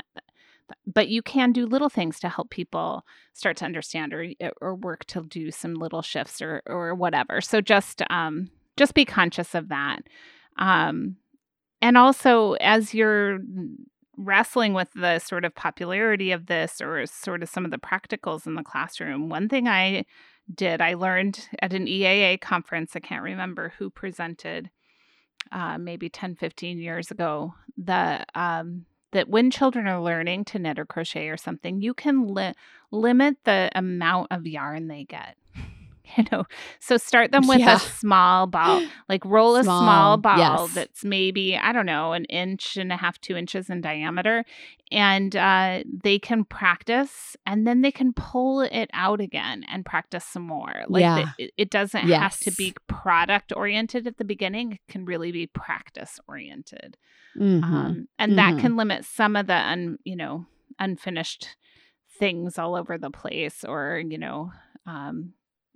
But 0.86 1.08
you 1.08 1.22
can 1.22 1.52
do 1.52 1.64
little 1.66 1.88
things 1.88 2.20
to 2.20 2.28
help 2.28 2.50
people 2.50 3.04
start 3.32 3.56
to 3.58 3.64
understand 3.64 4.12
or 4.12 4.26
or 4.60 4.74
work 4.74 5.06
to 5.06 5.22
do 5.22 5.50
some 5.50 5.74
little 5.74 6.02
shifts 6.02 6.42
or 6.42 6.62
or 6.66 6.94
whatever. 6.94 7.40
So 7.40 7.62
just 7.62 8.02
um, 8.10 8.50
just 8.76 8.92
be 8.92 9.06
conscious 9.06 9.54
of 9.54 9.68
that. 9.68 10.00
Um, 10.56 11.16
and 11.80 11.96
also, 11.96 12.52
as 12.54 12.94
you're 12.94 13.40
wrestling 14.16 14.74
with 14.74 14.88
the 14.94 15.18
sort 15.18 15.44
of 15.44 15.54
popularity 15.54 16.30
of 16.30 16.46
this 16.46 16.80
or 16.80 17.04
sort 17.06 17.42
of 17.42 17.48
some 17.48 17.64
of 17.64 17.70
the 17.70 17.78
practicals 17.78 18.46
in 18.46 18.54
the 18.54 18.62
classroom, 18.62 19.28
one 19.28 19.48
thing 19.48 19.68
I 19.68 20.04
did, 20.52 20.80
I 20.80 20.94
learned 20.94 21.48
at 21.60 21.72
an 21.72 21.86
EAA 21.86 22.40
conference, 22.40 22.92
I 22.94 23.00
can't 23.00 23.22
remember 23.22 23.72
who 23.78 23.90
presented, 23.90 24.70
uh, 25.52 25.78
maybe 25.78 26.08
10, 26.08 26.36
15 26.36 26.78
years 26.78 27.10
ago, 27.10 27.54
the, 27.76 28.24
um, 28.34 28.86
that 29.12 29.28
when 29.28 29.50
children 29.50 29.86
are 29.86 30.02
learning 30.02 30.44
to 30.44 30.58
knit 30.58 30.78
or 30.78 30.84
crochet 30.84 31.28
or 31.28 31.36
something, 31.36 31.80
you 31.80 31.94
can 31.94 32.26
li- 32.26 32.54
limit 32.90 33.36
the 33.44 33.70
amount 33.74 34.28
of 34.30 34.46
yarn 34.46 34.88
they 34.88 35.04
get. 35.04 35.36
you 36.16 36.24
know 36.30 36.44
so 36.80 36.96
start 36.96 37.32
them 37.32 37.46
with 37.46 37.60
yeah. 37.60 37.76
a 37.76 37.78
small 37.78 38.46
ball 38.46 38.84
like 39.08 39.24
roll 39.24 39.60
small, 39.62 39.80
a 39.80 39.82
small 39.82 40.16
ball 40.16 40.38
yes. 40.38 40.74
that's 40.74 41.04
maybe 41.04 41.56
i 41.56 41.72
don't 41.72 41.86
know 41.86 42.12
an 42.12 42.24
inch 42.26 42.76
and 42.76 42.92
a 42.92 42.96
half 42.96 43.20
two 43.20 43.36
inches 43.36 43.70
in 43.70 43.80
diameter 43.80 44.44
and 44.92 45.34
uh, 45.34 45.82
they 46.04 46.18
can 46.18 46.44
practice 46.44 47.36
and 47.46 47.66
then 47.66 47.80
they 47.80 47.90
can 47.90 48.12
pull 48.12 48.60
it 48.60 48.90
out 48.92 49.20
again 49.20 49.64
and 49.68 49.84
practice 49.84 50.24
some 50.24 50.42
more 50.42 50.84
like 50.88 51.00
yeah. 51.00 51.32
the, 51.38 51.50
it 51.56 51.70
doesn't 51.70 52.06
yes. 52.06 52.20
have 52.20 52.38
to 52.38 52.50
be 52.52 52.74
product 52.86 53.52
oriented 53.56 54.06
at 54.06 54.18
the 54.18 54.24
beginning 54.24 54.72
it 54.72 54.80
can 54.88 55.04
really 55.04 55.32
be 55.32 55.46
practice 55.46 56.20
oriented 56.28 56.96
mm-hmm. 57.36 57.64
um, 57.64 58.08
and 58.18 58.32
mm-hmm. 58.32 58.54
that 58.54 58.60
can 58.60 58.76
limit 58.76 59.04
some 59.04 59.36
of 59.36 59.46
the 59.46 59.56
un, 59.56 59.98
you 60.04 60.16
know 60.16 60.44
unfinished 60.78 61.56
things 62.18 62.58
all 62.58 62.76
over 62.76 62.98
the 62.98 63.10
place 63.10 63.64
or 63.64 64.02
you 64.06 64.18
know 64.18 64.52
um, 64.86 65.32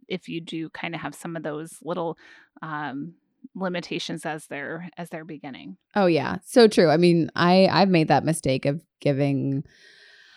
if 0.09 0.29
you 0.29 0.41
do 0.41 0.71
kind 0.71 0.95
of 0.95 1.01
have 1.01 1.15
some 1.15 1.37
of 1.37 1.43
those 1.43 1.79
little 1.83 2.19
um, 2.63 3.15
limitations 3.55 4.27
as 4.27 4.47
they're 4.47 4.89
as 4.97 5.11
they're 5.11 5.25
beginning. 5.25 5.77
Oh 5.95 6.07
yeah, 6.07 6.39
so 6.45 6.69
true. 6.69 6.89
I 6.89 6.97
mean, 6.97 7.31
I 7.35 7.69
I've 7.71 7.89
made 7.89 8.09
that 8.09 8.25
mistake 8.25 8.67
of 8.67 8.83
giving 9.01 9.65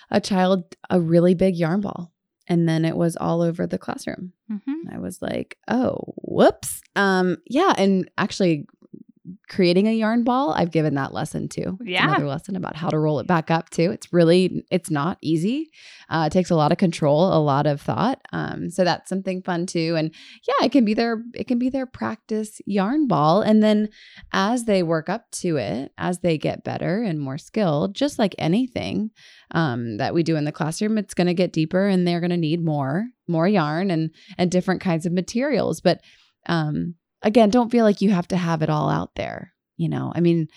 a 0.10 0.20
child 0.22 0.64
a 0.90 1.00
really 1.00 1.34
big 1.34 1.56
yarn 1.56 1.82
ball 1.82 2.12
and 2.48 2.68
then 2.68 2.84
it 2.84 2.98
was 2.98 3.16
all 3.16 3.42
over 3.42 3.66
the 3.66 3.78
classroom. 3.78 4.34
Mm-hmm. 4.52 4.94
I 4.94 5.00
was 5.00 5.22
like, 5.22 5.58
"Oh, 5.68 6.14
whoops." 6.18 6.82
Um 6.96 7.38
yeah, 7.48 7.74
and 7.78 8.10
actually 8.18 8.66
creating 9.48 9.88
a 9.88 9.94
yarn 9.94 10.24
ball 10.24 10.54
i've 10.54 10.72
given 10.72 10.96
that 10.96 11.14
lesson 11.14 11.48
too. 11.48 11.78
It's 11.82 11.90
yeah. 11.90 12.08
another 12.08 12.26
lesson 12.26 12.56
about 12.56 12.76
how 12.76 12.90
to 12.90 12.98
roll 12.98 13.20
it 13.20 13.28
back 13.28 13.52
up 13.52 13.70
too. 13.70 13.92
It's 13.92 14.12
really 14.12 14.64
it's 14.72 14.90
not 14.90 15.18
easy. 15.22 15.70
Uh, 16.10 16.26
it 16.28 16.34
takes 16.34 16.50
a 16.50 16.56
lot 16.56 16.72
of 16.72 16.78
control 16.78 17.34
a 17.34 17.40
lot 17.40 17.68
of 17.68 17.82
thought 17.82 18.20
um, 18.34 18.70
so 18.70 18.84
that's 18.84 19.10
something 19.10 19.42
fun 19.42 19.66
too. 19.66 19.96
And 19.98 20.14
yeah 20.48 20.66
it 20.66 20.72
can 20.72 20.86
be 20.86 20.94
their 20.94 21.24
it 21.34 21.48
can 21.48 21.60
be 21.60 21.70
their 21.70 21.86
practice 21.86 22.62
yarn 22.66 23.08
ball. 23.08 23.42
And 23.42 23.62
then 23.62 23.90
as 24.32 24.66
they 24.66 24.84
work 24.84 25.10
up 25.10 25.30
to 25.32 25.58
it 25.58 25.92
as 25.98 26.20
they 26.20 26.38
get 26.38 26.64
better 26.64 27.02
and 27.02 27.20
more 27.20 27.38
skilled 27.38 27.96
just 27.96 28.20
like 28.20 28.36
anything 28.38 29.12
um, 29.52 29.98
that 29.98 30.14
we 30.14 30.24
do 30.24 30.36
in 30.36 30.46
the 30.46 30.52
classroom 30.52 30.98
it's 30.98 31.14
going 31.14 31.28
to 31.28 31.34
get 31.34 31.54
deeper 31.54 31.88
and 31.88 32.08
they're 32.08 32.20
going 32.20 32.30
to 32.30 32.38
need 32.38 32.64
more 32.64 33.06
more 33.28 33.48
yarn 33.48 33.90
and 33.90 34.12
and 34.38 34.52
different 34.52 34.82
kinds 34.82 35.06
of 35.06 35.14
materials. 35.14 35.82
But 35.82 36.02
um, 36.48 36.96
again, 37.22 37.50
don't 37.50 37.72
feel 37.72 37.86
like 37.86 38.02
you 38.02 38.12
have 38.12 38.28
to 38.30 38.38
have 38.38 38.62
it 38.62 38.70
all 38.70 38.90
out 38.90 39.16
there. 39.16 39.54
You 39.78 39.90
know, 39.90 40.12
I 40.16 40.20
mean, 40.20 40.48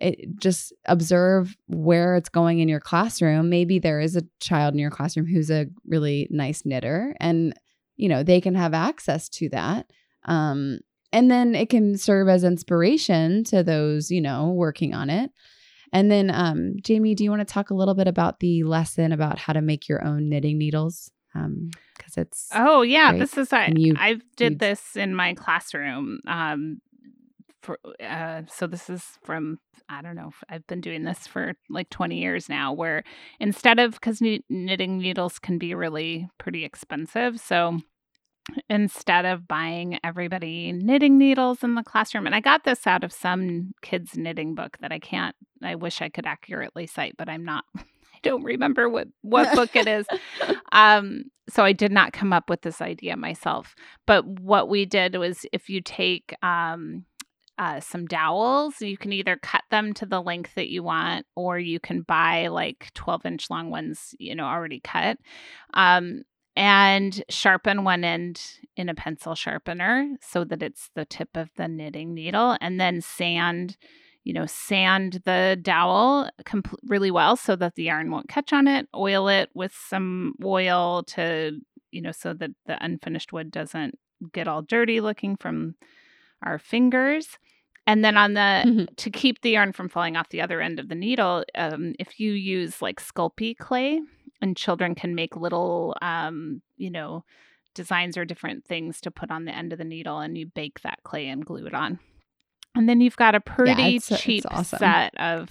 it, 0.00 0.38
just 0.38 0.72
observe 0.86 1.56
where 1.68 2.16
it's 2.16 2.28
going 2.28 2.58
in 2.58 2.68
your 2.68 2.80
classroom. 2.80 3.48
Maybe 3.48 3.78
there 3.78 4.00
is 4.00 4.16
a 4.16 4.26
child 4.40 4.74
in 4.74 4.80
your 4.80 4.90
classroom 4.90 5.26
who's 5.26 5.50
a 5.50 5.66
really 5.86 6.28
nice 6.30 6.64
knitter, 6.64 7.14
and 7.20 7.54
you 7.96 8.08
know 8.08 8.22
they 8.22 8.40
can 8.40 8.54
have 8.54 8.74
access 8.74 9.28
to 9.30 9.48
that. 9.50 9.90
Um, 10.24 10.80
and 11.12 11.30
then 11.30 11.54
it 11.54 11.70
can 11.70 11.96
serve 11.96 12.28
as 12.28 12.44
inspiration 12.44 13.44
to 13.44 13.62
those 13.62 14.10
you 14.10 14.20
know 14.20 14.50
working 14.50 14.94
on 14.94 15.10
it. 15.10 15.30
And 15.92 16.10
then, 16.10 16.30
um, 16.30 16.74
Jamie, 16.82 17.14
do 17.14 17.24
you 17.24 17.30
want 17.30 17.46
to 17.46 17.52
talk 17.52 17.70
a 17.70 17.74
little 17.74 17.94
bit 17.94 18.08
about 18.08 18.40
the 18.40 18.64
lesson 18.64 19.12
about 19.12 19.38
how 19.38 19.52
to 19.52 19.62
make 19.62 19.88
your 19.88 20.04
own 20.04 20.28
knitting 20.28 20.58
needles? 20.58 21.10
Um, 21.34 21.70
because 21.96 22.16
it's 22.16 22.48
oh 22.54 22.82
yeah, 22.82 23.12
this 23.12 23.36
is 23.36 23.52
I 23.52 23.72
you, 23.74 23.94
I 23.96 24.20
did 24.36 24.52
you, 24.52 24.58
this 24.58 24.96
in 24.96 25.14
my 25.14 25.34
classroom. 25.34 26.20
Um, 26.26 26.80
for 27.62 27.78
uh, 28.02 28.42
so 28.48 28.66
this 28.66 28.88
is 28.88 29.02
from 29.24 29.58
I 29.88 30.02
don't 30.02 30.16
know. 30.16 30.30
I've 30.48 30.66
been 30.66 30.80
doing 30.80 31.04
this 31.04 31.26
for 31.26 31.54
like 31.68 31.90
20 31.90 32.18
years 32.18 32.48
now. 32.48 32.72
Where 32.72 33.02
instead 33.40 33.78
of 33.78 33.92
because 33.92 34.20
knitting 34.20 34.98
needles 34.98 35.38
can 35.38 35.58
be 35.58 35.74
really 35.74 36.28
pretty 36.38 36.64
expensive, 36.64 37.40
so 37.40 37.80
instead 38.68 39.24
of 39.24 39.48
buying 39.48 39.98
everybody 40.04 40.72
knitting 40.72 41.18
needles 41.18 41.62
in 41.62 41.74
the 41.74 41.82
classroom. 41.82 42.26
And 42.26 42.34
I 42.34 42.40
got 42.40 42.64
this 42.64 42.86
out 42.86 43.04
of 43.04 43.12
some 43.12 43.72
kids' 43.82 44.16
knitting 44.16 44.54
book 44.54 44.78
that 44.80 44.92
I 44.92 44.98
can't, 44.98 45.34
I 45.62 45.74
wish 45.74 46.00
I 46.00 46.08
could 46.08 46.26
accurately 46.26 46.86
cite, 46.86 47.16
but 47.16 47.28
I'm 47.28 47.44
not. 47.44 47.64
Don't 48.26 48.44
remember 48.44 48.88
what 48.88 49.08
what 49.22 49.54
book 49.54 49.74
it 49.76 49.86
is. 49.86 50.06
Um, 50.72 51.24
so 51.48 51.64
I 51.64 51.72
did 51.72 51.90
not 51.90 52.12
come 52.12 52.34
up 52.34 52.50
with 52.50 52.60
this 52.60 52.82
idea 52.82 53.16
myself. 53.16 53.74
But 54.06 54.26
what 54.26 54.68
we 54.68 54.84
did 54.84 55.16
was 55.16 55.46
if 55.52 55.70
you 55.70 55.80
take 55.80 56.34
um, 56.42 57.06
uh, 57.58 57.80
some 57.80 58.06
dowels. 58.06 58.80
You 58.80 58.96
can 58.96 59.12
either 59.12 59.36
cut 59.36 59.62
them 59.70 59.94
to 59.94 60.06
the 60.06 60.20
length 60.20 60.54
that 60.54 60.68
you 60.68 60.82
want, 60.82 61.26
or 61.34 61.58
you 61.58 61.80
can 61.80 62.02
buy 62.02 62.48
like 62.48 62.90
12 62.94 63.26
inch 63.26 63.50
long 63.50 63.70
ones, 63.70 64.14
you 64.18 64.34
know, 64.34 64.44
already 64.44 64.80
cut. 64.80 65.18
Um, 65.74 66.22
and 66.54 67.22
sharpen 67.28 67.84
one 67.84 68.02
end 68.02 68.40
in 68.76 68.88
a 68.88 68.94
pencil 68.94 69.34
sharpener 69.34 70.16
so 70.22 70.42
that 70.44 70.62
it's 70.62 70.90
the 70.94 71.04
tip 71.04 71.30
of 71.34 71.50
the 71.56 71.68
knitting 71.68 72.14
needle, 72.14 72.56
and 72.60 72.80
then 72.80 73.00
sand. 73.00 73.76
You 74.26 74.32
know, 74.32 74.46
sand 74.46 75.22
the 75.24 75.56
dowel 75.62 76.28
comp- 76.44 76.74
really 76.82 77.12
well 77.12 77.36
so 77.36 77.54
that 77.54 77.76
the 77.76 77.84
yarn 77.84 78.10
won't 78.10 78.28
catch 78.28 78.52
on 78.52 78.66
it. 78.66 78.88
Oil 78.92 79.28
it 79.28 79.50
with 79.54 79.72
some 79.72 80.34
oil 80.44 81.04
to, 81.04 81.60
you 81.92 82.02
know, 82.02 82.10
so 82.10 82.34
that 82.34 82.50
the 82.66 82.76
unfinished 82.84 83.32
wood 83.32 83.52
doesn't 83.52 83.96
get 84.32 84.48
all 84.48 84.62
dirty 84.62 85.00
looking 85.00 85.36
from 85.36 85.76
our 86.42 86.58
fingers. 86.58 87.38
And 87.86 88.04
then 88.04 88.16
on 88.16 88.34
the 88.34 88.64
mm-hmm. 88.66 88.84
to 88.96 89.10
keep 89.10 89.42
the 89.42 89.50
yarn 89.50 89.72
from 89.72 89.88
falling 89.88 90.16
off 90.16 90.30
the 90.30 90.40
other 90.40 90.60
end 90.60 90.80
of 90.80 90.88
the 90.88 90.96
needle, 90.96 91.44
um, 91.54 91.94
if 92.00 92.18
you 92.18 92.32
use 92.32 92.82
like 92.82 93.00
Sculpey 93.00 93.56
clay, 93.56 94.00
and 94.42 94.56
children 94.56 94.96
can 94.96 95.14
make 95.14 95.36
little, 95.36 95.96
um, 96.02 96.62
you 96.76 96.90
know, 96.90 97.24
designs 97.76 98.16
or 98.16 98.24
different 98.24 98.64
things 98.64 99.00
to 99.02 99.10
put 99.12 99.30
on 99.30 99.44
the 99.44 99.56
end 99.56 99.72
of 99.72 99.78
the 99.78 99.84
needle, 99.84 100.18
and 100.18 100.36
you 100.36 100.46
bake 100.46 100.80
that 100.80 100.98
clay 101.04 101.28
and 101.28 101.46
glue 101.46 101.66
it 101.66 101.74
on. 101.74 102.00
And 102.76 102.88
then 102.88 103.00
you've 103.00 103.16
got 103.16 103.34
a 103.34 103.40
pretty 103.40 103.82
yeah, 103.82 103.88
it's, 103.88 104.20
cheap 104.20 104.44
it's 104.44 104.54
awesome. 104.54 104.78
set 104.78 105.18
of. 105.18 105.48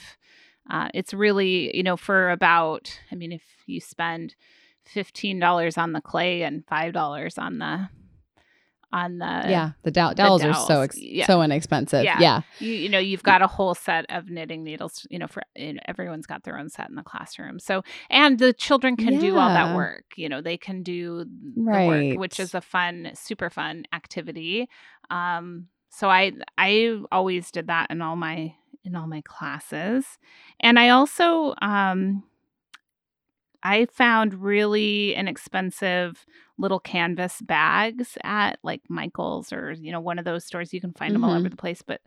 Uh, 0.70 0.90
it's 0.94 1.14
really, 1.14 1.76
you 1.76 1.84
know, 1.84 1.98
for 1.98 2.30
about. 2.32 3.00
I 3.12 3.16
mean, 3.16 3.32
if 3.32 3.44
you 3.66 3.82
spend 3.82 4.36
fifteen 4.84 5.40
dollars 5.40 5.78
on 5.78 5.94
the 5.94 6.02
clay 6.02 6.44
and 6.44 6.64
five 6.68 6.94
dollars 6.94 7.38
on 7.38 7.58
the 7.58 7.90
on 8.96 9.18
the 9.18 9.26
yeah 9.26 9.72
the, 9.84 9.92
dow- 9.92 10.10
the 10.10 10.16
dowels, 10.16 10.44
are 10.44 10.54
so 10.54 10.82
ex- 10.82 10.98
yeah. 10.98 11.26
so 11.26 11.42
inexpensive 11.42 12.04
yeah, 12.04 12.18
yeah. 12.20 12.42
You, 12.60 12.72
you 12.72 12.90
know 12.90 12.98
you've 12.98 13.24
got 13.24 13.42
a 13.42 13.48
whole 13.48 13.76
set 13.76 14.06
of 14.10 14.30
knitting 14.30 14.64
needles 14.64 15.06
you 15.10 15.20
know 15.20 15.28
for 15.28 15.44
you 15.56 15.74
know, 15.74 15.82
everyone's 15.86 16.26
got 16.26 16.44
their 16.44 16.58
own 16.58 16.70
set 16.70 16.88
in 16.90 16.96
the 16.96 17.04
classroom 17.04 17.60
so 17.60 17.84
and 18.10 18.40
the 18.40 18.54
children 18.54 18.96
can 18.96 19.16
yeah. 19.16 19.20
do 19.20 19.38
all 19.38 19.50
that 19.50 19.76
work 19.76 20.06
you 20.16 20.30
know 20.30 20.42
they 20.42 20.58
can 20.58 20.82
do 20.82 21.26
right. 21.58 21.90
the 21.90 22.10
work 22.12 22.20
which 22.20 22.40
is 22.40 22.54
a 22.54 22.62
fun 22.62 23.12
super 23.16 23.50
fun 23.50 23.84
activity 23.92 24.70
um 25.10 25.68
so 25.96 26.10
i 26.10 26.32
i 26.58 27.00
always 27.12 27.52
did 27.52 27.68
that 27.68 27.90
in 27.90 28.02
all 28.02 28.16
my 28.16 28.54
in 28.84 28.96
all 28.96 29.08
my 29.08 29.22
classes 29.22 30.06
and 30.60 30.78
i 30.78 30.90
also 30.90 31.54
um 31.62 32.24
I 33.66 33.88
found 33.88 34.36
really 34.36 35.16
inexpensive 35.16 36.24
little 36.60 36.80
canvas 36.80 37.42
bags 37.42 38.16
at 38.24 38.60
like 38.62 38.82
Michael's 38.90 39.52
or, 39.52 39.72
you 39.72 39.92
know, 39.92 40.00
one 40.00 40.20
of 40.20 40.26
those 40.26 40.46
stores. 40.46 40.72
You 40.72 40.80
can 40.80 40.94
find 40.94 41.14
mm-hmm. 41.14 41.22
them 41.22 41.24
all 41.24 41.32
over 41.32 41.46
mm-hmm. 41.46 41.50
the 41.50 41.58
place, 41.58 41.82
but 41.82 42.00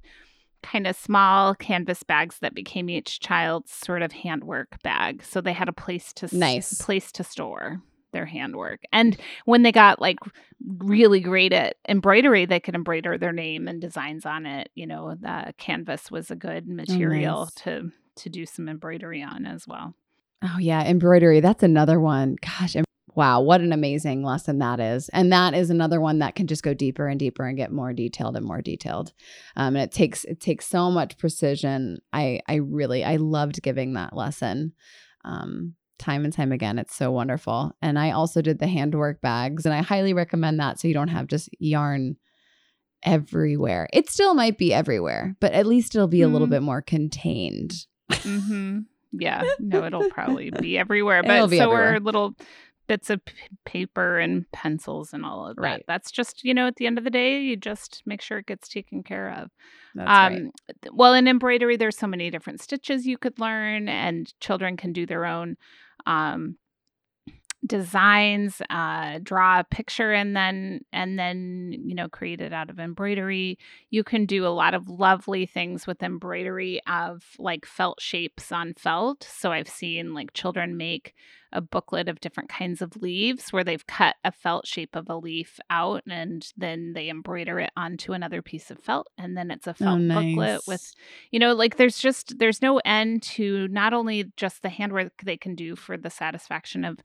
kind 0.62 0.86
of 0.86 0.94
small 0.94 1.56
canvas 1.56 2.04
bags 2.04 2.38
that 2.40 2.54
became 2.54 2.88
each 2.88 3.18
child's 3.18 3.72
sort 3.72 4.02
of 4.02 4.12
handwork 4.12 4.80
bag. 4.84 5.24
So 5.24 5.40
they 5.40 5.52
had 5.52 5.68
a 5.68 5.72
place 5.72 6.12
to 6.14 6.36
nice 6.36 6.80
place 6.80 7.10
to 7.12 7.24
store 7.24 7.82
their 8.12 8.26
handwork. 8.26 8.80
And 8.92 9.16
when 9.44 9.62
they 9.62 9.72
got 9.72 10.00
like 10.00 10.18
really 10.78 11.20
great 11.20 11.52
at 11.52 11.76
embroidery, 11.88 12.46
they 12.46 12.60
could 12.60 12.74
embroider 12.74 13.18
their 13.18 13.32
name 13.32 13.68
and 13.68 13.80
designs 13.80 14.26
on 14.26 14.46
it. 14.46 14.70
You 14.74 14.86
know, 14.86 15.14
the 15.20 15.54
canvas 15.58 16.10
was 16.10 16.30
a 16.30 16.36
good 16.36 16.66
oh, 16.68 16.74
material 16.74 17.36
oh, 17.36 17.42
nice. 17.44 17.54
to 17.64 17.90
to 18.16 18.28
do 18.28 18.44
some 18.46 18.68
embroidery 18.68 19.22
on 19.22 19.46
as 19.46 19.66
well. 19.66 19.94
Oh, 20.42 20.58
yeah. 20.58 20.84
Embroidery. 20.84 21.40
That's 21.40 21.62
another 21.62 22.00
one. 22.00 22.36
Gosh. 22.40 22.76
Em- 22.76 22.84
wow. 23.14 23.40
What 23.40 23.60
an 23.60 23.72
amazing 23.72 24.22
lesson 24.22 24.58
that 24.58 24.80
is. 24.80 25.08
And 25.10 25.32
that 25.32 25.54
is 25.54 25.70
another 25.70 26.00
one 26.00 26.18
that 26.20 26.34
can 26.34 26.46
just 26.46 26.62
go 26.62 26.74
deeper 26.74 27.08
and 27.08 27.18
deeper 27.18 27.44
and 27.44 27.56
get 27.56 27.72
more 27.72 27.92
detailed 27.92 28.36
and 28.36 28.46
more 28.46 28.62
detailed. 28.62 29.12
Um, 29.56 29.76
and 29.76 29.84
it 29.84 29.92
takes, 29.92 30.24
it 30.24 30.40
takes 30.40 30.66
so 30.66 30.90
much 30.90 31.18
precision. 31.18 31.98
I, 32.12 32.40
I 32.46 32.56
really, 32.56 33.04
I 33.04 33.16
loved 33.16 33.62
giving 33.62 33.94
that 33.94 34.14
lesson. 34.14 34.72
Um, 35.24 35.74
time 35.98 36.24
and 36.24 36.32
time 36.32 36.52
again. 36.52 36.78
It's 36.78 36.94
so 36.94 37.10
wonderful. 37.10 37.72
And 37.82 37.98
I 37.98 38.10
also 38.12 38.42
did 38.42 38.58
the 38.58 38.66
handwork 38.66 39.20
bags, 39.20 39.66
and 39.66 39.74
I 39.74 39.82
highly 39.82 40.14
recommend 40.14 40.60
that 40.60 40.78
so 40.78 40.88
you 40.88 40.94
don't 40.94 41.08
have 41.08 41.26
just 41.26 41.48
yarn 41.58 42.16
everywhere. 43.02 43.88
It 43.92 44.10
still 44.10 44.34
might 44.34 44.58
be 44.58 44.72
everywhere, 44.72 45.36
but 45.40 45.52
at 45.52 45.66
least 45.66 45.94
it'll 45.94 46.08
be 46.08 46.22
a 46.22 46.28
little 46.28 46.46
mm-hmm. 46.46 46.52
bit 46.52 46.62
more 46.62 46.82
contained. 46.82 47.72
mm-hmm. 48.10 48.80
Yeah, 49.12 49.42
no, 49.58 49.84
it'll 49.84 50.10
probably 50.10 50.50
be 50.50 50.76
everywhere. 50.76 51.22
But 51.22 51.38
so 51.38 51.44
everywhere. 51.44 51.94
are 51.94 52.00
little 52.00 52.34
bits 52.88 53.10
of 53.10 53.24
p- 53.24 53.34
paper 53.64 54.18
and 54.18 54.50
pencils 54.50 55.12
and 55.12 55.24
all 55.24 55.46
of 55.46 55.56
that. 55.56 55.62
Right. 55.62 55.84
That's 55.86 56.10
just, 56.10 56.42
you 56.42 56.54
know, 56.54 56.66
at 56.66 56.76
the 56.76 56.86
end 56.86 56.98
of 56.98 57.04
the 57.04 57.10
day, 57.10 57.40
you 57.40 57.56
just 57.56 58.02
make 58.06 58.20
sure 58.20 58.38
it 58.38 58.46
gets 58.46 58.68
taken 58.68 59.02
care 59.02 59.30
of. 59.30 59.50
That's 59.94 60.10
um, 60.10 60.44
right. 60.44 60.92
Well, 60.92 61.14
in 61.14 61.28
embroidery, 61.28 61.76
there's 61.76 61.98
so 61.98 62.06
many 62.06 62.30
different 62.30 62.60
stitches 62.60 63.06
you 63.06 63.18
could 63.18 63.38
learn, 63.38 63.88
and 63.88 64.32
children 64.40 64.76
can 64.76 64.92
do 64.92 65.06
their 65.06 65.24
own 65.24 65.56
um, 66.08 66.56
designs 67.68 68.60
uh, 68.70 69.18
draw 69.22 69.60
a 69.60 69.64
picture 69.64 70.12
and 70.12 70.34
then 70.34 70.80
and 70.92 71.18
then 71.18 71.74
you 71.84 71.94
know 71.94 72.08
create 72.08 72.40
it 72.40 72.52
out 72.52 72.70
of 72.70 72.80
embroidery 72.80 73.58
you 73.90 74.02
can 74.02 74.26
do 74.26 74.46
a 74.46 74.48
lot 74.48 74.74
of 74.74 74.88
lovely 74.88 75.46
things 75.46 75.86
with 75.86 76.02
embroidery 76.02 76.80
of 76.88 77.22
like 77.38 77.66
felt 77.66 78.00
shapes 78.00 78.50
on 78.50 78.74
felt 78.74 79.22
so 79.22 79.52
i've 79.52 79.68
seen 79.68 80.14
like 80.14 80.32
children 80.32 80.76
make 80.76 81.14
a 81.52 81.60
booklet 81.60 82.08
of 82.08 82.20
different 82.20 82.50
kinds 82.50 82.82
of 82.82 82.96
leaves 82.96 83.52
where 83.52 83.64
they've 83.64 83.86
cut 83.86 84.16
a 84.24 84.30
felt 84.30 84.66
shape 84.66 84.94
of 84.94 85.08
a 85.08 85.16
leaf 85.16 85.58
out 85.70 86.02
and 86.06 86.52
then 86.56 86.92
they 86.92 87.08
embroider 87.08 87.58
it 87.58 87.70
onto 87.76 88.12
another 88.12 88.42
piece 88.42 88.70
of 88.70 88.78
felt 88.78 89.08
and 89.16 89.36
then 89.36 89.50
it's 89.50 89.66
a 89.66 89.70
oh, 89.70 89.74
felt 89.74 89.94
oh, 89.94 89.98
nice. 89.98 90.34
booklet 90.34 90.60
with 90.66 90.94
you 91.30 91.38
know 91.38 91.54
like 91.54 91.76
there's 91.76 91.98
just 91.98 92.38
there's 92.38 92.60
no 92.60 92.78
end 92.84 93.22
to 93.22 93.66
not 93.68 93.94
only 93.94 94.30
just 94.36 94.62
the 94.62 94.68
handwork 94.68 95.12
they 95.24 95.36
can 95.36 95.54
do 95.54 95.74
for 95.74 95.96
the 95.96 96.10
satisfaction 96.10 96.84
of 96.84 96.98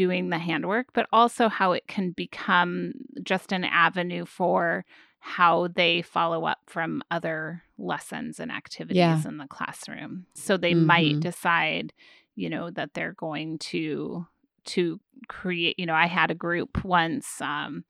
doing 0.00 0.30
the 0.30 0.38
handwork, 0.38 0.86
but 0.94 1.06
also 1.12 1.50
how 1.50 1.72
it 1.72 1.86
can 1.86 2.10
become 2.10 2.94
just 3.22 3.52
an 3.52 3.64
avenue 3.64 4.24
for 4.24 4.82
how 5.18 5.68
they 5.68 6.00
follow 6.00 6.46
up 6.46 6.56
from 6.64 7.02
other 7.10 7.62
lessons 7.76 8.40
and 8.40 8.50
activities 8.50 8.96
yeah. 8.96 9.20
in 9.26 9.36
the 9.36 9.46
classroom. 9.46 10.24
So 10.32 10.56
they 10.56 10.72
mm-hmm. 10.72 10.86
might 10.86 11.20
decide, 11.20 11.92
you 12.34 12.48
know, 12.48 12.70
that 12.70 12.94
they're 12.94 13.12
going 13.12 13.58
to 13.58 14.26
to 14.64 15.00
create, 15.28 15.78
you 15.78 15.84
know, 15.84 15.94
I 15.94 16.06
had 16.06 16.30
a 16.30 16.34
group 16.34 16.82
once 16.82 17.38
um 17.42 17.84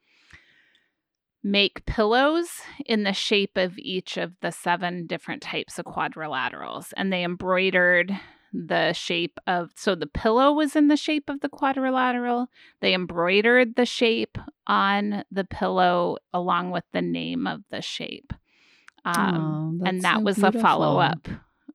make 1.44 1.86
pillows 1.86 2.48
in 2.86 3.04
the 3.04 3.12
shape 3.12 3.56
of 3.56 3.78
each 3.78 4.16
of 4.16 4.32
the 4.40 4.50
seven 4.50 5.06
different 5.06 5.42
types 5.42 5.78
of 5.78 5.84
quadrilaterals 5.84 6.92
and 6.96 7.12
they 7.12 7.22
embroidered 7.22 8.18
the 8.52 8.92
shape 8.92 9.38
of 9.46 9.70
so 9.76 9.94
the 9.94 10.06
pillow 10.06 10.52
was 10.52 10.74
in 10.74 10.88
the 10.88 10.96
shape 10.96 11.28
of 11.28 11.40
the 11.40 11.48
quadrilateral 11.48 12.48
they 12.80 12.94
embroidered 12.94 13.76
the 13.76 13.86
shape 13.86 14.38
on 14.66 15.24
the 15.30 15.44
pillow 15.44 16.16
along 16.32 16.70
with 16.70 16.84
the 16.92 17.02
name 17.02 17.46
of 17.46 17.62
the 17.70 17.80
shape 17.80 18.32
um, 19.04 19.80
oh, 19.82 19.86
and 19.88 20.02
that 20.02 20.18
so 20.18 20.22
was 20.22 20.36
beautiful. 20.36 20.60
a 20.60 20.62
follow-up 20.62 21.28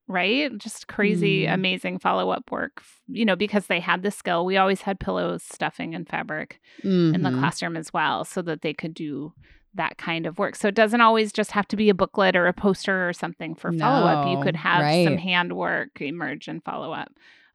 right 0.07 0.55
just 0.57 0.87
crazy 0.87 1.45
mm. 1.45 1.53
amazing 1.53 1.97
follow-up 1.97 2.51
work 2.51 2.83
you 3.07 3.25
know 3.25 3.35
because 3.35 3.67
they 3.67 3.79
had 3.79 4.03
the 4.03 4.11
skill 4.11 4.45
we 4.45 4.57
always 4.57 4.81
had 4.81 4.99
pillows 4.99 5.43
stuffing 5.43 5.95
and 5.95 6.07
fabric 6.07 6.59
mm-hmm. 6.83 7.15
in 7.15 7.21
the 7.21 7.29
mm-hmm. 7.29 7.39
classroom 7.39 7.75
as 7.75 7.91
well 7.93 8.23
so 8.23 8.41
that 8.41 8.61
they 8.61 8.73
could 8.73 8.93
do 8.93 9.33
that 9.75 9.97
kind 9.97 10.25
of 10.25 10.37
work. 10.37 10.55
So 10.55 10.67
it 10.67 10.75
doesn't 10.75 11.01
always 11.01 11.31
just 11.31 11.51
have 11.51 11.67
to 11.69 11.75
be 11.75 11.89
a 11.89 11.93
booklet 11.93 12.35
or 12.35 12.47
a 12.47 12.53
poster 12.53 13.07
or 13.07 13.13
something 13.13 13.55
for 13.55 13.71
follow 13.71 14.07
up. 14.07 14.27
you 14.27 14.41
could 14.43 14.55
have 14.55 14.81
right. 14.81 15.05
some 15.05 15.17
handwork 15.17 16.01
emerge 16.01 16.47
and 16.47 16.63
follow 16.63 16.91
up. 16.91 17.11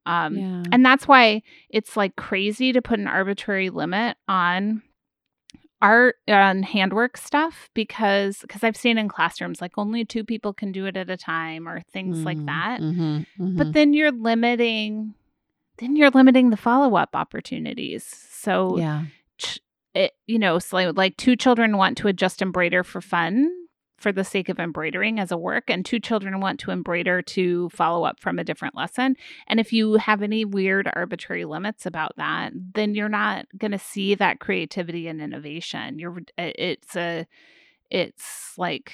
Um, 0.07 0.37
yeah. 0.37 0.63
And 0.73 0.85
that's 0.85 1.07
why 1.07 1.43
it's 1.69 1.97
like 1.97 2.17
crazy 2.17 2.73
to 2.73 2.83
put 2.83 2.99
an 2.99 3.07
arbitrary 3.07 3.71
limit 3.71 4.17
on 4.29 4.83
art 5.83 6.17
and 6.27 6.65
handwork 6.65 7.17
stuff 7.17 7.71
because 7.73 8.41
because 8.41 8.63
I've 8.63 8.77
seen 8.77 8.99
in 8.99 9.09
classrooms 9.09 9.63
like 9.63 9.79
only 9.79 10.05
two 10.05 10.25
people 10.25 10.53
can 10.53 10.73
do 10.73 10.85
it 10.85 10.97
at 10.97 11.09
a 11.09 11.17
time 11.17 11.67
or 11.67 11.81
things 11.93 12.19
mm, 12.19 12.25
like 12.25 12.45
that. 12.47 12.81
Mm-hmm, 12.81 13.03
mm-hmm. 13.03 13.57
But 13.57 13.73
then 13.73 13.95
you're 13.95 14.13
limiting 14.13 15.15
then 15.79 15.97
you're 15.97 16.11
limiting 16.11 16.51
the 16.51 16.59
follow-up 16.59 17.11
opportunities. 17.15 18.05
So 18.31 18.77
yeah 18.77 19.05
it, 19.95 20.13
you 20.27 20.39
know, 20.39 20.59
so 20.59 20.93
like 20.95 21.17
two 21.17 21.37
children 21.37 21.77
want 21.77 21.99
to 21.99 22.09
adjust 22.09 22.43
embroider 22.43 22.85
for 22.85 23.01
fun 23.01 23.51
for 24.01 24.13
the 24.13 24.25
sake 24.25 24.49
of 24.49 24.59
embroidering 24.59 25.21
as 25.21 25.31
a 25.31 25.37
work 25.37 25.65
and 25.69 25.85
two 25.85 26.01
children 26.01 26.41
want 26.41 26.59
to 26.59 26.71
embroider 26.71 27.21
to 27.21 27.69
follow 27.69 28.05
up 28.05 28.19
from 28.19 28.39
a 28.39 28.45
different 28.45 28.75
lesson. 28.75 29.15
And 29.47 29.61
if 29.61 29.73
you 29.73 29.95
have 29.95 30.23
any 30.23 30.45
weird 30.45 30.91
arbitrary 30.95 31.45
limits 31.45 31.85
about 31.85 32.17
that 32.17 32.53
then 32.75 32.95
you're 32.95 33.11
not 33.11 33.47
going 33.59 33.73
to 33.73 33.79
see 33.79 34.15
that 34.15 34.41
creativity 34.41 35.07
and 35.07 35.21
innovation. 35.21 35.99
You're 35.99 36.19
eh, 36.39 36.53
it's 36.57 36.97
a 36.97 37.27
it's 37.91 38.55
like 38.57 38.93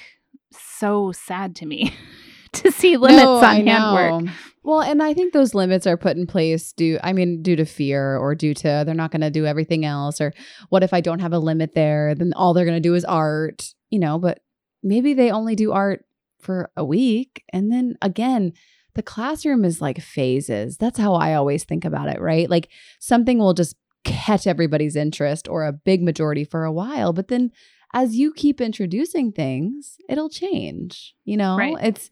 so 0.51 1.11
sad 1.13 1.55
to 1.57 1.65
me 1.65 1.93
to 2.53 2.71
see 2.71 2.97
limits 2.97 3.23
no, 3.23 3.35
on 3.37 3.67
handwork. 3.67 4.33
Well, 4.63 4.81
and 4.81 5.01
I 5.01 5.13
think 5.13 5.31
those 5.31 5.53
limits 5.53 5.87
are 5.87 5.95
put 5.95 6.17
in 6.17 6.27
place 6.27 6.73
due 6.73 6.99
I 7.01 7.13
mean 7.13 7.41
due 7.41 7.55
to 7.55 7.65
fear 7.65 8.17
or 8.17 8.35
due 8.35 8.53
to 8.55 8.83
they're 8.85 8.93
not 8.93 9.11
going 9.11 9.21
to 9.21 9.31
do 9.31 9.45
everything 9.45 9.85
else 9.85 10.19
or 10.19 10.33
what 10.69 10.83
if 10.83 10.93
I 10.93 10.99
don't 10.99 11.19
have 11.19 11.31
a 11.31 11.39
limit 11.39 11.73
there 11.73 12.13
then 12.13 12.33
all 12.33 12.53
they're 12.53 12.65
going 12.65 12.75
to 12.75 12.81
do 12.81 12.95
is 12.95 13.05
art, 13.05 13.73
you 13.89 13.99
know, 13.99 14.19
but 14.19 14.41
maybe 14.83 15.13
they 15.13 15.31
only 15.31 15.55
do 15.55 15.71
art 15.71 16.03
for 16.39 16.69
a 16.75 16.83
week 16.83 17.43
and 17.53 17.71
then 17.71 17.97
again 18.01 18.53
the 18.93 19.03
classroom 19.03 19.63
is 19.63 19.79
like 19.79 20.01
phases. 20.01 20.75
That's 20.75 20.99
how 20.99 21.13
I 21.13 21.35
always 21.35 21.63
think 21.63 21.85
about 21.85 22.09
it, 22.09 22.19
right? 22.19 22.49
Like 22.49 22.67
something 22.99 23.37
will 23.37 23.53
just 23.53 23.75
catch 24.03 24.47
everybody's 24.47 24.95
interest 24.95 25.47
or 25.47 25.65
a 25.65 25.71
big 25.71 26.01
majority 26.01 26.43
for 26.43 26.65
a 26.65 26.71
while, 26.71 27.13
but 27.13 27.27
then 27.27 27.51
as 27.93 28.15
you 28.15 28.33
keep 28.33 28.61
introducing 28.61 29.31
things, 29.31 29.97
it'll 30.09 30.29
change. 30.29 31.15
You 31.25 31.37
know, 31.37 31.57
right. 31.57 31.75
it's 31.81 32.09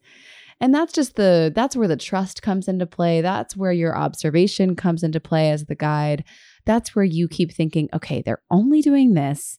and 0.60 0.74
that's 0.74 0.92
just 0.92 1.16
the 1.16 1.52
that's 1.54 1.76
where 1.76 1.88
the 1.88 1.96
trust 1.96 2.42
comes 2.42 2.68
into 2.68 2.86
play. 2.86 3.20
That's 3.20 3.56
where 3.56 3.72
your 3.72 3.96
observation 3.96 4.74
comes 4.74 5.02
into 5.02 5.20
play 5.20 5.50
as 5.50 5.66
the 5.66 5.74
guide. 5.74 6.24
That's 6.64 6.94
where 6.94 7.04
you 7.04 7.28
keep 7.28 7.52
thinking, 7.52 7.88
okay, 7.94 8.22
they're 8.22 8.42
only 8.50 8.80
doing 8.80 9.14
this. 9.14 9.58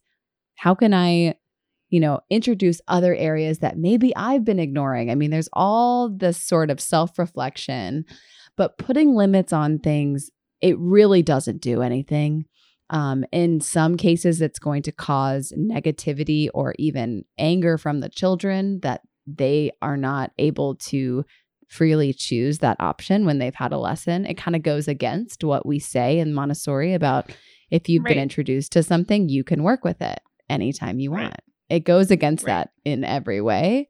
How 0.55 0.73
can 0.73 0.93
I, 0.93 1.35
you 1.89 1.99
know, 1.99 2.21
introduce 2.29 2.81
other 2.87 3.15
areas 3.15 3.59
that 3.59 3.77
maybe 3.77 4.15
I've 4.15 4.43
been 4.43 4.59
ignoring? 4.59 5.11
I 5.11 5.15
mean, 5.15 5.29
there's 5.29 5.49
all 5.53 6.09
this 6.09 6.37
sort 6.37 6.71
of 6.71 6.81
self-reflection, 6.81 8.05
but 8.55 8.77
putting 8.79 9.15
limits 9.15 9.53
on 9.53 9.79
things, 9.79 10.31
it 10.61 10.77
really 10.79 11.21
doesn't 11.21 11.61
do 11.61 11.83
anything. 11.83 12.45
Um, 12.89 13.25
in 13.31 13.59
some 13.59 13.97
cases, 13.97 14.41
it's 14.41 14.59
going 14.59 14.81
to 14.83 14.91
cause 14.91 15.53
negativity 15.57 16.47
or 16.53 16.73
even 16.79 17.25
anger 17.37 17.77
from 17.77 17.99
the 17.99 18.09
children 18.09 18.79
that 18.81 19.01
they 19.25 19.71
are 19.81 19.97
not 19.97 20.31
able 20.37 20.75
to 20.75 21.25
freely 21.67 22.13
choose 22.13 22.59
that 22.59 22.77
option 22.79 23.25
when 23.25 23.39
they've 23.39 23.55
had 23.55 23.73
a 23.73 23.77
lesson. 23.77 24.25
It 24.25 24.37
kind 24.37 24.55
of 24.55 24.63
goes 24.63 24.87
against 24.87 25.43
what 25.43 25.65
we 25.65 25.79
say 25.79 26.19
in 26.19 26.33
Montessori 26.33 26.93
about 26.93 27.29
if 27.69 27.89
you've 27.89 28.05
right. 28.05 28.13
been 28.13 28.23
introduced 28.23 28.71
to 28.73 28.83
something, 28.83 29.27
you 29.27 29.43
can 29.43 29.63
work 29.63 29.83
with 29.83 30.01
it 30.01 30.19
anytime 30.49 30.99
you 30.99 31.11
want. 31.11 31.23
Right. 31.23 31.43
It 31.69 31.79
goes 31.81 32.11
against 32.11 32.45
right. 32.45 32.53
that 32.53 32.69
in 32.85 33.03
every 33.03 33.41
way. 33.41 33.89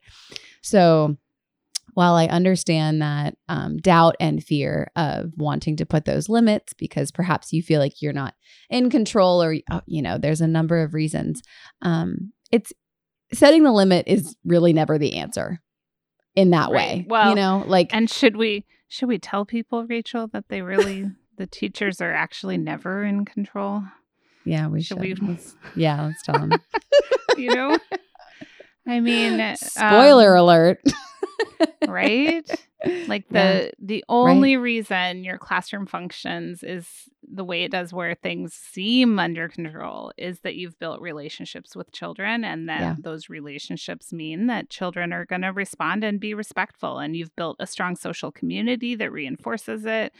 So, 0.62 1.16
while 1.94 2.14
I 2.14 2.26
understand 2.26 3.02
that 3.02 3.36
um, 3.48 3.76
doubt 3.78 4.16
and 4.20 4.42
fear 4.42 4.90
of 4.96 5.32
wanting 5.36 5.76
to 5.76 5.86
put 5.86 6.04
those 6.04 6.28
limits 6.28 6.72
because 6.72 7.10
perhaps 7.10 7.52
you 7.52 7.62
feel 7.62 7.80
like 7.80 8.00
you're 8.00 8.12
not 8.12 8.34
in 8.70 8.90
control 8.90 9.42
or, 9.42 9.56
uh, 9.70 9.80
you 9.86 10.02
know, 10.02 10.18
there's 10.18 10.40
a 10.40 10.46
number 10.46 10.82
of 10.82 10.94
reasons, 10.94 11.42
um, 11.82 12.32
it's 12.50 12.72
setting 13.32 13.62
the 13.62 13.72
limit 13.72 14.06
is 14.06 14.36
really 14.44 14.72
never 14.72 14.98
the 14.98 15.16
answer 15.16 15.60
in 16.34 16.50
that 16.50 16.70
right. 16.70 16.98
way. 16.98 17.06
Well, 17.08 17.30
you 17.30 17.34
know, 17.34 17.64
like, 17.66 17.90
and 17.92 18.08
should 18.08 18.36
we, 18.36 18.64
should 18.88 19.08
we 19.08 19.18
tell 19.18 19.44
people, 19.44 19.86
Rachel, 19.86 20.28
that 20.28 20.44
they 20.48 20.62
really, 20.62 21.10
the 21.36 21.46
teachers 21.46 22.00
are 22.00 22.12
actually 22.12 22.56
never 22.56 23.04
in 23.04 23.24
control? 23.24 23.82
Yeah, 24.44 24.68
we 24.68 24.80
should. 24.80 25.04
should. 25.04 25.18
We... 25.18 25.28
Let's, 25.28 25.56
yeah, 25.76 26.06
let's 26.06 26.22
tell 26.22 26.38
them. 26.38 26.52
you 27.36 27.54
know, 27.54 27.78
I 28.86 29.00
mean, 29.00 29.56
spoiler 29.60 30.36
um, 30.36 30.44
alert. 30.44 30.80
right? 31.88 32.48
Like 33.06 33.28
the 33.28 33.34
yeah. 33.38 33.70
the 33.78 34.04
only 34.08 34.56
right. 34.56 34.62
reason 34.62 35.24
your 35.24 35.38
classroom 35.38 35.86
functions 35.86 36.62
is 36.62 36.86
the 37.30 37.44
way 37.44 37.64
it 37.64 37.70
does 37.70 37.92
where 37.92 38.14
things 38.14 38.54
seem 38.54 39.18
under 39.18 39.48
control 39.48 40.12
is 40.16 40.40
that 40.40 40.54
you've 40.54 40.78
built 40.78 41.00
relationships 41.00 41.76
with 41.76 41.92
children 41.92 42.44
and 42.44 42.68
that 42.68 42.80
yeah. 42.80 42.94
those 42.98 43.28
relationships 43.28 44.12
mean 44.12 44.46
that 44.46 44.70
children 44.70 45.12
are 45.12 45.26
going 45.26 45.42
to 45.42 45.48
respond 45.48 46.04
and 46.04 46.20
be 46.20 46.34
respectful 46.34 46.98
and 46.98 47.16
you've 47.16 47.34
built 47.36 47.56
a 47.58 47.66
strong 47.66 47.96
social 47.96 48.30
community 48.30 48.94
that 48.94 49.12
reinforces 49.12 49.84
it 49.84 50.12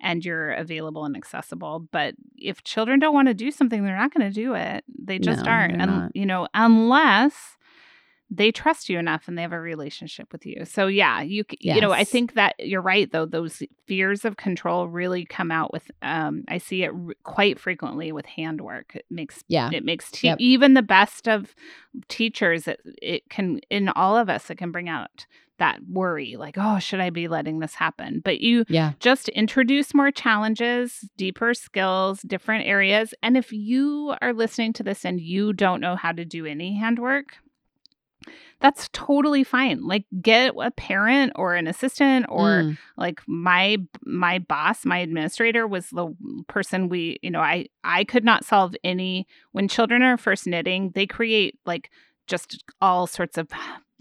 and 0.00 0.24
you're 0.24 0.52
available 0.52 1.04
and 1.04 1.16
accessible 1.16 1.86
but 1.92 2.14
if 2.36 2.64
children 2.64 2.98
don't 2.98 3.14
want 3.14 3.28
to 3.28 3.34
do 3.34 3.50
something 3.50 3.84
they're 3.84 3.96
not 3.96 4.12
going 4.12 4.26
to 4.26 4.34
do 4.34 4.54
it 4.54 4.84
they 4.98 5.18
just 5.18 5.44
no, 5.44 5.50
aren't 5.50 5.80
and 5.80 5.90
not. 5.90 6.16
you 6.16 6.26
know 6.26 6.48
unless 6.54 7.56
they 8.30 8.50
trust 8.50 8.88
you 8.88 8.98
enough 8.98 9.28
and 9.28 9.38
they 9.38 9.42
have 9.42 9.52
a 9.52 9.60
relationship 9.60 10.32
with 10.32 10.44
you. 10.44 10.64
So 10.64 10.88
yeah, 10.88 11.22
you 11.22 11.44
yes. 11.60 11.76
you 11.76 11.80
know, 11.80 11.92
I 11.92 12.04
think 12.04 12.34
that 12.34 12.54
you're 12.58 12.82
right 12.82 13.10
though 13.10 13.26
those 13.26 13.62
fears 13.86 14.24
of 14.24 14.36
control 14.36 14.88
really 14.88 15.24
come 15.24 15.50
out 15.50 15.72
with 15.72 15.90
um 16.02 16.44
I 16.48 16.58
see 16.58 16.82
it 16.82 16.92
r- 16.92 17.14
quite 17.22 17.60
frequently 17.60 18.10
with 18.12 18.26
handwork. 18.26 18.96
It 18.96 19.06
makes 19.10 19.44
yeah. 19.48 19.70
it 19.72 19.84
makes 19.84 20.10
te- 20.10 20.28
yep. 20.28 20.38
even 20.40 20.74
the 20.74 20.82
best 20.82 21.28
of 21.28 21.54
teachers 22.08 22.66
it, 22.66 22.80
it 23.00 23.28
can 23.30 23.60
in 23.70 23.88
all 23.90 24.16
of 24.16 24.28
us 24.28 24.50
it 24.50 24.56
can 24.56 24.72
bring 24.72 24.88
out 24.88 25.26
that 25.58 25.78
worry 25.88 26.36
like 26.36 26.56
oh 26.58 26.78
should 26.78 27.00
i 27.00 27.08
be 27.08 27.28
letting 27.28 27.60
this 27.60 27.74
happen 27.74 28.20
but 28.22 28.40
you 28.40 28.64
yeah. 28.68 28.92
just 29.00 29.30
introduce 29.30 29.94
more 29.94 30.10
challenges 30.10 31.08
deeper 31.16 31.54
skills 31.54 32.20
different 32.22 32.66
areas 32.66 33.14
and 33.22 33.38
if 33.38 33.52
you 33.52 34.14
are 34.20 34.34
listening 34.34 34.72
to 34.72 34.82
this 34.82 35.04
and 35.04 35.20
you 35.20 35.54
don't 35.54 35.80
know 35.80 35.96
how 35.96 36.12
to 36.12 36.26
do 36.26 36.44
any 36.44 36.76
handwork 36.76 37.38
that's 38.60 38.88
totally 38.92 39.44
fine 39.44 39.86
like 39.86 40.04
get 40.20 40.54
a 40.60 40.70
parent 40.70 41.32
or 41.36 41.54
an 41.54 41.66
assistant 41.66 42.26
or 42.28 42.62
mm. 42.62 42.78
like 42.96 43.20
my 43.26 43.76
my 44.04 44.38
boss 44.38 44.84
my 44.84 44.98
administrator 44.98 45.66
was 45.66 45.88
the 45.90 46.14
person 46.48 46.88
we 46.88 47.18
you 47.22 47.30
know 47.30 47.40
i 47.40 47.66
i 47.84 48.04
could 48.04 48.24
not 48.24 48.44
solve 48.44 48.74
any 48.84 49.26
when 49.52 49.68
children 49.68 50.02
are 50.02 50.16
first 50.16 50.46
knitting 50.46 50.90
they 50.94 51.06
create 51.06 51.58
like 51.66 51.90
just 52.26 52.64
all 52.80 53.06
sorts 53.06 53.38
of 53.38 53.48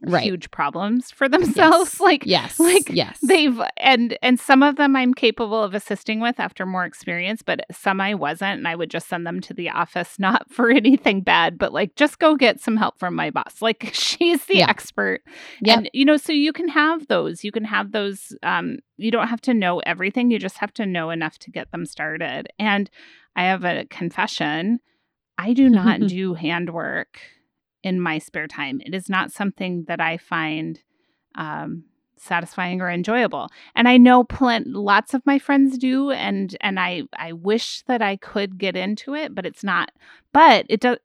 right. 0.02 0.24
huge 0.24 0.52
problems 0.52 1.12
for 1.12 1.28
themselves. 1.30 1.94
Yes. 1.94 2.00
like 2.00 2.26
yes. 2.26 2.60
like 2.60 2.90
yes. 2.90 3.20
they've 3.22 3.60
and 3.78 4.18
and 4.22 4.40
some 4.40 4.64
of 4.64 4.76
them 4.76 4.96
i'm 4.96 5.14
capable 5.14 5.64
of 5.64 5.74
assisting 5.74 6.20
with 6.20 6.40
after 6.40 6.66
more 6.66 6.86
experience 6.86 7.42
but 7.42 7.62
some 7.72 8.02
i 8.02 8.14
wasn't 8.14 8.58
and 8.58 8.68
i 8.68 8.76
would 8.76 8.90
just 8.90 9.08
send 9.08 9.26
them 9.26 9.40
to 9.42 9.54
the 9.54 9.70
office 9.70 10.16
not 10.20 10.52
for 10.52 10.70
anything 10.70 11.22
bad 11.22 11.58
but 11.58 11.74
like 11.74 11.96
just 11.96 12.20
go 12.20 12.36
get 12.36 12.60
some 12.60 12.78
help 12.78 13.00
from 13.00 13.16
my 13.16 13.30
boss. 13.30 13.62
Like 13.62 13.90
she's 13.94 14.46
the 14.46 14.58
yeah. 14.58 14.70
expert. 14.70 15.22
Yep. 15.62 15.78
and 15.78 15.90
you 15.94 16.06
know 16.06 16.18
so 16.18 16.34
you 16.34 16.54
can 16.54 16.68
have 16.70 17.08
those. 17.08 17.44
You 17.44 17.52
can 17.52 17.66
have 17.66 17.92
those 17.92 18.36
um 18.44 18.80
you 18.98 19.12
don't 19.12 19.28
have 19.28 19.42
to 19.42 19.54
know 19.54 19.80
everything. 19.80 20.32
You 20.32 20.40
just 20.40 20.58
have 20.58 20.74
to 20.76 20.86
know 20.86 21.10
enough 21.10 21.38
to 21.40 21.52
get 21.52 21.72
them 21.72 21.86
started. 21.86 22.48
And 22.60 22.90
i 23.36 23.44
have 23.44 23.64
a 23.64 23.86
confession. 23.86 24.80
I 25.38 25.54
do 25.54 25.70
not 25.70 26.00
do 26.08 26.34
handwork 26.34 27.20
in 27.86 28.02
my 28.02 28.18
spare 28.18 28.48
time. 28.48 28.82
It 28.84 28.96
is 28.96 29.08
not 29.08 29.32
something 29.32 29.86
that 29.88 30.02
I 30.02 30.18
find 30.18 30.82
um, 31.36 31.84
satisfying 32.18 32.82
or 32.82 32.90
enjoyable. 32.90 33.48
And 33.76 33.88
I 33.88 33.98
know 33.98 34.24
plenty, 34.24 34.72
lots 34.72 35.14
of 35.14 35.26
my 35.26 35.38
friends 35.38 35.78
do, 35.78 36.10
and 36.10 36.58
and 36.60 36.80
I 36.80 37.04
I 37.18 37.32
wish 37.32 37.84
that 37.84 38.02
I 38.02 38.18
could 38.18 38.58
get 38.58 38.76
into 38.76 39.14
it, 39.14 39.36
but 39.36 39.46
it's 39.46 39.64
not. 39.64 39.92
But 40.34 40.66
it 40.68 40.82
does. 40.82 40.98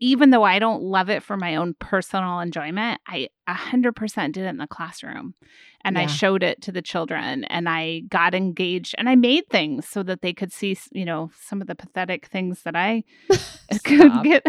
Even 0.00 0.30
though 0.30 0.44
I 0.44 0.60
don't 0.60 0.84
love 0.84 1.10
it 1.10 1.24
for 1.24 1.36
my 1.36 1.56
own 1.56 1.74
personal 1.80 2.38
enjoyment, 2.38 3.00
I 3.08 3.30
100% 3.48 4.30
did 4.30 4.44
it 4.44 4.46
in 4.46 4.58
the 4.58 4.68
classroom. 4.68 5.34
And 5.82 5.96
yeah. 5.96 6.02
I 6.02 6.06
showed 6.06 6.44
it 6.44 6.62
to 6.62 6.70
the 6.70 6.80
children 6.80 7.42
and 7.42 7.68
I 7.68 8.02
got 8.08 8.32
engaged 8.32 8.94
and 8.96 9.08
I 9.08 9.16
made 9.16 9.48
things 9.50 9.88
so 9.88 10.04
that 10.04 10.22
they 10.22 10.32
could 10.32 10.52
see, 10.52 10.78
you 10.92 11.04
know, 11.04 11.32
some 11.40 11.60
of 11.60 11.66
the 11.66 11.74
pathetic 11.74 12.26
things 12.26 12.62
that 12.62 12.76
I 12.76 13.02
could 13.84 14.22
get 14.22 14.44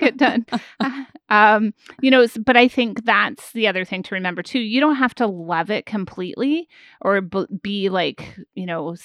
get 0.00 0.16
done. 0.16 0.46
um, 1.28 1.74
you 2.00 2.10
know, 2.10 2.26
but 2.44 2.56
I 2.56 2.68
think 2.68 3.04
that's 3.04 3.52
the 3.52 3.68
other 3.68 3.84
thing 3.84 4.02
to 4.04 4.14
remember 4.14 4.42
too. 4.42 4.60
You 4.60 4.80
don't 4.80 4.96
have 4.96 5.14
to 5.16 5.26
love 5.26 5.70
it 5.70 5.86
completely 5.86 6.68
or 7.00 7.20
be 7.20 7.88
like, 7.88 8.36
you 8.54 8.66
know, 8.66 8.96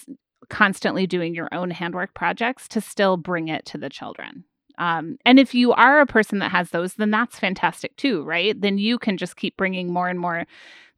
constantly 0.50 1.08
doing 1.08 1.36
your 1.36 1.50
own 1.54 1.72
handwork 1.72 2.14
projects 2.14 2.68
to 2.70 2.82
still 2.82 3.18
bring 3.18 3.48
it 3.48 3.66
to 3.66 3.78
the 3.78 3.90
children. 3.90 4.46
Um, 4.78 5.18
and 5.26 5.40
if 5.40 5.56
you 5.56 5.72
are 5.72 6.02
a 6.02 6.06
person 6.06 6.40
that 6.40 6.52
has 6.52 6.70
those, 6.70 6.96
then 6.96 7.12
that's 7.12 7.40
fantastic 7.40 7.96
too, 7.96 8.24
right? 8.24 8.60
Then 8.60 8.78
you 8.78 8.98
can 8.98 9.18
just 9.18 9.38
keep 9.38 9.56
bringing 9.56 9.92
more 9.92 10.10
and 10.10 10.20
more 10.20 10.46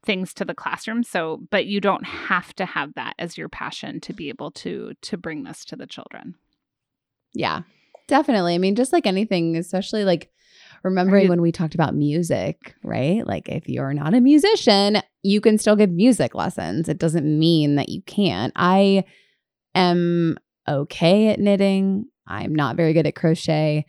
things 0.04 0.34
to 0.34 0.44
the 0.44 0.54
classroom. 0.54 1.02
So, 1.02 1.40
but 1.50 1.66
you 1.66 1.80
don't 1.80 2.04
have 2.04 2.54
to 2.54 2.64
have 2.64 2.94
that 2.94 3.14
as 3.18 3.38
your 3.38 3.48
passion 3.48 4.00
to 4.00 4.12
be 4.12 4.28
able 4.28 4.50
to 4.52 4.94
to 5.00 5.16
bring 5.16 5.44
this 5.44 5.64
to 5.66 5.76
the 5.76 5.86
children. 5.86 6.34
Yeah, 7.34 7.62
Definitely. 8.08 8.54
I 8.54 8.58
mean, 8.58 8.74
just 8.74 8.92
like 8.92 9.06
anything, 9.06 9.56
especially 9.56 10.04
like 10.04 10.30
remembering 10.82 11.28
when 11.28 11.42
we 11.42 11.52
talked 11.52 11.74
about 11.74 11.94
music, 11.94 12.74
right? 12.82 13.26
Like 13.26 13.48
if 13.48 13.68
you're 13.68 13.92
not 13.92 14.14
a 14.14 14.20
musician, 14.20 15.02
you 15.22 15.40
can 15.40 15.58
still 15.58 15.76
give 15.76 15.90
music 15.90 16.34
lessons. 16.34 16.88
It 16.88 16.98
doesn't 16.98 17.38
mean 17.38 17.76
that 17.76 17.90
you 17.90 18.02
can't. 18.02 18.52
I 18.56 19.04
am 19.74 20.38
okay 20.66 21.28
at 21.28 21.38
knitting. 21.38 22.06
I'm 22.26 22.54
not 22.54 22.76
very 22.76 22.92
good 22.94 23.06
at 23.06 23.14
crochet. 23.14 23.86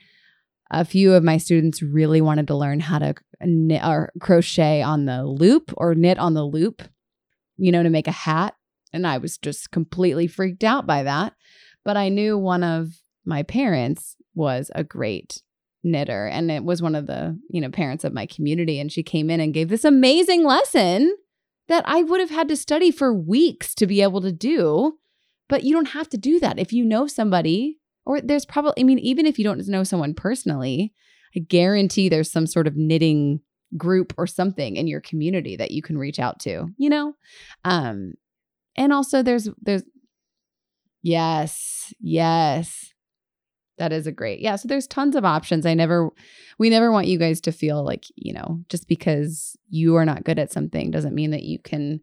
A 0.72 0.86
few 0.86 1.14
of 1.14 1.24
my 1.24 1.38
students 1.38 1.82
really 1.82 2.22
wanted 2.22 2.48
to 2.48 2.56
learn 2.56 2.80
how 2.80 3.00
to 3.00 3.16
knit 3.42 3.84
or 3.84 4.12
crochet 4.20 4.82
on 4.82 5.06
the 5.06 5.26
loop 5.26 5.74
or 5.78 5.96
knit 5.96 6.20
on 6.20 6.34
the 6.34 6.46
loop, 6.46 6.84
you 7.58 7.72
know, 7.72 7.84
to 7.84 7.90
make 7.90 8.08
a 8.08 8.12
hat. 8.12 8.56
And 8.92 9.08
I 9.08 9.18
was 9.18 9.38
just 9.38 9.72
completely 9.72 10.28
freaked 10.28 10.64
out 10.64 10.86
by 10.86 11.04
that. 11.04 11.34
But 11.86 11.96
I 11.96 12.10
knew 12.10 12.38
one 12.38 12.64
of 12.64 12.92
my 13.30 13.44
parents 13.44 14.18
was 14.36 14.72
a 14.76 14.84
great 14.84 15.42
knitter 15.84 16.28
and 16.28 16.52
it 16.52 16.64
was 16.64 16.82
one 16.82 16.96
of 16.96 17.08
the, 17.08 17.40
you 17.50 17.62
know, 17.62 17.70
parents 17.70 18.04
of 18.04 18.12
my 18.12 18.26
community 18.26 18.80
and 18.80 18.92
she 18.92 19.04
came 19.04 19.30
in 19.30 19.40
and 19.40 19.54
gave 19.54 19.70
this 19.70 19.86
amazing 19.86 20.44
lesson 20.44 21.16
that 21.70 21.84
I 21.88 22.02
would 22.04 22.20
have 22.20 22.32
had 22.32 22.50
to 22.50 22.58
study 22.58 22.92
for 22.92 23.14
weeks 23.14 23.74
to 23.76 23.88
be 23.88 24.02
able 24.02 24.20
to 24.22 24.32
do. 24.32 24.98
But 25.48 25.64
you 25.64 25.74
don't 25.74 25.90
have 25.90 26.10
to 26.10 26.18
do 26.18 26.40
that. 26.40 26.60
If 26.60 26.74
you 26.74 26.84
know 26.84 27.08
somebody, 27.08 27.80
or 28.06 28.22
there's 28.22 28.46
probably, 28.46 28.74
I 28.82 28.84
mean, 28.84 29.00
even 29.00 29.26
if 29.26 29.38
you 29.38 29.46
don't 29.46 29.66
know 29.68 29.84
someone 29.84 30.14
personally, 30.14 30.94
I 31.36 31.40
guarantee 31.40 32.10
there's 32.10 32.32
some 32.32 32.48
sort 32.48 32.68
of 32.68 32.76
knitting 32.76 33.42
group 33.78 34.14
or 34.18 34.28
something 34.28 34.76
in 34.76 34.88
your 34.88 35.02
community 35.02 35.56
that 35.56 35.72
you 35.72 35.82
can 35.82 35.98
reach 35.98 36.20
out 36.20 36.40
to, 36.42 36.68
you 36.78 36.90
know? 36.90 37.14
Um, 37.64 38.14
and 38.76 38.92
also 38.92 39.24
there's, 39.24 39.50
there's, 39.62 39.84
yes, 41.02 41.94
yes. 42.00 42.94
That 43.80 43.94
is 43.94 44.06
a 44.06 44.12
great. 44.12 44.40
Yeah. 44.42 44.58
So 44.58 44.68
there's 44.68 44.88
tons 44.88 45.16
of 45.16 45.24
options. 45.24 45.66
I 45.66 45.74
never, 45.74 46.10
we 46.58 46.70
never 46.70 46.92
want 46.92 47.08
you 47.08 47.18
guys 47.18 47.40
to 47.42 47.52
feel 47.54 47.84
like, 47.84 48.06
you 48.16 48.34
know, 48.34 48.60
just 48.68 48.90
because 48.90 49.58
you 49.70 49.96
are 49.96 50.06
not 50.06 50.26
good 50.26 50.38
at 50.38 50.52
something 50.52 50.92
doesn't 50.92 51.16
mean 51.16 51.32
that 51.32 51.44
you 51.44 51.60
can 51.60 52.02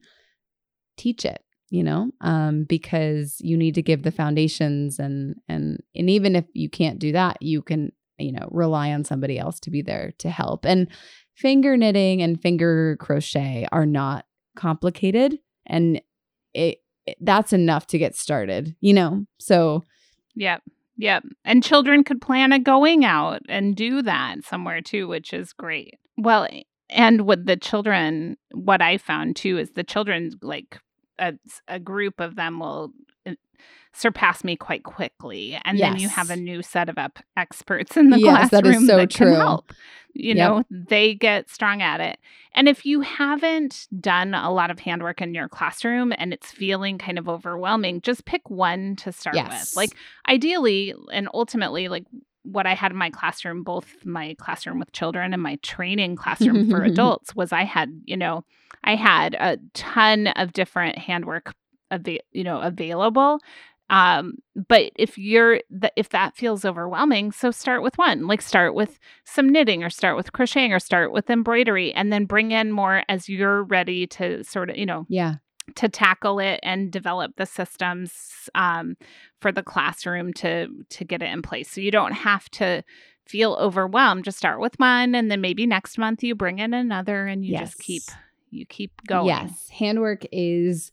teach 0.97 1.27
it, 1.27 1.45
you 1.69 1.85
know, 1.85 2.11
um, 2.23 2.65
because 2.65 3.37
you 3.41 3.59
need 3.59 3.75
to 3.75 3.83
give 3.83 4.03
the 4.03 4.11
foundations 4.11 4.99
and, 4.99 5.37
and, 5.49 5.83
and 5.95 6.09
even 6.09 6.35
if 6.35 6.47
you 6.55 6.71
can't 6.71 6.99
do 6.99 7.13
that, 7.13 7.37
you 7.43 7.61
can, 7.61 7.93
you 8.19 8.33
know, 8.33 8.49
rely 8.51 8.93
on 8.93 9.05
somebody 9.05 9.39
else 9.39 9.61
to 9.61 9.71
be 9.71 9.83
there 9.83 10.15
to 10.17 10.31
help. 10.31 10.65
And 10.65 10.89
finger 11.35 11.77
knitting 11.77 12.23
and 12.23 12.41
finger 12.41 12.97
crochet 12.99 13.69
are 13.71 13.85
not 13.85 14.25
complicated 14.57 15.39
and 15.67 16.01
it, 16.55 16.79
it 17.05 17.19
that's 17.21 17.53
enough 17.53 17.87
to 17.89 17.99
get 17.99 18.17
started, 18.17 18.75
you 18.81 18.95
know? 18.95 19.27
So, 19.39 19.85
yeah. 20.35 20.59
Yep. 20.97 21.25
And 21.45 21.63
children 21.63 22.05
could 22.05 22.21
plan 22.21 22.53
a 22.53 22.59
going 22.59 23.05
out 23.05 23.43
and 23.49 23.77
do 23.77 24.03
that 24.03 24.45
somewhere 24.45 24.81
too, 24.81 25.07
which 25.09 25.33
is 25.33 25.53
great. 25.53 25.95
Well, 26.17 26.49
and 26.89 27.27
with 27.27 27.47
the 27.47 27.57
children, 27.57 28.37
what 28.53 28.81
I 28.81 28.99
found 28.99 29.37
too 29.37 29.59
is 29.59 29.73
the 29.73 29.85
children, 29.85 30.31
like 30.41 30.79
a, 31.19 31.35
a 31.69 31.79
group 31.79 32.21
of 32.21 32.37
them 32.37 32.61
will 32.61 32.93
Uh, 33.27 33.33
surpass 33.97 34.45
me 34.45 34.57
quite 34.57 34.85
quickly. 34.85 35.59
And 35.65 35.79
yes. 35.79 35.93
then 35.93 36.01
you 36.01 36.09
have 36.09 36.29
a 36.29 36.37
new 36.37 36.63
set 36.63 36.91
of 36.91 36.99
ep- 36.99 37.21
experts 37.37 37.97
in 37.97 38.11
the 38.11 38.21
yes, 38.21 38.51
classroom 38.51 38.73
that, 38.73 38.83
is 38.83 38.87
so 38.87 38.97
that 38.99 39.11
true. 39.11 39.27
can 39.29 39.37
help. 39.37 39.73
You 40.13 40.35
yep. 40.35 40.37
know, 40.37 40.63
they 40.71 41.15
get 41.15 41.51
strong 41.51 41.83
at 41.83 42.01
it. 42.01 42.19
And 42.55 42.69
if 42.69 42.85
you 42.85 43.01
haven't 43.01 43.87
done 43.99 44.35
a 44.35 44.53
lot 44.53 44.71
of 44.71 44.79
handwork 44.79 45.21
in 45.21 45.35
your 45.35 45.49
classroom 45.49 46.13
and 46.17 46.33
it's 46.33 46.51
feeling 46.51 46.99
kind 46.99 47.19
of 47.19 47.29
overwhelming, 47.29 48.03
just 48.03 48.25
pick 48.27 48.49
one 48.51 48.97
to 48.97 49.13
start 49.13 49.37
yes. 49.37 49.71
with. 49.71 49.77
Like, 49.77 49.97
ideally 50.29 50.95
and 51.13 51.29
ultimately, 51.33 51.89
like, 51.89 52.05
what 52.43 52.67
I 52.67 52.75
had 52.75 52.93
in 52.93 52.99
my 52.99 53.11
classroom, 53.11 53.63
both 53.63 53.95
my 54.05 54.37
classroom 54.39 54.79
with 54.79 54.93
children 54.93 55.33
and 55.33 55.43
my 55.43 55.57
training 55.63 56.17
classroom 56.17 56.71
for 56.71 56.83
adults, 56.85 57.35
was 57.35 57.53
I 57.53 57.65
had, 57.65 57.91
you 58.05 58.17
know, 58.17 58.45
I 58.85 58.95
had 58.95 59.35
a 59.35 59.59
ton 59.75 60.29
of 60.29 60.53
different 60.53 60.97
handwork, 60.97 61.55
av- 61.93 62.07
you 62.33 62.45
know, 62.45 62.61
available 62.61 63.41
um 63.89 64.35
but 64.69 64.91
if 64.97 65.17
you're 65.17 65.61
th- 65.81 65.93
if 65.97 66.09
that 66.09 66.37
feels 66.37 66.65
overwhelming 66.65 67.31
so 67.31 67.51
start 67.51 67.83
with 67.83 67.97
one 67.97 68.27
like 68.27 68.43
start 68.43 68.75
with 68.75 68.99
some 69.25 69.49
knitting 69.49 69.85
or 69.85 69.91
start 69.91 70.17
with 70.17 70.33
crocheting 70.33 70.73
or 70.73 70.81
start 70.81 71.13
with 71.13 71.31
embroidery 71.31 71.93
and 71.93 72.13
then 72.13 72.25
bring 72.25 72.51
in 72.51 72.73
more 72.73 73.03
as 73.09 73.29
you're 73.29 73.63
ready 73.65 74.07
to 74.07 74.43
sort 74.43 74.71
of 74.71 74.77
you 74.77 74.87
know 74.87 75.07
yeah. 75.09 75.35
to 75.77 75.89
tackle 75.89 76.41
it 76.41 76.59
and 76.63 76.91
develop 76.91 77.33
the 77.37 77.47
systems 77.47 78.49
um, 78.57 78.97
for 79.41 79.53
the 79.53 79.63
classroom 79.63 80.33
to 80.33 80.67
to 80.89 81.05
get 81.05 81.23
it 81.23 81.31
in 81.33 81.43
place. 81.43 81.71
So 81.71 81.81
you 81.81 81.91
don't 81.91 82.13
have 82.13 82.49
to 82.51 82.83
feel 83.25 83.55
overwhelmed 83.55 84.25
just 84.25 84.39
start 84.39 84.61
with 84.61 84.79
one 84.79 85.15
and 85.15 85.31
then 85.31 85.41
maybe 85.41 85.67
next 85.67 85.99
month 85.99 86.23
you 86.23 86.35
bring 86.35 86.61
in 86.61 86.73
another 86.73 87.27
and 87.27 87.45
you 87.45 87.53
yes. 87.53 87.71
just 87.71 87.79
keep 87.79 88.03
you 88.51 88.65
keep 88.67 88.93
going. 89.07 89.27
Yes. 89.27 89.69
Handwork 89.71 90.25
is 90.33 90.93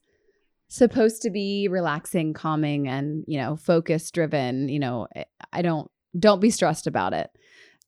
supposed 0.74 1.22
to 1.22 1.30
be 1.30 1.68
relaxing, 1.70 2.34
calming, 2.34 2.88
and, 2.88 3.24
you 3.28 3.38
know, 3.38 3.56
focus 3.56 4.10
driven. 4.10 4.70
You 4.70 4.80
know, 4.80 5.08
eh, 5.16 5.26
I 5.52 5.62
don't, 5.62 5.90
don't 6.18 6.42
be 6.42 6.50
stressed 6.50 6.88
about 6.88 7.14
it, 7.14 7.30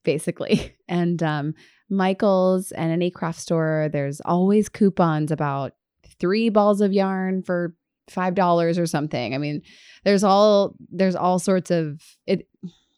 basically. 0.04 0.76
And 0.88 1.24
um, 1.24 1.56
Michael's 1.90 2.72
and 2.72 2.92
any 2.92 3.10
craft 3.10 3.40
store, 3.40 3.90
there's 3.92 4.22
always 4.22 4.70
coupons 4.70 5.32
about 5.32 5.74
three 6.20 6.50
balls 6.50 6.80
of 6.80 6.94
yarn 6.94 7.42
for 7.42 7.74
five 8.08 8.36
dollars 8.36 8.78
or 8.78 8.86
something. 8.86 9.34
I 9.34 9.40
mean, 9.40 9.64
there's 10.04 10.24
all 10.24 10.76
there's 10.92 11.16
all 11.16 11.40
sorts 11.40 11.72
of 11.72 12.04
it 12.28 12.48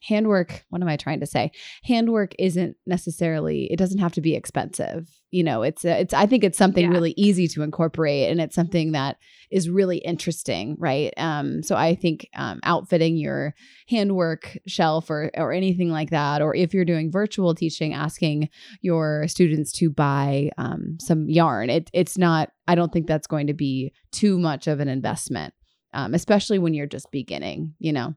handwork 0.04 0.64
what 0.70 0.82
am 0.82 0.88
i 0.88 0.96
trying 0.96 1.20
to 1.20 1.26
say? 1.26 1.52
Handwork 1.84 2.34
isn't 2.40 2.76
necessarily 2.86 3.72
it 3.72 3.78
doesn't 3.78 4.00
have 4.00 4.14
to 4.14 4.22
be 4.22 4.36
expensive 4.36 5.10
you 5.32 5.44
know 5.44 5.64
it's 5.64 5.84
a, 5.84 6.02
it's 6.02 6.14
i 6.14 6.26
think 6.26 6.44
it's 6.44 6.58
something 6.58 6.86
yeah. 6.86 6.92
really 6.92 7.14
easy 7.18 7.48
to 7.48 7.64
incorporate 7.64 8.30
and 8.30 8.40
it's 8.40 8.56
something 8.56 8.92
that 8.92 9.18
is 9.52 9.70
really 9.70 9.98
interesting 9.98 10.76
right? 10.80 11.14
Um 11.18 11.64
so 11.64 11.76
i 11.76 11.96
think 11.96 12.28
um, 12.36 12.60
outfitting 12.64 13.18
your 13.18 13.54
handwork 13.90 14.58
shelf 14.68 15.10
or 15.10 15.32
or 15.36 15.52
anything 15.52 15.90
like 15.90 16.12
that 16.12 16.42
or 16.42 16.56
if 16.56 16.74
you're 16.74 16.86
doing 16.86 17.12
virtual 17.12 17.56
teaching 17.56 17.94
asking 17.94 18.50
your 18.82 19.28
students 19.28 19.72
to 19.74 19.90
buy 19.90 20.50
um, 20.58 20.98
some 21.00 21.30
yarn 21.30 21.70
it 21.70 21.90
it's 21.94 22.18
not 22.18 22.52
i 22.68 22.76
don't 22.76 22.92
think 22.94 23.08
that's 23.08 23.28
going 23.28 23.48
to 23.48 23.54
be 23.54 23.92
too 24.12 24.38
much 24.38 24.68
of 24.68 24.80
an 24.80 24.88
investment 24.88 25.54
um, 25.94 26.14
especially 26.14 26.60
when 26.60 26.74
you're 26.74 26.86
just 26.86 27.12
beginning 27.12 27.74
you 27.80 27.92
know 27.92 28.16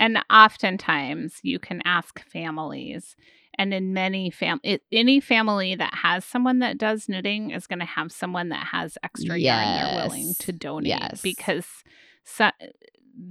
and 0.00 0.18
oftentimes 0.30 1.38
you 1.42 1.60
can 1.60 1.80
ask 1.84 2.20
families 2.28 3.14
and 3.58 3.72
in 3.72 3.92
many 3.92 4.30
fam 4.30 4.58
any 4.90 5.20
family 5.20 5.76
that 5.76 5.94
has 5.94 6.24
someone 6.24 6.58
that 6.60 6.78
does 6.78 7.08
knitting 7.08 7.50
is 7.50 7.68
going 7.68 7.78
to 7.78 7.84
have 7.84 8.10
someone 8.10 8.48
that 8.48 8.66
has 8.66 8.98
extra 9.04 9.36
yes. 9.36 9.64
yarn 9.64 9.94
they're 9.94 10.08
willing 10.08 10.34
to 10.40 10.52
donate 10.52 10.88
yes. 10.88 11.20
because 11.20 11.66
so, 12.24 12.50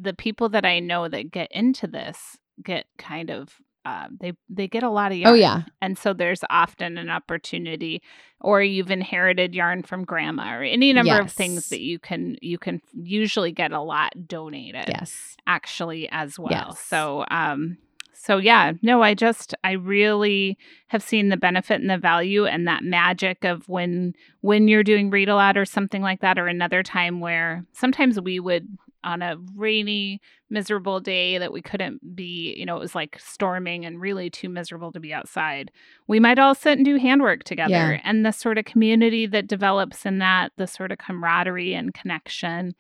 the 0.01 0.13
people 0.13 0.49
that 0.49 0.65
I 0.65 0.80
know 0.80 1.07
that 1.07 1.32
get 1.32 1.51
into 1.51 1.88
this 1.88 2.38
get 2.63 2.86
kind 2.97 3.32
of 3.32 3.55
uh, 3.86 4.07
they 4.19 4.34
they 4.49 4.67
get 4.67 4.84
a 4.84 4.89
lot 4.89 5.11
of 5.11 5.17
oh, 5.17 5.21
yarn. 5.21 5.34
Oh 5.34 5.38
yeah, 5.38 5.61
and 5.82 5.97
so 5.97 6.13
there's 6.13 6.41
often 6.49 6.97
an 6.97 7.09
opportunity, 7.09 8.01
or 8.41 8.61
you've 8.61 8.91
inherited 8.91 9.55
yarn 9.55 9.84
from 9.84 10.03
grandma, 10.03 10.57
or 10.57 10.63
any 10.63 10.93
number 10.93 11.13
yes. 11.13 11.25
of 11.25 11.32
things 11.32 11.69
that 11.69 11.82
you 11.82 11.99
can 11.99 12.38
you 12.41 12.57
can 12.57 12.82
usually 12.93 13.51
get 13.51 13.71
a 13.71 13.82
lot 13.82 14.13
donated. 14.27 14.86
Yes, 14.88 15.38
actually 15.47 16.09
as 16.09 16.38
well. 16.38 16.51
Yes. 16.51 16.80
So 16.80 17.25
um, 17.32 17.77
so 18.13 18.38
yeah, 18.38 18.73
no, 18.82 19.01
I 19.01 19.13
just 19.13 19.55
I 19.63 19.71
really 19.71 20.57
have 20.88 21.01
seen 21.01 21.30
the 21.30 21.38
benefit 21.38 21.80
and 21.80 21.89
the 21.89 21.97
value 21.97 22.45
and 22.45 22.67
that 22.67 22.84
magic 22.84 23.45
of 23.45 23.67
when 23.69 24.13
when 24.41 24.67
you're 24.67 24.84
doing 24.84 25.09
read 25.09 25.30
aloud 25.30 25.55
or 25.55 25.63
something 25.63 26.01
like 26.01 26.19
that, 26.19 26.38
or 26.38 26.47
another 26.47 26.84
time 26.84 27.21
where 27.21 27.65
sometimes 27.71 28.19
we 28.19 28.41
would 28.41 28.67
on 29.04 29.22
a 29.22 29.38
rainy, 29.56 30.22
miserable 30.50 31.00
day 31.00 31.38
that 31.38 31.54
we 31.54 31.62
couldn't 31.62 32.16
be, 32.16 32.54
you 32.58 32.66
know, 32.66 32.76
it 32.76 32.82
was 32.82 32.95
like 32.95 33.18
storming 33.20 33.86
and 33.86 34.02
really 34.02 34.30
too 34.30 34.50
miserable 34.50 34.91
to 34.91 35.00
be 35.00 35.14
outside. 35.14 35.72
We 36.08 36.20
might 36.20 36.39
all 36.39 36.56
sit 36.56 36.78
and 36.78 36.86
do 36.86 36.97
handwork 36.97 37.43
together. 37.43 37.93
Yeah. 37.93 38.02
And 38.04 38.26
the 38.26 38.32
sort 38.32 38.58
of 38.58 38.66
community 38.66 39.26
that 39.28 39.47
develops 39.47 40.06
in 40.06 40.20
that, 40.20 40.52
the 40.58 40.68
sort 40.68 40.91
of 40.91 40.97
camaraderie 40.97 41.74
and 41.74 41.93
connection, 41.93 42.76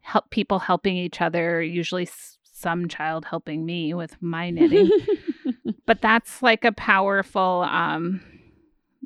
help 0.00 0.30
people 0.30 0.58
helping 0.58 0.96
each 0.96 1.20
other, 1.20 1.62
usually 1.62 2.08
some 2.42 2.88
child 2.88 3.24
helping 3.24 3.64
me 3.64 3.94
with 3.94 4.16
my 4.20 4.50
knitting. 4.50 4.90
but 5.86 6.00
that's 6.00 6.42
like 6.42 6.64
a 6.64 6.72
powerful 6.72 7.66
um 7.68 8.20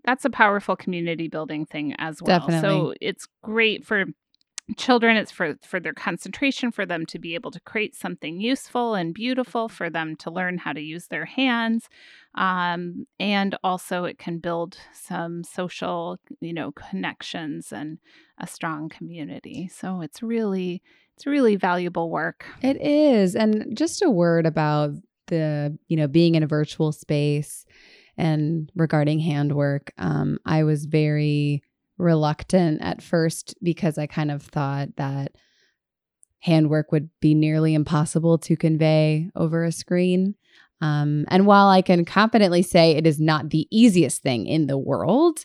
that's 0.05 0.25
a 0.25 0.31
powerful 0.31 0.77
community 0.77 1.27
building 1.27 1.67
thing 1.67 1.95
as 1.99 2.23
well. 2.23 2.39
Definitely. 2.39 2.69
So 2.69 2.95
it's 3.01 3.27
great 3.43 3.85
for 3.85 4.05
children 4.77 5.17
it's 5.17 5.31
for 5.31 5.55
for 5.63 5.79
their 5.79 5.93
concentration 5.93 6.73
for 6.73 6.85
them 6.85 7.07
to 7.07 7.19
be 7.19 7.35
able 7.35 7.53
to 7.53 7.61
create 7.61 7.95
something 7.95 8.41
useful 8.41 8.95
and 8.95 9.15
beautiful 9.15 9.69
for 9.69 9.89
them 9.89 10.17
to 10.17 10.31
learn 10.31 10.59
how 10.59 10.73
to 10.73 10.81
use 10.81 11.07
their 11.07 11.25
hands 11.25 11.89
um, 12.35 13.07
and 13.19 13.57
also 13.63 14.05
it 14.05 14.19
can 14.19 14.39
build 14.39 14.77
some 14.93 15.45
social 15.45 16.19
you 16.41 16.53
know 16.53 16.73
connections 16.73 17.73
and 17.73 17.99
a 18.39 18.47
strong 18.47 18.89
community. 18.89 19.69
So 19.69 20.01
it's 20.01 20.23
really 20.23 20.83
it's 21.17 21.27
really 21.27 21.57
valuable 21.57 22.11
work. 22.11 22.45
It 22.63 22.81
is 22.81 23.35
and 23.35 23.77
just 23.77 24.03
a 24.03 24.11
word 24.11 24.47
about 24.47 24.91
the 25.27 25.77
you 25.89 25.97
know 25.97 26.07
being 26.07 26.35
in 26.35 26.43
a 26.43 26.47
virtual 26.47 26.93
space 26.93 27.65
and 28.19 28.71
regarding 28.77 29.19
handwork 29.19 29.93
um, 29.99 30.39
i 30.47 30.63
was 30.63 30.87
very 30.87 31.63
reluctant 31.99 32.83
at 32.83 33.03
first 33.03 33.55
because 33.63 33.99
I 33.99 34.07
kind 34.07 34.31
of 34.31 34.43
thought 34.43 34.97
that 34.97 35.33
handwork 36.41 36.93
would 36.93 37.11
be 37.21 37.35
nearly 37.35 37.75
impossible 37.75 38.39
to 38.39 38.57
convey 38.57 39.31
over 39.35 39.65
a 39.65 39.73
screen. 39.73 40.35
Um, 40.81 41.25
and 41.29 41.47
while 41.47 41.69
I 41.69 41.83
can 41.83 42.05
confidently 42.05 42.63
say 42.63 42.93
it 42.93 43.07
is 43.07 43.19
not 43.19 43.51
the 43.51 43.67
easiest 43.71 44.23
thing 44.23 44.47
in 44.47 44.67
the 44.67 44.79
world, 44.79 45.45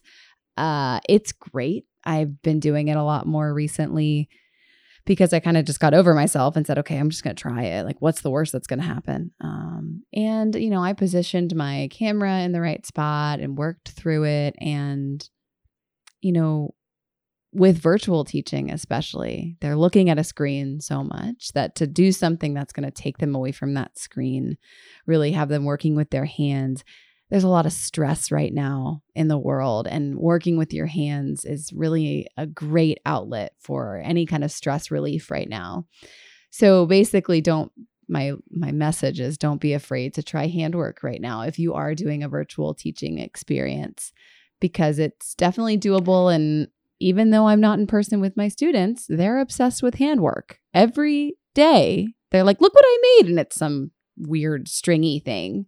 uh, 0.58 0.99
it's 1.08 1.32
great. 1.32 1.86
I've 2.04 2.41
been 2.41 2.60
doing 2.60 2.89
it 2.89 2.97
a 2.97 3.04
lot 3.04 3.26
more 3.26 3.54
recently 3.54 4.28
because 5.06 5.34
I 5.34 5.39
kind 5.39 5.58
of 5.58 5.66
just 5.66 5.80
got 5.80 5.93
over 5.93 6.14
myself 6.14 6.56
and 6.56 6.68
said, 6.68 6.78
okay, 6.80 6.97
I'm 6.97 7.10
just 7.10 7.24
going 7.24 7.36
to 7.36 7.41
try 7.41 7.64
it. 7.64 7.86
Like, 7.86 8.02
what's 8.02 8.22
the 8.22 8.30
worst 8.30 8.52
that's 8.52 8.68
going 8.68 8.80
to 8.80 8.86
happen? 8.86 9.32
Um, 9.41 10.04
and, 10.14 10.54
you 10.54 10.70
know, 10.70 10.84
I 10.84 10.93
positioned 10.93 11.56
my 11.56 11.89
camera 11.91 12.39
in 12.39 12.52
the 12.52 12.62
right 12.62 12.86
spot 12.86 13.39
and 13.39 13.58
worked 13.58 13.89
through 13.89 14.26
it. 14.26 14.56
And, 14.60 15.28
you 16.22 16.32
know, 16.32 16.74
with 17.54 17.78
virtual 17.78 18.24
teaching, 18.24 18.72
especially, 18.72 19.58
they're 19.60 19.76
looking 19.76 20.10
at 20.10 20.18
a 20.18 20.24
screen 20.24 20.80
so 20.80 21.04
much 21.04 21.52
that 21.54 21.76
to 21.76 21.88
do 21.88 22.12
something 22.12 22.54
that's 22.54 22.72
going 22.72 22.90
to 22.90 22.92
take 22.92 23.18
them 23.18 23.36
away 23.36 23.52
from 23.52 23.74
that 23.74 23.98
screen, 23.98 24.58
really 25.06 25.34
have 25.34 25.50
them 25.50 25.66
working 25.66 25.96
with 25.96 26.12
their 26.12 26.26
hands. 26.26 26.84
There's 27.30 27.44
a 27.44 27.50
lot 27.50 27.66
of 27.66 27.74
stress 27.74 28.32
right 28.32 28.54
now 28.54 29.04
in 29.16 29.28
the 29.28 29.38
world, 29.38 29.88
and 29.88 30.16
working 30.16 30.58
with 30.58 30.74
your 30.74 30.86
hands 30.86 31.44
is 31.44 31.72
really 31.74 32.28
a 32.38 32.46
great 32.46 33.00
outlet 33.06 33.54
for 33.60 33.98
any 33.98 34.26
kind 34.26 34.44
of 34.44 34.52
stress 34.52 34.92
relief 34.92 35.30
right 35.30 35.50
now. 35.50 35.86
So 36.52 36.86
basically, 36.86 37.42
don't 37.42 37.72
my 38.08 38.34
my 38.50 38.72
message 38.72 39.20
is 39.20 39.38
don't 39.38 39.62
be 39.62 39.74
afraid 39.74 40.14
to 40.14 40.24
try 40.24 40.48
handwork 40.48 41.02
right 41.02 41.22
now 41.22 41.42
if 41.42 41.58
you 41.58 41.74
are 41.74 41.96
doing 41.96 42.24
a 42.24 42.30
virtual 42.30 42.74
teaching 42.74 43.20
experience 43.20 44.12
because 44.62 44.97
it's 44.99 45.36
definitely 45.36 45.78
doable 45.78 46.34
and 46.34 46.70
even 47.01 47.32
though 47.32 47.47
I'm 47.47 47.59
not 47.59 47.80
in 47.80 47.88
person 47.88 48.22
with 48.22 48.38
my 48.38 48.47
students, 48.47 49.07
they're 49.09 49.39
obsessed 49.39 49.82
with 49.82 49.95
handwork. 49.95 50.59
Every 50.74 51.36
day, 51.55 52.14
they're 52.30 52.43
like, 52.43 52.62
look 52.62 52.74
what 52.74 52.86
I 52.88 53.18
made. 53.18 53.30
And 53.30 53.39
it's 53.39 53.55
some 53.55 53.91
weird 54.18 54.68
stringy 54.68 55.20
thing. 55.20 55.66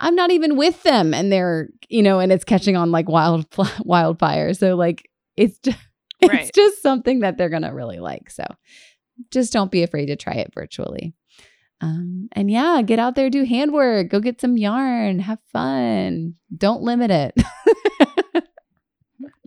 I'm 0.00 0.14
not 0.14 0.30
even 0.30 0.56
with 0.56 0.82
them. 0.82 1.14
And 1.14 1.30
they're, 1.30 1.68
you 1.88 2.02
know, 2.02 2.18
and 2.18 2.32
it's 2.32 2.44
catching 2.44 2.76
on 2.76 2.90
like 2.90 3.08
wild 3.08 3.46
wildfire. 3.80 4.54
So 4.54 4.74
like 4.74 5.08
it's 5.36 5.58
just 5.58 5.78
it's 6.20 6.50
just 6.50 6.82
something 6.82 7.20
that 7.20 7.36
they're 7.36 7.50
gonna 7.50 7.74
really 7.74 8.00
like. 8.00 8.30
So 8.30 8.44
just 9.30 9.52
don't 9.52 9.70
be 9.70 9.82
afraid 9.82 10.06
to 10.06 10.16
try 10.16 10.34
it 10.34 10.52
virtually. 10.54 11.14
Um, 11.80 12.28
and 12.32 12.50
yeah, 12.50 12.80
get 12.82 12.98
out 12.98 13.14
there, 13.14 13.28
do 13.28 13.44
handwork, 13.44 14.08
go 14.08 14.18
get 14.18 14.40
some 14.40 14.56
yarn, 14.56 15.18
have 15.18 15.40
fun. 15.52 16.34
Don't 16.56 16.82
limit 16.82 17.10
it. 17.10 17.34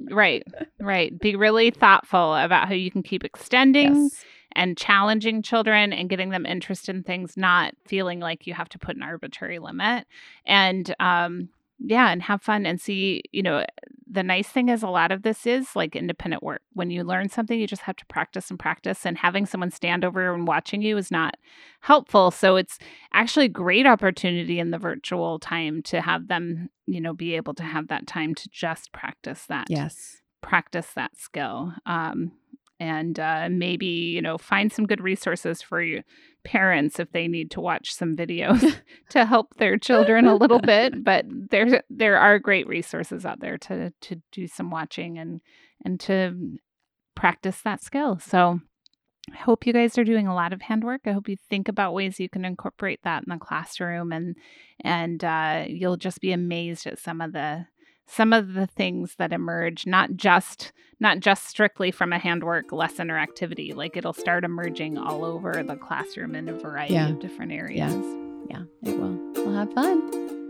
Right, 0.09 0.43
right. 0.79 1.17
Be 1.19 1.35
really 1.35 1.71
thoughtful 1.71 2.35
about 2.35 2.67
how 2.67 2.73
you 2.73 2.91
can 2.91 3.03
keep 3.03 3.23
extending 3.23 4.03
yes. 4.03 4.23
and 4.53 4.77
challenging 4.77 5.41
children 5.41 5.93
and 5.93 6.09
getting 6.09 6.29
them 6.29 6.45
interested 6.45 6.95
in 6.95 7.03
things, 7.03 7.35
not 7.37 7.73
feeling 7.85 8.19
like 8.19 8.47
you 8.47 8.53
have 8.53 8.69
to 8.69 8.79
put 8.79 8.95
an 8.95 9.03
arbitrary 9.03 9.59
limit. 9.59 10.05
And 10.45 10.93
um, 10.99 11.49
yeah, 11.79 12.09
and 12.09 12.21
have 12.23 12.41
fun 12.41 12.65
and 12.65 12.81
see, 12.81 13.23
you 13.31 13.43
know, 13.43 13.65
the 14.09 14.23
nice 14.23 14.47
thing 14.47 14.69
is 14.69 14.83
a 14.83 14.89
lot 14.89 15.11
of 15.11 15.23
this 15.23 15.45
is 15.45 15.75
like 15.75 15.95
independent 15.95 16.41
work. 16.41 16.61
When 16.73 16.89
you 16.89 17.03
learn 17.03 17.29
something, 17.29 17.59
you 17.59 17.67
just 17.67 17.83
have 17.83 17.97
to 17.97 18.05
practice 18.05 18.49
and 18.49 18.57
practice, 18.57 19.05
and 19.05 19.17
having 19.17 19.45
someone 19.45 19.71
stand 19.71 20.05
over 20.05 20.33
and 20.33 20.47
watching 20.47 20.81
you 20.81 20.97
is 20.97 21.11
not 21.11 21.35
helpful. 21.81 22.31
So 22.31 22.55
it's 22.55 22.79
actually 23.13 23.45
a 23.45 23.49
great 23.49 23.85
opportunity 23.85 24.59
in 24.59 24.71
the 24.71 24.77
virtual 24.77 25.39
time 25.39 25.81
to 25.83 26.01
have 26.01 26.27
them, 26.27 26.69
you 26.85 27.01
know, 27.01 27.13
be 27.13 27.35
able 27.35 27.53
to 27.55 27.63
have 27.63 27.89
that 27.89 28.07
time 28.07 28.33
to 28.35 28.49
just 28.49 28.91
practice 28.91 29.45
that. 29.47 29.67
Yes. 29.69 30.21
Practice 30.41 30.91
that 30.95 31.17
skill. 31.17 31.73
Um, 31.85 32.31
and 32.79 33.19
uh, 33.19 33.47
maybe 33.51 33.85
you 33.85 34.21
know 34.21 34.37
find 34.37 34.71
some 34.71 34.85
good 34.85 35.01
resources 35.01 35.61
for 35.61 35.81
you 35.81 36.03
parents 36.43 36.99
if 36.99 37.11
they 37.11 37.27
need 37.27 37.51
to 37.51 37.59
watch 37.59 37.93
some 37.93 38.15
videos 38.15 38.79
to 39.09 39.25
help 39.25 39.55
their 39.55 39.77
children 39.77 40.25
a 40.25 40.35
little 40.35 40.59
bit 40.59 41.03
but 41.03 41.25
there 41.29 41.83
there 41.89 42.17
are 42.17 42.39
great 42.39 42.67
resources 42.67 43.25
out 43.25 43.39
there 43.39 43.57
to 43.57 43.91
to 44.01 44.21
do 44.31 44.47
some 44.47 44.69
watching 44.69 45.17
and 45.17 45.41
and 45.83 45.99
to 45.99 46.57
practice 47.15 47.61
that 47.61 47.81
skill 47.81 48.19
so 48.19 48.59
I 49.33 49.37
hope 49.37 49.67
you 49.67 49.73
guys 49.73 49.97
are 49.97 50.05
doing 50.05 50.25
a 50.25 50.33
lot 50.33 50.53
of 50.53 50.61
handwork. 50.61 51.01
I 51.05 51.11
hope 51.11 51.27
you 51.27 51.35
think 51.49 51.67
about 51.67 51.93
ways 51.93 52.17
you 52.17 52.29
can 52.29 52.45
incorporate 52.45 53.01
that 53.03 53.23
in 53.23 53.29
the 53.29 53.37
classroom, 53.37 54.13
and 54.13 54.37
and 54.81 55.21
uh, 55.21 55.65
you'll 55.67 55.97
just 55.97 56.21
be 56.21 56.31
amazed 56.31 56.87
at 56.87 56.97
some 56.97 57.19
of 57.19 57.33
the 57.33 57.65
some 58.07 58.33
of 58.33 58.53
the 58.53 58.67
things 58.67 59.15
that 59.17 59.33
emerge 59.33 59.85
not 59.85 60.15
just 60.15 60.71
not 60.99 61.19
just 61.19 61.45
strictly 61.47 61.91
from 61.91 62.11
a 62.11 62.17
handwork 62.17 62.71
lesson 62.71 63.11
or 63.11 63.17
activity 63.17 63.73
like 63.73 63.95
it'll 63.95 64.13
start 64.13 64.43
emerging 64.43 64.97
all 64.97 65.23
over 65.23 65.61
the 65.63 65.75
classroom 65.75 66.35
in 66.35 66.49
a 66.49 66.53
variety 66.53 66.93
yeah. 66.93 67.09
of 67.09 67.19
different 67.19 67.51
areas. 67.51 67.93
Yeah 67.93 68.23
yeah 68.49 68.63
it 68.83 68.97
will. 68.97 69.17
We'll 69.35 69.53
have 69.53 69.73
fun 69.73 70.46